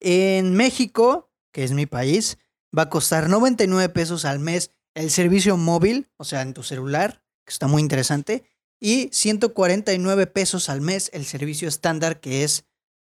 En 0.00 0.54
México, 0.54 1.30
que 1.52 1.62
es 1.62 1.70
mi 1.70 1.86
país, 1.86 2.38
va 2.76 2.82
a 2.82 2.90
costar 2.90 3.28
99 3.28 3.90
pesos 3.90 4.24
al 4.24 4.40
mes 4.40 4.72
el 4.94 5.12
servicio 5.12 5.56
móvil, 5.56 6.10
o 6.16 6.24
sea, 6.24 6.42
en 6.42 6.54
tu 6.54 6.64
celular, 6.64 7.22
que 7.44 7.52
está 7.52 7.68
muy 7.68 7.82
interesante, 7.82 8.42
y 8.80 9.10
149 9.12 10.26
pesos 10.26 10.68
al 10.68 10.80
mes 10.80 11.08
el 11.12 11.24
servicio 11.24 11.68
estándar, 11.68 12.18
que 12.18 12.42
es 12.42 12.64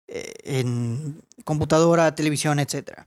en 0.08 1.22
computadora, 1.44 2.14
televisión, 2.14 2.58
etc. 2.58 3.06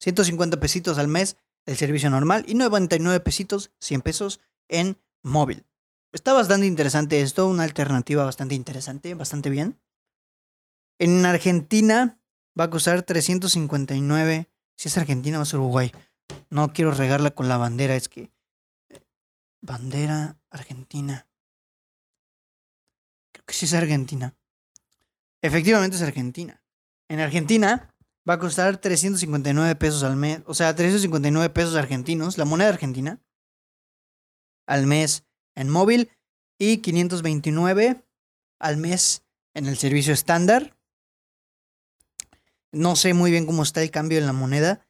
150 0.00 0.58
pesitos 0.60 0.98
al 0.98 1.08
mes 1.08 1.36
el 1.66 1.76
servicio 1.76 2.08
normal 2.10 2.44
y 2.46 2.54
99 2.54 3.20
pesitos, 3.20 3.72
100 3.80 4.02
pesos 4.02 4.40
en 4.68 4.96
móvil. 5.22 5.66
Está 6.12 6.32
bastante 6.32 6.66
interesante 6.66 7.20
esto, 7.20 7.48
una 7.48 7.64
alternativa 7.64 8.24
bastante 8.24 8.54
interesante, 8.54 9.14
bastante 9.14 9.50
bien. 9.50 9.78
En 10.98 11.26
Argentina 11.26 12.18
va 12.58 12.64
a 12.64 12.70
costar 12.70 13.02
359. 13.02 14.48
Si 14.76 14.88
es 14.88 14.96
Argentina 14.96 15.38
o 15.38 15.42
es 15.42 15.52
Uruguay. 15.52 15.92
No 16.48 16.72
quiero 16.72 16.92
regarla 16.92 17.32
con 17.32 17.48
la 17.48 17.56
bandera, 17.56 17.96
es 17.96 18.08
que... 18.08 18.30
Bandera 19.60 20.38
Argentina. 20.50 21.26
Creo 23.32 23.44
que 23.44 23.54
sí 23.54 23.66
es 23.66 23.74
Argentina. 23.74 24.34
Efectivamente 25.46 25.96
es 25.96 26.02
Argentina. 26.02 26.60
En 27.08 27.20
Argentina 27.20 27.94
va 28.28 28.34
a 28.34 28.38
costar 28.40 28.78
359 28.78 29.76
pesos 29.76 30.02
al 30.02 30.16
mes, 30.16 30.42
o 30.46 30.54
sea, 30.54 30.74
359 30.74 31.50
pesos 31.50 31.76
argentinos, 31.76 32.36
la 32.36 32.44
moneda 32.44 32.70
argentina, 32.70 33.20
al 34.66 34.88
mes 34.88 35.24
en 35.54 35.70
móvil 35.70 36.10
y 36.58 36.78
529 36.78 38.04
al 38.58 38.76
mes 38.76 39.22
en 39.54 39.66
el 39.66 39.76
servicio 39.76 40.12
estándar. 40.12 40.76
No 42.72 42.96
sé 42.96 43.14
muy 43.14 43.30
bien 43.30 43.46
cómo 43.46 43.62
está 43.62 43.82
el 43.82 43.92
cambio 43.92 44.18
en 44.18 44.26
la 44.26 44.32
moneda, 44.32 44.84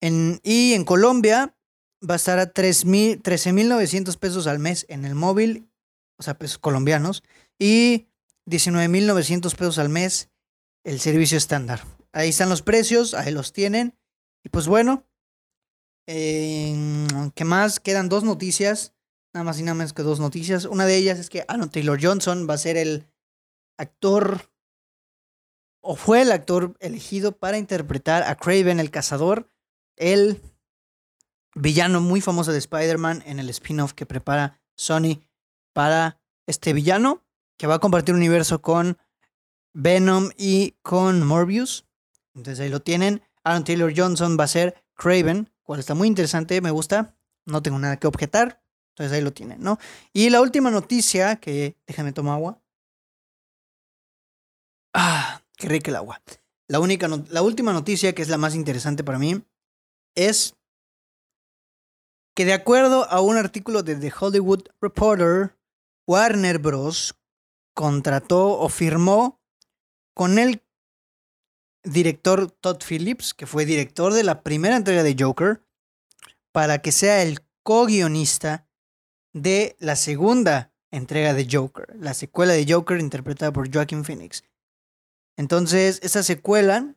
y 0.00 0.74
en 0.74 0.84
Colombia 0.84 1.56
va 2.08 2.14
a 2.14 2.16
estar 2.16 2.38
a 2.38 2.52
13.900 2.52 4.18
pesos 4.18 4.46
al 4.46 4.60
mes 4.60 4.86
en 4.88 5.04
el 5.04 5.16
móvil, 5.16 5.68
o 6.16 6.22
sea, 6.22 6.38
pesos 6.38 6.58
colombianos, 6.58 7.24
y 7.58 8.06
19.900 8.46 9.54
pesos 9.56 9.78
al 9.78 9.88
mes 9.88 10.30
el 10.84 11.00
servicio 11.00 11.38
estándar. 11.38 11.84
Ahí 12.12 12.28
están 12.28 12.48
los 12.48 12.62
precios, 12.62 13.14
ahí 13.14 13.32
los 13.32 13.52
tienen. 13.52 13.98
Y 14.44 14.50
pues 14.50 14.66
bueno, 14.66 15.06
¿qué 16.06 17.44
más? 17.44 17.80
Quedan 17.80 18.08
dos 18.08 18.22
noticias, 18.24 18.94
nada 19.32 19.44
más 19.44 19.58
y 19.58 19.62
nada 19.62 19.74
menos 19.74 19.94
que 19.94 20.02
dos 20.02 20.20
noticias. 20.20 20.66
Una 20.66 20.84
de 20.84 20.96
ellas 20.96 21.18
es 21.18 21.30
que 21.30 21.44
Alan 21.48 21.70
Taylor 21.70 21.98
Johnson 22.00 22.46
va 22.48 22.54
a 22.54 22.58
ser 22.58 22.76
el 22.76 23.06
actor, 23.78 24.50
o 25.80 25.96
fue 25.96 26.22
el 26.22 26.30
actor 26.30 26.76
elegido 26.80 27.32
para 27.32 27.58
interpretar 27.58 28.22
a 28.22 28.36
Craven 28.36 28.78
el 28.78 28.90
Cazador 28.90 29.48
el 29.96 30.40
villano 31.54 32.00
muy 32.00 32.20
famoso 32.20 32.52
de 32.52 32.58
Spider-Man 32.58 33.22
en 33.26 33.38
el 33.38 33.48
spin-off 33.48 33.94
que 33.94 34.06
prepara 34.06 34.60
Sony 34.76 35.22
para 35.72 36.20
este 36.46 36.72
villano, 36.72 37.23
que 37.56 37.66
va 37.66 37.74
a 37.74 37.78
compartir 37.78 38.14
universo 38.14 38.60
con 38.62 38.98
Venom 39.72 40.30
y 40.36 40.72
con 40.82 41.26
Morbius. 41.26 41.86
Entonces 42.34 42.60
ahí 42.60 42.70
lo 42.70 42.80
tienen. 42.80 43.22
Aaron 43.42 43.64
Taylor 43.64 43.92
Johnson 43.94 44.36
va 44.38 44.44
a 44.44 44.48
ser 44.48 44.82
Craven, 44.94 45.52
cual 45.62 45.80
está 45.80 45.94
muy 45.94 46.08
interesante, 46.08 46.60
me 46.60 46.70
gusta. 46.70 47.16
No 47.44 47.62
tengo 47.62 47.78
nada 47.78 47.98
que 47.98 48.06
objetar. 48.06 48.62
Entonces 48.90 49.12
ahí 49.12 49.22
lo 49.22 49.32
tienen, 49.32 49.60
¿no? 49.60 49.78
Y 50.12 50.30
la 50.30 50.40
última 50.40 50.70
noticia, 50.70 51.36
que 51.36 51.76
déjame 51.86 52.12
tomar 52.12 52.34
agua. 52.34 52.62
Ah, 54.94 55.42
qué 55.56 55.68
rica 55.68 55.90
el 55.90 55.96
agua. 55.96 56.22
La, 56.68 56.78
única 56.78 57.08
la 57.08 57.42
última 57.42 57.72
noticia, 57.72 58.14
que 58.14 58.22
es 58.22 58.28
la 58.28 58.38
más 58.38 58.54
interesante 58.54 59.02
para 59.02 59.18
mí, 59.18 59.42
es 60.14 60.54
que 62.34 62.44
de 62.44 62.52
acuerdo 62.52 63.08
a 63.10 63.20
un 63.20 63.36
artículo 63.36 63.82
de 63.82 63.96
The 63.96 64.12
Hollywood 64.18 64.68
Reporter, 64.80 65.56
Warner 66.06 66.58
Bros. 66.58 67.14
Contrató 67.74 68.58
o 68.58 68.68
firmó 68.68 69.40
con 70.14 70.38
el 70.38 70.62
director 71.82 72.50
Todd 72.50 72.82
Phillips, 72.88 73.34
que 73.34 73.46
fue 73.46 73.64
director 73.64 74.12
de 74.14 74.24
la 74.24 74.42
primera 74.42 74.76
entrega 74.76 75.02
de 75.02 75.16
Joker, 75.18 75.62
para 76.52 76.78
que 76.78 76.92
sea 76.92 77.22
el 77.22 77.40
co-guionista 77.62 78.66
de 79.32 79.76
la 79.80 79.96
segunda 79.96 80.72
entrega 80.90 81.34
de 81.34 81.48
Joker, 81.50 81.94
la 81.98 82.14
secuela 82.14 82.52
de 82.52 82.66
Joker 82.72 83.00
interpretada 83.00 83.52
por 83.52 83.72
Joaquin 83.72 84.04
Phoenix. 84.04 84.44
Entonces, 85.36 85.98
esa 86.02 86.22
secuela 86.22 86.94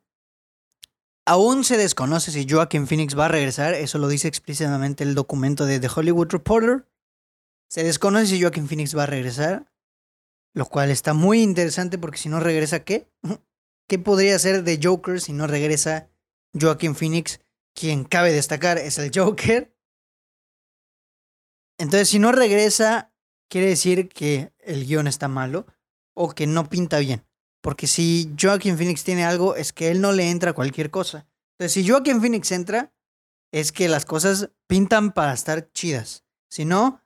Aún 1.30 1.66
se 1.66 1.76
desconoce 1.76 2.32
si 2.32 2.48
Joaquin 2.50 2.88
Phoenix 2.88 3.14
va 3.20 3.26
a 3.26 3.28
regresar, 3.28 3.74
eso 3.74 3.98
lo 3.98 4.08
dice 4.08 4.30
explícitamente 4.30 5.04
el 5.04 5.14
documento 5.14 5.66
de 5.66 5.82
The 5.82 5.90
Hollywood 5.94 6.30
Reporter. 6.30 6.88
Se 7.70 7.84
desconoce 7.84 8.28
si 8.28 8.42
Joaquin 8.42 8.70
Phoenix 8.70 8.96
va 8.96 9.04
a 9.04 9.08
regresar, 9.08 9.70
lo 10.58 10.66
cual 10.66 10.90
está 10.90 11.14
muy 11.14 11.44
interesante 11.44 12.00
porque 12.00 12.18
si 12.18 12.30
no 12.30 12.40
regresa, 12.40 12.84
¿qué? 12.84 13.08
¿Qué 13.88 14.00
podría 14.00 14.40
ser 14.40 14.64
de 14.64 14.80
Joker 14.82 15.22
si 15.22 15.32
no 15.32 15.46
regresa 15.46 16.10
Joaquin 16.60 16.96
Phoenix? 16.96 17.40
Quien 17.76 18.04
cabe 18.04 18.34
destacar 18.34 18.80
es 18.80 18.98
el 18.98 19.12
Joker. 19.14 19.72
Entonces, 21.78 22.10
si 22.10 22.18
no 22.18 22.32
regresa, 22.32 23.14
quiere 23.52 23.68
decir 23.68 24.10
que 24.10 24.52
el 24.58 24.88
guion 24.88 25.06
está 25.06 25.28
malo 25.28 25.68
o 26.16 26.34
que 26.34 26.48
no 26.48 26.68
pinta 26.68 26.98
bien. 26.98 27.24
Porque 27.62 27.86
si 27.86 28.34
Joaquin 28.42 28.80
Phoenix 28.80 29.04
tiene 29.04 29.26
algo, 29.26 29.56
es 29.56 29.74
que 29.74 29.92
él 29.92 30.02
no 30.02 30.12
le 30.12 30.32
entra 30.32 30.54
cualquier 30.54 30.90
cosa. 30.90 31.28
Entonces, 31.52 31.74
si 31.74 31.88
Joaquin 31.88 32.20
Phoenix 32.20 32.52
entra, 32.52 32.96
es 33.52 33.72
que 33.72 33.88
las 33.88 34.06
cosas 34.06 34.50
pintan 34.66 35.12
para 35.12 35.34
estar 35.34 35.72
chidas. 35.72 36.26
Si 36.50 36.66
no, 36.66 37.04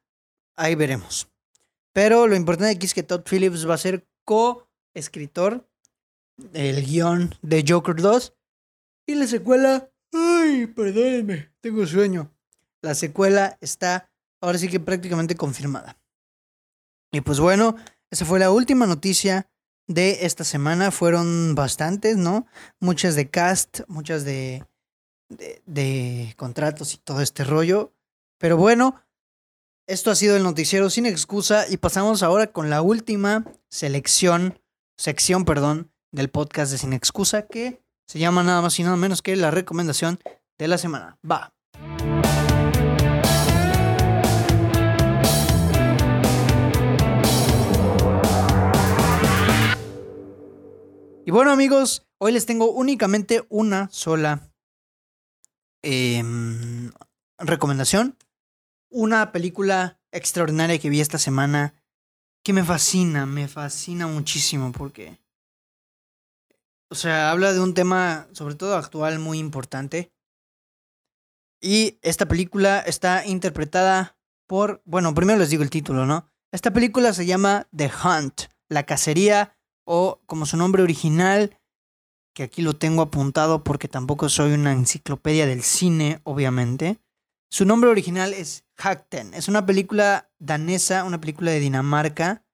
ahí 0.56 0.76
veremos. 0.76 1.31
Pero 1.94 2.28
lo 2.28 2.36
importante 2.36 2.76
aquí 2.76 2.86
es 2.86 2.94
que 2.94 3.04
Todd 3.04 3.24
Phillips 3.30 3.68
va 3.68 3.76
a 3.76 3.80
ser 3.80 4.08
co-escritor 4.26 5.68
del 6.38 6.86
guion 6.86 7.36
de 7.42 7.66
Joker 7.68 7.96
2. 7.96 8.34
Y 9.08 9.16
la 9.16 9.28
secuela. 9.28 9.90
Ay, 10.14 10.68
perdónenme, 10.68 11.52
tengo 11.62 11.86
sueño. 11.86 12.34
La 12.82 12.96
secuela 12.96 13.58
está 13.62 14.10
ahora 14.42 14.58
sí 14.58 14.68
que 14.68 14.80
prácticamente 14.80 15.36
confirmada. 15.36 15.98
Y 17.12 17.22
pues 17.22 17.40
bueno, 17.40 17.76
esa 18.10 18.26
fue 18.26 18.40
la 18.40 18.52
última 18.52 18.86
noticia 18.86 19.50
de 19.88 20.26
esta 20.26 20.44
semana 20.44 20.92
fueron 20.92 21.56
bastantes, 21.56 22.18
¿no? 22.18 22.46
Muchas 22.80 23.16
de 23.16 23.30
cast, 23.30 23.82
muchas 23.88 24.24
de, 24.24 24.66
de, 25.66 26.34
contratos 26.38 26.94
y 26.94 26.98
todo 26.98 27.22
este 27.22 27.44
rollo. 27.44 27.94
Pero 28.38 28.58
bueno, 28.58 29.02
esto 29.88 30.12
ha 30.12 30.16
sido 30.16 30.38
el 30.38 30.44
noticiero 30.44 30.90
sin 30.90 31.06
excusa 31.06 31.66
y 31.70 31.78
pasamos 31.78 32.24
ahora 32.24 32.48
con 32.48 32.70
la 32.70 32.82
última 32.82 33.46
selección, 33.70 34.60
sección, 34.98 35.46
perdón, 35.46 35.92
del 36.12 36.30
podcast 36.30 36.72
de 36.72 36.78
Sin 36.78 36.94
Excusa 36.94 37.48
que 37.48 37.82
se 38.08 38.20
llama 38.20 38.44
nada 38.44 38.62
más 38.62 38.80
y 38.80 38.84
nada 38.84 38.96
menos 38.96 39.22
que 39.22 39.36
la 39.36 39.52
recomendación 39.52 40.20
de 40.58 40.68
la 40.68 40.78
semana. 40.78 41.18
Va. 41.30 41.54
Y 51.26 51.32
bueno 51.32 51.52
amigos, 51.52 52.06
hoy 52.18 52.32
les 52.32 52.46
tengo 52.46 52.72
únicamente 52.72 53.46
una 53.50 53.90
sola... 53.92 54.52
Em, 55.84 56.92
recomendación. 57.40 58.18
Una 58.92 59.32
película 59.32 60.00
extraordinaria 60.12 60.78
que 60.78 60.90
vi 60.90 61.00
esta 61.00 61.18
semana 61.18 61.74
que 62.44 62.52
me 62.52 62.64
fascina, 62.66 63.26
me 63.26 63.48
fascina 63.48 64.06
muchísimo 64.06 64.74
porque, 64.74 65.18
o 66.90 66.96
sea, 66.96 67.32
habla 67.32 67.54
de 67.54 67.62
un 67.62 67.74
tema, 67.74 68.28
sobre 68.34 68.56
todo 68.56 68.76
actual, 68.76 69.18
muy 69.20 69.40
importante. 69.40 70.12
Y 71.62 72.00
esta 72.02 72.28
película 72.28 72.80
está 72.80 73.26
interpretada 73.26 74.18
por, 74.46 74.82
bueno, 74.84 75.14
primero 75.14 75.40
les 75.40 75.50
digo 75.50 75.64
el 75.64 75.70
título, 75.70 76.06
¿no? 76.06 76.28
Esta 76.52 76.74
película 76.74 77.14
se 77.14 77.26
llama 77.26 77.70
The 77.74 77.90
Hunt, 78.04 78.42
la 78.68 78.84
cacería, 78.84 79.56
o 79.86 80.22
como 80.26 80.46
su 80.46 80.58
nombre 80.58 80.84
original, 80.84 81.58
que 82.36 82.44
aquí 82.44 82.62
lo 82.62 82.74
tengo 82.74 83.04
apuntado 83.04 83.64
porque 83.64 83.88
tampoco 83.88 84.28
soy 84.28 84.52
una 84.52 84.74
enciclopedia 84.74 85.46
del 85.46 85.64
cine, 85.64 86.20
obviamente. 86.24 87.00
Su 87.54 87.66
nombre 87.66 87.90
original 87.90 88.34
es 88.34 88.64
Hackten. 88.78 89.34
Es 89.34 89.50
una 89.50 89.66
película 89.66 90.32
danesa, 90.40 91.04
una 91.04 91.20
película 91.20 91.52
de 91.52 91.60
Dinamarca. 91.60 92.46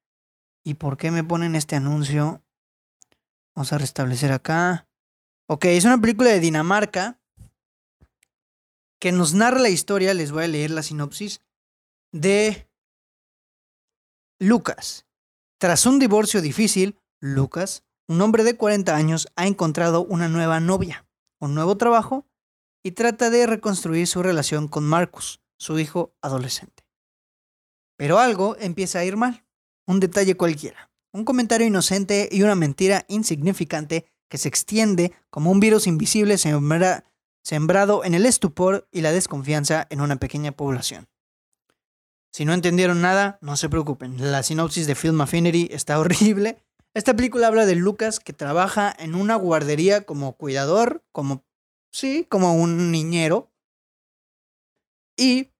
¿Y 0.63 0.73
por 0.73 0.97
qué 0.97 1.11
me 1.11 1.23
ponen 1.23 1.55
este 1.55 1.75
anuncio? 1.75 2.43
Vamos 3.55 3.71
a 3.73 3.77
restablecer 3.77 4.31
acá. 4.31 4.89
Ok, 5.47 5.65
es 5.65 5.85
una 5.85 6.01
película 6.01 6.31
de 6.31 6.39
Dinamarca 6.39 7.21
que 8.99 9.11
nos 9.11 9.35
narra 9.35 9.59
la 9.59 9.69
historia, 9.69 10.15
les 10.15 10.31
voy 10.31 10.45
a 10.45 10.47
leer 10.47 10.71
la 10.71 10.81
sinopsis, 10.81 11.41
de 12.11 12.67
Lucas. 14.39 15.05
Tras 15.59 15.85
un 15.85 15.99
divorcio 15.99 16.41
difícil, 16.41 16.99
Lucas, 17.19 17.83
un 18.07 18.19
hombre 18.21 18.43
de 18.43 18.57
40 18.57 18.95
años, 18.95 19.27
ha 19.35 19.45
encontrado 19.45 20.03
una 20.03 20.27
nueva 20.27 20.59
novia, 20.59 21.07
un 21.39 21.53
nuevo 21.53 21.77
trabajo 21.77 22.25
y 22.83 22.91
trata 22.91 23.29
de 23.29 23.45
reconstruir 23.47 24.07
su 24.07 24.23
relación 24.23 24.67
con 24.67 24.85
Marcus, 24.85 25.41
su 25.57 25.79
hijo 25.79 26.13
adolescente. 26.21 26.85
Pero 27.97 28.19
algo 28.19 28.55
empieza 28.59 28.99
a 28.99 29.05
ir 29.05 29.17
mal. 29.17 29.45
Un 29.87 29.99
detalle 29.99 30.35
cualquiera, 30.35 30.91
un 31.13 31.23
comentario 31.23 31.65
inocente 31.65 32.29
y 32.31 32.43
una 32.43 32.55
mentira 32.55 33.05
insignificante 33.07 34.05
que 34.29 34.37
se 34.37 34.49
extiende 34.49 35.13
como 35.29 35.51
un 35.51 35.59
virus 35.59 35.87
invisible 35.87 36.37
sembrado 36.37 38.03
en 38.03 38.13
el 38.13 38.25
estupor 38.25 38.87
y 38.91 39.01
la 39.01 39.11
desconfianza 39.11 39.87
en 39.89 40.01
una 40.01 40.17
pequeña 40.17 40.51
población. 40.51 41.07
Si 42.33 42.45
no 42.45 42.53
entendieron 42.53 43.01
nada, 43.01 43.39
no 43.41 43.57
se 43.57 43.69
preocupen. 43.69 44.31
La 44.31 44.43
sinopsis 44.43 44.85
de 44.85 44.95
Film 44.95 45.19
Affinity 45.21 45.69
está 45.71 45.99
horrible. 45.99 46.61
Esta 46.93 47.15
película 47.15 47.47
habla 47.47 47.65
de 47.65 47.75
Lucas 47.75 48.19
que 48.19 48.33
trabaja 48.33 48.93
en 48.99 49.15
una 49.15 49.35
guardería 49.35 50.01
como 50.01 50.33
cuidador, 50.33 51.03
como 51.11 51.46
sí, 51.97 52.25
como 52.29 52.53
un 52.53 52.91
niñero. 52.91 53.51
Y 55.17 55.51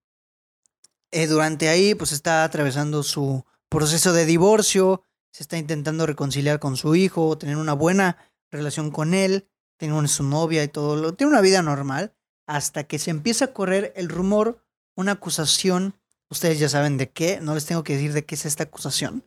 eh, 1.12 1.28
durante 1.28 1.68
ahí, 1.68 1.96
pues 1.96 2.12
está 2.12 2.44
atravesando 2.44 3.02
su 3.02 3.44
proceso 3.70 4.14
de 4.14 4.26
divorcio, 4.26 5.02
se 5.32 5.44
está 5.44 5.58
intentando 5.58 6.06
reconciliar 6.06 6.60
con 6.60 6.78
su 6.78 6.96
hijo, 6.96 7.38
tener 7.38 7.58
una 7.58 7.74
buena 7.74 8.18
relación 8.52 8.92
con 8.92 9.14
él, 9.14 9.50
tener 9.78 10.08
su 10.08 10.24
novia 10.24 10.64
y 10.64 10.68
todo, 10.68 10.96
lo, 10.96 11.14
tiene 11.16 11.32
una 11.32 11.42
vida 11.42 11.62
normal, 11.62 12.16
hasta 12.46 12.86
que 12.86 13.00
se 13.00 13.12
empieza 13.12 13.46
a 13.46 13.54
correr 13.54 13.92
el 13.96 14.08
rumor, 14.08 14.64
una 14.96 15.14
acusación, 15.14 16.00
ustedes 16.30 16.60
ya 16.60 16.70
saben 16.70 16.98
de 16.98 17.12
qué, 17.12 17.40
no 17.42 17.56
les 17.56 17.66
tengo 17.66 17.84
que 17.84 17.94
decir 17.94 18.14
de 18.14 18.26
qué 18.26 18.36
es 18.36 18.46
esta 18.46 18.64
acusación. 18.64 19.26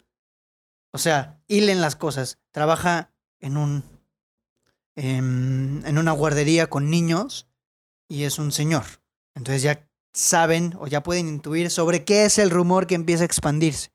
O 0.92 0.98
sea, 0.98 1.42
hilen 1.48 1.80
las 1.80 1.96
cosas, 1.96 2.38
trabaja 2.50 3.12
en 3.40 3.56
un 3.56 3.99
Em, 4.96 5.84
en, 5.86 5.98
una 5.98 6.12
guardería 6.12 6.68
con 6.68 6.90
niños 6.90 7.48
y 8.08 8.24
es 8.24 8.38
un 8.38 8.52
señor. 8.52 8.84
Entonces 9.34 9.62
ya 9.62 9.88
saben 10.12 10.74
o 10.78 10.88
ya 10.88 11.02
pueden 11.02 11.28
intuir 11.28 11.70
sobre 11.70 12.04
qué 12.04 12.24
es 12.24 12.38
el 12.38 12.50
rumor 12.50 12.86
que 12.86 12.96
empieza 12.96 13.22
a 13.22 13.26
expandirse. 13.26 13.92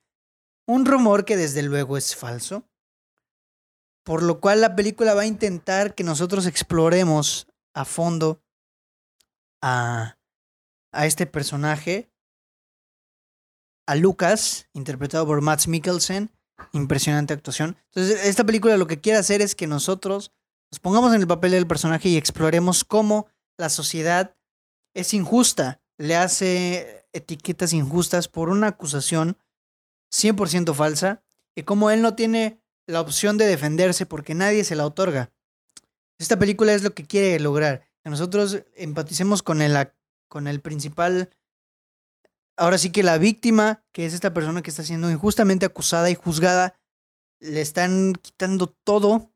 Un 0.68 0.86
rumor 0.86 1.26
que 1.26 1.38
desde 1.38 1.64
luego 1.64 1.98
es 1.98 2.16
falso. 2.16 2.64
Por 4.04 4.24
lo 4.24 4.40
cual 4.40 4.62
la 4.62 4.76
película 4.76 5.14
va 5.14 5.24
a 5.24 5.28
intentar 5.28 5.96
que 5.96 6.04
nosotros 6.04 6.46
exploremos 6.46 7.48
a 7.74 7.86
fondo 7.86 8.42
a, 9.62 10.18
a 10.92 11.06
este 11.06 11.26
personaje, 11.26 12.10
a 13.88 13.96
Lucas, 13.96 14.70
interpretado 14.74 15.26
por 15.26 15.42
Max 15.42 15.68
Mikkelsen. 15.68 16.32
Impresionante 16.72 17.34
actuación. 17.34 17.78
Entonces, 17.88 18.26
esta 18.26 18.46
película 18.46 18.78
lo 18.78 18.88
que 18.88 19.02
quiere 19.02 19.20
hacer 19.20 19.42
es 19.42 19.56
que 19.56 19.68
nosotros 19.68 20.32
pongamos 20.80 21.14
en 21.14 21.22
el 21.22 21.28
papel 21.28 21.52
del 21.52 21.68
personaje 21.68 22.10
y 22.10 22.18
exploremos 22.18 22.84
cómo 22.84 23.28
la 23.58 23.70
sociedad 23.70 24.36
es 24.94 25.14
injusta, 25.14 25.82
le 25.98 26.16
hace 26.16 27.08
etiquetas 27.14 27.74
injustas 27.74 28.28
por 28.28 28.50
una 28.50 28.68
acusación 28.68 29.38
100% 30.12 30.74
falsa 30.74 31.24
y 31.56 31.64
cómo 31.64 31.90
él 31.92 32.02
no 32.02 32.16
tiene 32.16 32.62
la 32.88 33.02
opción 33.02 33.38
de 33.38 33.46
defenderse 33.46 34.06
porque 34.06 34.36
nadie 34.36 34.64
se 34.64 34.76
la 34.76 34.86
otorga. 34.86 35.32
Esta 36.18 36.40
película 36.40 36.74
es 36.74 36.84
lo 36.84 36.94
que 36.94 37.06
quiere 37.06 37.40
lograr, 37.40 37.88
que 38.04 38.10
nosotros 38.10 38.64
empaticemos 38.76 39.44
con 39.44 39.62
el, 39.62 39.92
con 40.30 40.48
el 40.48 40.62
principal, 40.62 41.30
ahora 42.58 42.78
sí 42.78 42.92
que 42.92 43.04
la 43.04 43.18
víctima, 43.18 43.84
que 43.92 44.06
es 44.06 44.14
esta 44.14 44.34
persona 44.34 44.62
que 44.62 44.70
está 44.70 44.84
siendo 44.84 45.12
injustamente 45.12 45.66
acusada 45.66 46.10
y 46.10 46.16
juzgada, 46.16 46.80
le 47.40 47.62
están 47.62 48.14
quitando 48.14 48.68
todo 48.68 49.35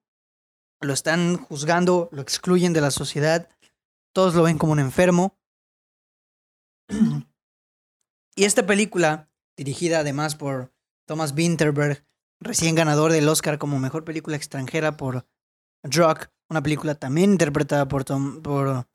lo 0.81 0.93
están 0.93 1.37
juzgando, 1.37 2.09
lo 2.11 2.21
excluyen 2.21 2.73
de 2.73 2.81
la 2.81 2.91
sociedad, 2.91 3.49
todos 4.13 4.35
lo 4.35 4.43
ven 4.43 4.57
como 4.57 4.71
un 4.71 4.79
enfermo. 4.79 5.37
y 8.35 8.43
esta 8.45 8.65
película, 8.65 9.29
dirigida 9.57 9.99
además 9.99 10.35
por 10.35 10.71
Thomas 11.05 11.33
Winterberg, 11.35 12.05
recién 12.39 12.75
ganador 12.75 13.11
del 13.11 13.27
Oscar 13.27 13.57
como 13.57 13.79
mejor 13.79 14.05
película 14.05 14.37
extranjera 14.37 14.95
por 14.97 15.25
Drug, 15.83 16.29
una 16.49 16.63
película 16.63 16.95
también 16.95 17.31
interpretada 17.31 17.87
por, 17.87 18.03
Tom, 18.03 18.41
por 18.41 18.87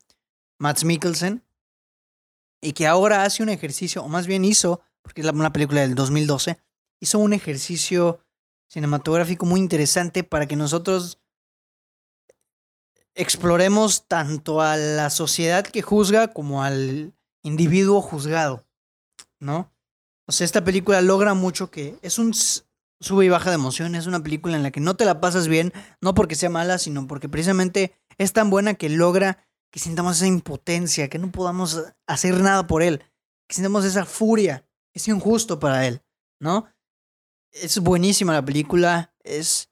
Matt 0.59 0.83
Mikkelsen, 0.83 1.43
y 2.61 2.73
que 2.73 2.87
ahora 2.87 3.23
hace 3.23 3.43
un 3.43 3.49
ejercicio, 3.49 4.03
o 4.03 4.07
más 4.07 4.27
bien 4.27 4.43
hizo, 4.43 4.81
porque 5.01 5.21
es 5.21 5.27
una 5.27 5.53
película 5.53 5.81
del 5.81 5.93
2012, 5.93 6.57
hizo 6.99 7.19
un 7.19 7.33
ejercicio 7.33 8.19
cinematográfico 8.67 9.45
muy 9.45 9.59
interesante 9.59 10.23
para 10.23 10.47
que 10.47 10.55
nosotros 10.55 11.19
exploremos 13.15 14.07
tanto 14.07 14.61
a 14.61 14.77
la 14.77 15.09
sociedad 15.09 15.65
que 15.65 15.81
juzga 15.81 16.27
como 16.27 16.63
al 16.63 17.13
individuo 17.43 18.01
juzgado, 18.01 18.65
¿no? 19.39 19.71
O 20.27 20.31
sea, 20.31 20.45
esta 20.45 20.63
película 20.63 21.01
logra 21.01 21.33
mucho 21.33 21.71
que 21.71 21.97
es 22.01 22.19
un 22.19 22.33
sube 22.33 23.25
y 23.25 23.29
baja 23.29 23.49
de 23.49 23.55
emociones, 23.55 24.01
es 24.01 24.07
una 24.07 24.23
película 24.23 24.55
en 24.55 24.63
la 24.63 24.71
que 24.71 24.79
no 24.79 24.95
te 24.95 25.05
la 25.05 25.21
pasas 25.21 25.47
bien, 25.47 25.71
no 26.01 26.13
porque 26.13 26.35
sea 26.35 26.49
mala, 26.49 26.77
sino 26.77 27.07
porque 27.07 27.29
precisamente 27.29 27.95
es 28.17 28.33
tan 28.33 28.49
buena 28.49 28.73
que 28.73 28.89
logra 28.89 29.47
que 29.71 29.79
sintamos 29.79 30.17
esa 30.17 30.27
impotencia, 30.27 31.09
que 31.09 31.19
no 31.19 31.31
podamos 31.31 31.83
hacer 32.07 32.39
nada 32.41 32.65
por 32.67 32.81
él, 32.81 33.03
que 33.47 33.55
sintamos 33.55 33.85
esa 33.85 34.05
furia, 34.05 34.65
es 34.93 35.07
injusto 35.07 35.59
para 35.59 35.85
él, 35.85 36.01
¿no? 36.39 36.65
Es 37.51 37.79
buenísima 37.79 38.33
la 38.33 38.43
película, 38.43 39.13
es 39.23 39.69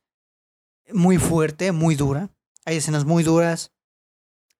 muy 0.92 1.18
fuerte, 1.18 1.72
muy 1.72 1.96
dura, 1.96 2.30
hay 2.66 2.78
escenas 2.78 3.06
muy 3.06 3.24
duras 3.24 3.72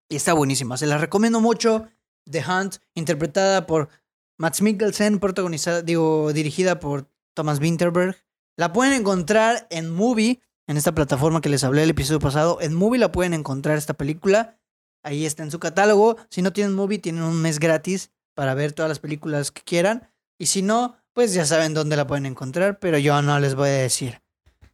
y 0.10 0.16
está 0.16 0.34
buenísima. 0.34 0.78
Se 0.78 0.88
la 0.88 0.98
recomiendo 0.98 1.42
mucho. 1.42 1.88
The 2.30 2.44
Hunt, 2.48 2.78
interpretada 2.94 3.66
por 3.66 3.90
Max 4.38 4.62
Mikkelsen, 4.62 5.20
protagonizada, 5.20 5.82
digo, 5.82 6.32
dirigida 6.34 6.80
por 6.80 7.10
Thomas 7.34 7.60
Winterberg. 7.60 8.16
La 8.56 8.72
pueden 8.74 8.94
encontrar 8.94 9.68
en 9.70 9.90
Movie, 9.90 10.42
en 10.68 10.78
esta 10.78 10.94
plataforma 10.94 11.42
que 11.42 11.50
les 11.50 11.64
hablé 11.64 11.84
el 11.84 11.90
episodio 11.90 12.20
pasado. 12.20 12.60
En 12.62 12.74
Movie 12.74 13.00
la 13.00 13.12
pueden 13.12 13.34
encontrar 13.34 13.78
esta 13.78 13.96
película. 13.96 14.60
Ahí 15.04 15.26
está 15.26 15.44
en 15.44 15.52
su 15.52 15.60
catálogo. 15.60 16.18
Si 16.30 16.42
no 16.42 16.54
tienen 16.54 16.76
Movie, 16.76 17.00
tienen 17.00 17.24
un 17.24 17.42
mes 17.42 17.60
gratis 17.60 18.12
para 18.36 18.54
ver 18.54 18.74
todas 18.74 18.90
las 18.90 19.00
películas 19.00 19.52
que 19.52 19.62
quieran. 19.62 20.10
Y 20.38 20.48
si 20.48 20.62
no, 20.62 20.98
pues 21.14 21.34
ya 21.34 21.46
saben 21.46 21.74
dónde 21.74 21.96
la 21.96 22.08
pueden 22.08 22.26
encontrar, 22.26 22.80
pero 22.80 22.98
yo 22.98 23.22
no 23.22 23.40
les 23.40 23.56
voy 23.56 23.70
a 23.70 23.74
decir. 23.74 24.22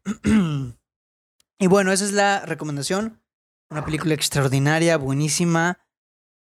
y 1.59 1.67
bueno, 1.67 1.91
esa 1.91 2.05
es 2.05 2.13
la 2.13 2.45
recomendación. 2.45 3.18
Una 3.69 3.85
película 3.85 4.15
extraordinaria, 4.15 4.97
buenísima. 4.97 5.79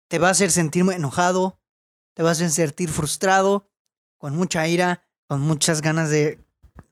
Te 0.08 0.18
va 0.18 0.28
a 0.28 0.30
hacer 0.30 0.52
sentir 0.52 0.84
enojado, 0.92 1.60
te 2.14 2.22
va 2.22 2.28
a 2.28 2.32
hacer 2.32 2.50
sentir 2.50 2.88
frustrado, 2.90 3.68
con 4.18 4.36
mucha 4.36 4.66
ira, 4.68 5.04
con 5.26 5.40
muchas 5.40 5.82
ganas 5.82 6.10
de 6.10 6.38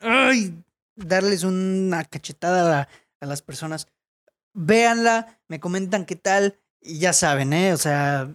ay, 0.00 0.64
darles 0.96 1.44
una 1.44 2.04
cachetada 2.04 2.80
a, 2.80 2.88
a 3.20 3.26
las 3.26 3.40
personas. 3.40 3.86
Véanla, 4.52 5.40
me 5.48 5.60
comentan 5.60 6.04
qué 6.04 6.16
tal 6.16 6.58
y 6.80 6.98
ya 6.98 7.12
saben, 7.12 7.52
¿eh? 7.52 7.72
O 7.72 7.76
sea, 7.76 8.28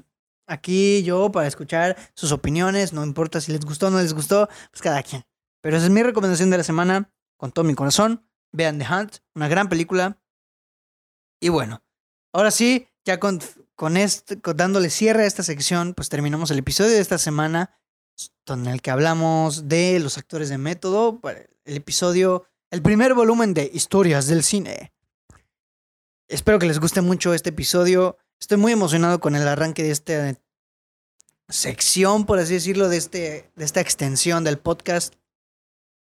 aquí 0.47 1.03
yo 1.03 1.31
para 1.31 1.47
escuchar 1.47 1.97
sus 2.13 2.31
opiniones, 2.31 2.93
no 2.93 3.03
importa 3.03 3.41
si 3.41 3.51
les 3.51 3.65
gustó 3.65 3.87
o 3.87 3.89
no 3.89 3.99
les 3.99 4.13
gustó, 4.13 4.47
pues 4.71 4.81
cada 4.81 5.03
quien. 5.03 5.25
Pero 5.61 5.77
esa 5.77 5.87
es 5.87 5.91
mi 5.91 6.03
recomendación 6.03 6.49
de 6.51 6.57
la 6.57 6.63
semana, 6.63 7.11
con 7.37 7.51
todo 7.51 7.65
mi 7.65 7.75
corazón. 7.75 8.25
Vean 8.53 8.79
The 8.79 8.85
Hunt, 8.85 9.17
una 9.35 9.47
gran 9.47 9.69
película, 9.69 10.20
y 11.41 11.49
bueno, 11.49 11.83
ahora 12.31 12.51
sí, 12.51 12.87
ya 13.03 13.19
con, 13.19 13.39
con, 13.75 13.95
dándole 14.55 14.89
cierre 14.91 15.23
a 15.23 15.27
esta 15.27 15.41
sección, 15.41 15.95
pues 15.95 16.07
terminamos 16.07 16.51
el 16.51 16.59
episodio 16.59 16.91
de 16.91 16.99
esta 16.99 17.17
semana, 17.17 17.75
en 18.47 18.67
el 18.67 18.81
que 18.81 18.91
hablamos 18.91 19.67
de 19.67 19.99
los 19.99 20.19
actores 20.19 20.49
de 20.49 20.59
método, 20.59 21.19
el 21.65 21.75
episodio, 21.75 22.45
el 22.69 22.83
primer 22.83 23.15
volumen 23.15 23.55
de 23.55 23.71
historias 23.73 24.27
del 24.27 24.43
cine. 24.43 24.93
Espero 26.27 26.59
que 26.59 26.67
les 26.67 26.79
guste 26.79 27.01
mucho 27.01 27.33
este 27.33 27.49
episodio. 27.49 28.17
Estoy 28.39 28.57
muy 28.57 28.71
emocionado 28.71 29.19
con 29.19 29.35
el 29.35 29.47
arranque 29.47 29.83
de 29.83 29.91
esta 29.91 30.39
sección, 31.49 32.25
por 32.25 32.37
así 32.37 32.53
decirlo, 32.53 32.87
de, 32.87 32.97
este, 32.97 33.51
de 33.55 33.65
esta 33.65 33.81
extensión 33.81 34.43
del 34.43 34.59
podcast. 34.59 35.15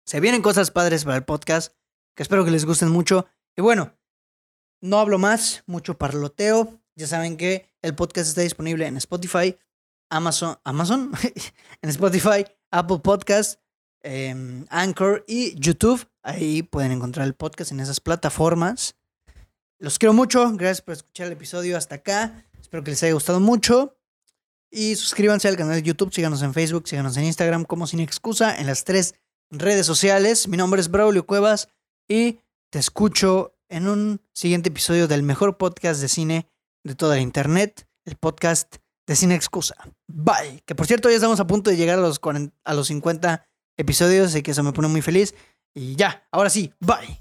Se 0.05 0.19
vienen 0.19 0.41
cosas 0.41 0.71
padres 0.71 1.05
para 1.05 1.17
el 1.17 1.23
podcast 1.23 1.73
que 2.15 2.23
espero 2.23 2.43
que 2.43 2.51
les 2.51 2.65
gusten 2.65 2.89
mucho. 2.89 3.27
Y 3.55 3.61
bueno, 3.61 3.93
no 4.81 4.99
hablo 4.99 5.17
más, 5.19 5.63
mucho 5.67 5.97
parloteo. 5.97 6.79
Ya 6.95 7.07
saben 7.07 7.37
que 7.37 7.69
el 7.81 7.95
podcast 7.95 8.27
está 8.29 8.41
disponible 8.41 8.85
en 8.85 8.97
Spotify, 8.97 9.57
Amazon, 10.09 10.57
Amazon, 10.63 11.11
en 11.81 11.89
Spotify, 11.89 12.45
Apple 12.71 12.99
Podcast, 12.99 13.59
em, 14.01 14.65
Anchor 14.69 15.23
y 15.27 15.57
YouTube. 15.59 16.05
Ahí 16.23 16.63
pueden 16.63 16.91
encontrar 16.91 17.25
el 17.25 17.33
podcast 17.33 17.71
en 17.71 17.79
esas 17.79 17.99
plataformas. 17.99 18.95
Los 19.79 19.97
quiero 19.97 20.13
mucho. 20.13 20.51
Gracias 20.53 20.81
por 20.81 20.93
escuchar 20.93 21.27
el 21.27 21.33
episodio 21.33 21.77
hasta 21.77 21.95
acá. 21.95 22.45
Espero 22.59 22.83
que 22.83 22.91
les 22.91 23.01
haya 23.03 23.13
gustado 23.13 23.39
mucho. 23.39 23.97
Y 24.69 24.95
suscríbanse 24.95 25.47
al 25.47 25.57
canal 25.57 25.75
de 25.75 25.83
YouTube, 25.83 26.13
síganos 26.13 26.41
en 26.43 26.53
Facebook, 26.53 26.87
síganos 26.87 27.17
en 27.17 27.25
Instagram 27.25 27.65
como 27.65 27.87
Sin 27.87 27.99
Excusa, 27.99 28.57
en 28.57 28.67
las 28.67 28.85
tres 28.85 29.15
redes 29.49 29.85
sociales. 29.85 30.47
Mi 30.47 30.55
nombre 30.55 30.79
es 30.79 30.89
Braulio 30.89 31.25
Cuevas 31.25 31.67
y 32.07 32.39
te 32.69 32.79
escucho 32.79 33.57
en 33.71 33.87
un 33.87 34.21
siguiente 34.33 34.69
episodio 34.69 35.07
del 35.07 35.23
mejor 35.23 35.57
podcast 35.57 36.01
de 36.01 36.09
cine 36.09 36.47
de 36.83 36.93
toda 36.93 37.15
la 37.15 37.21
internet, 37.21 37.87
el 38.05 38.17
podcast 38.17 38.75
de 39.07 39.15
Cine 39.15 39.35
Excusa. 39.35 39.75
Bye. 40.07 40.61
Que 40.65 40.75
por 40.75 40.85
cierto, 40.85 41.09
ya 41.09 41.15
estamos 41.15 41.39
a 41.39 41.47
punto 41.47 41.69
de 41.69 41.77
llegar 41.77 41.97
a 41.97 42.01
los, 42.01 42.19
a 42.63 42.73
los 42.73 42.87
50 42.87 43.47
episodios, 43.77 44.27
así 44.27 44.43
que 44.43 44.51
eso 44.51 44.63
me 44.63 44.73
pone 44.73 44.89
muy 44.89 45.01
feliz. 45.01 45.33
Y 45.73 45.95
ya, 45.95 46.27
ahora 46.31 46.49
sí, 46.49 46.73
bye. 46.79 47.19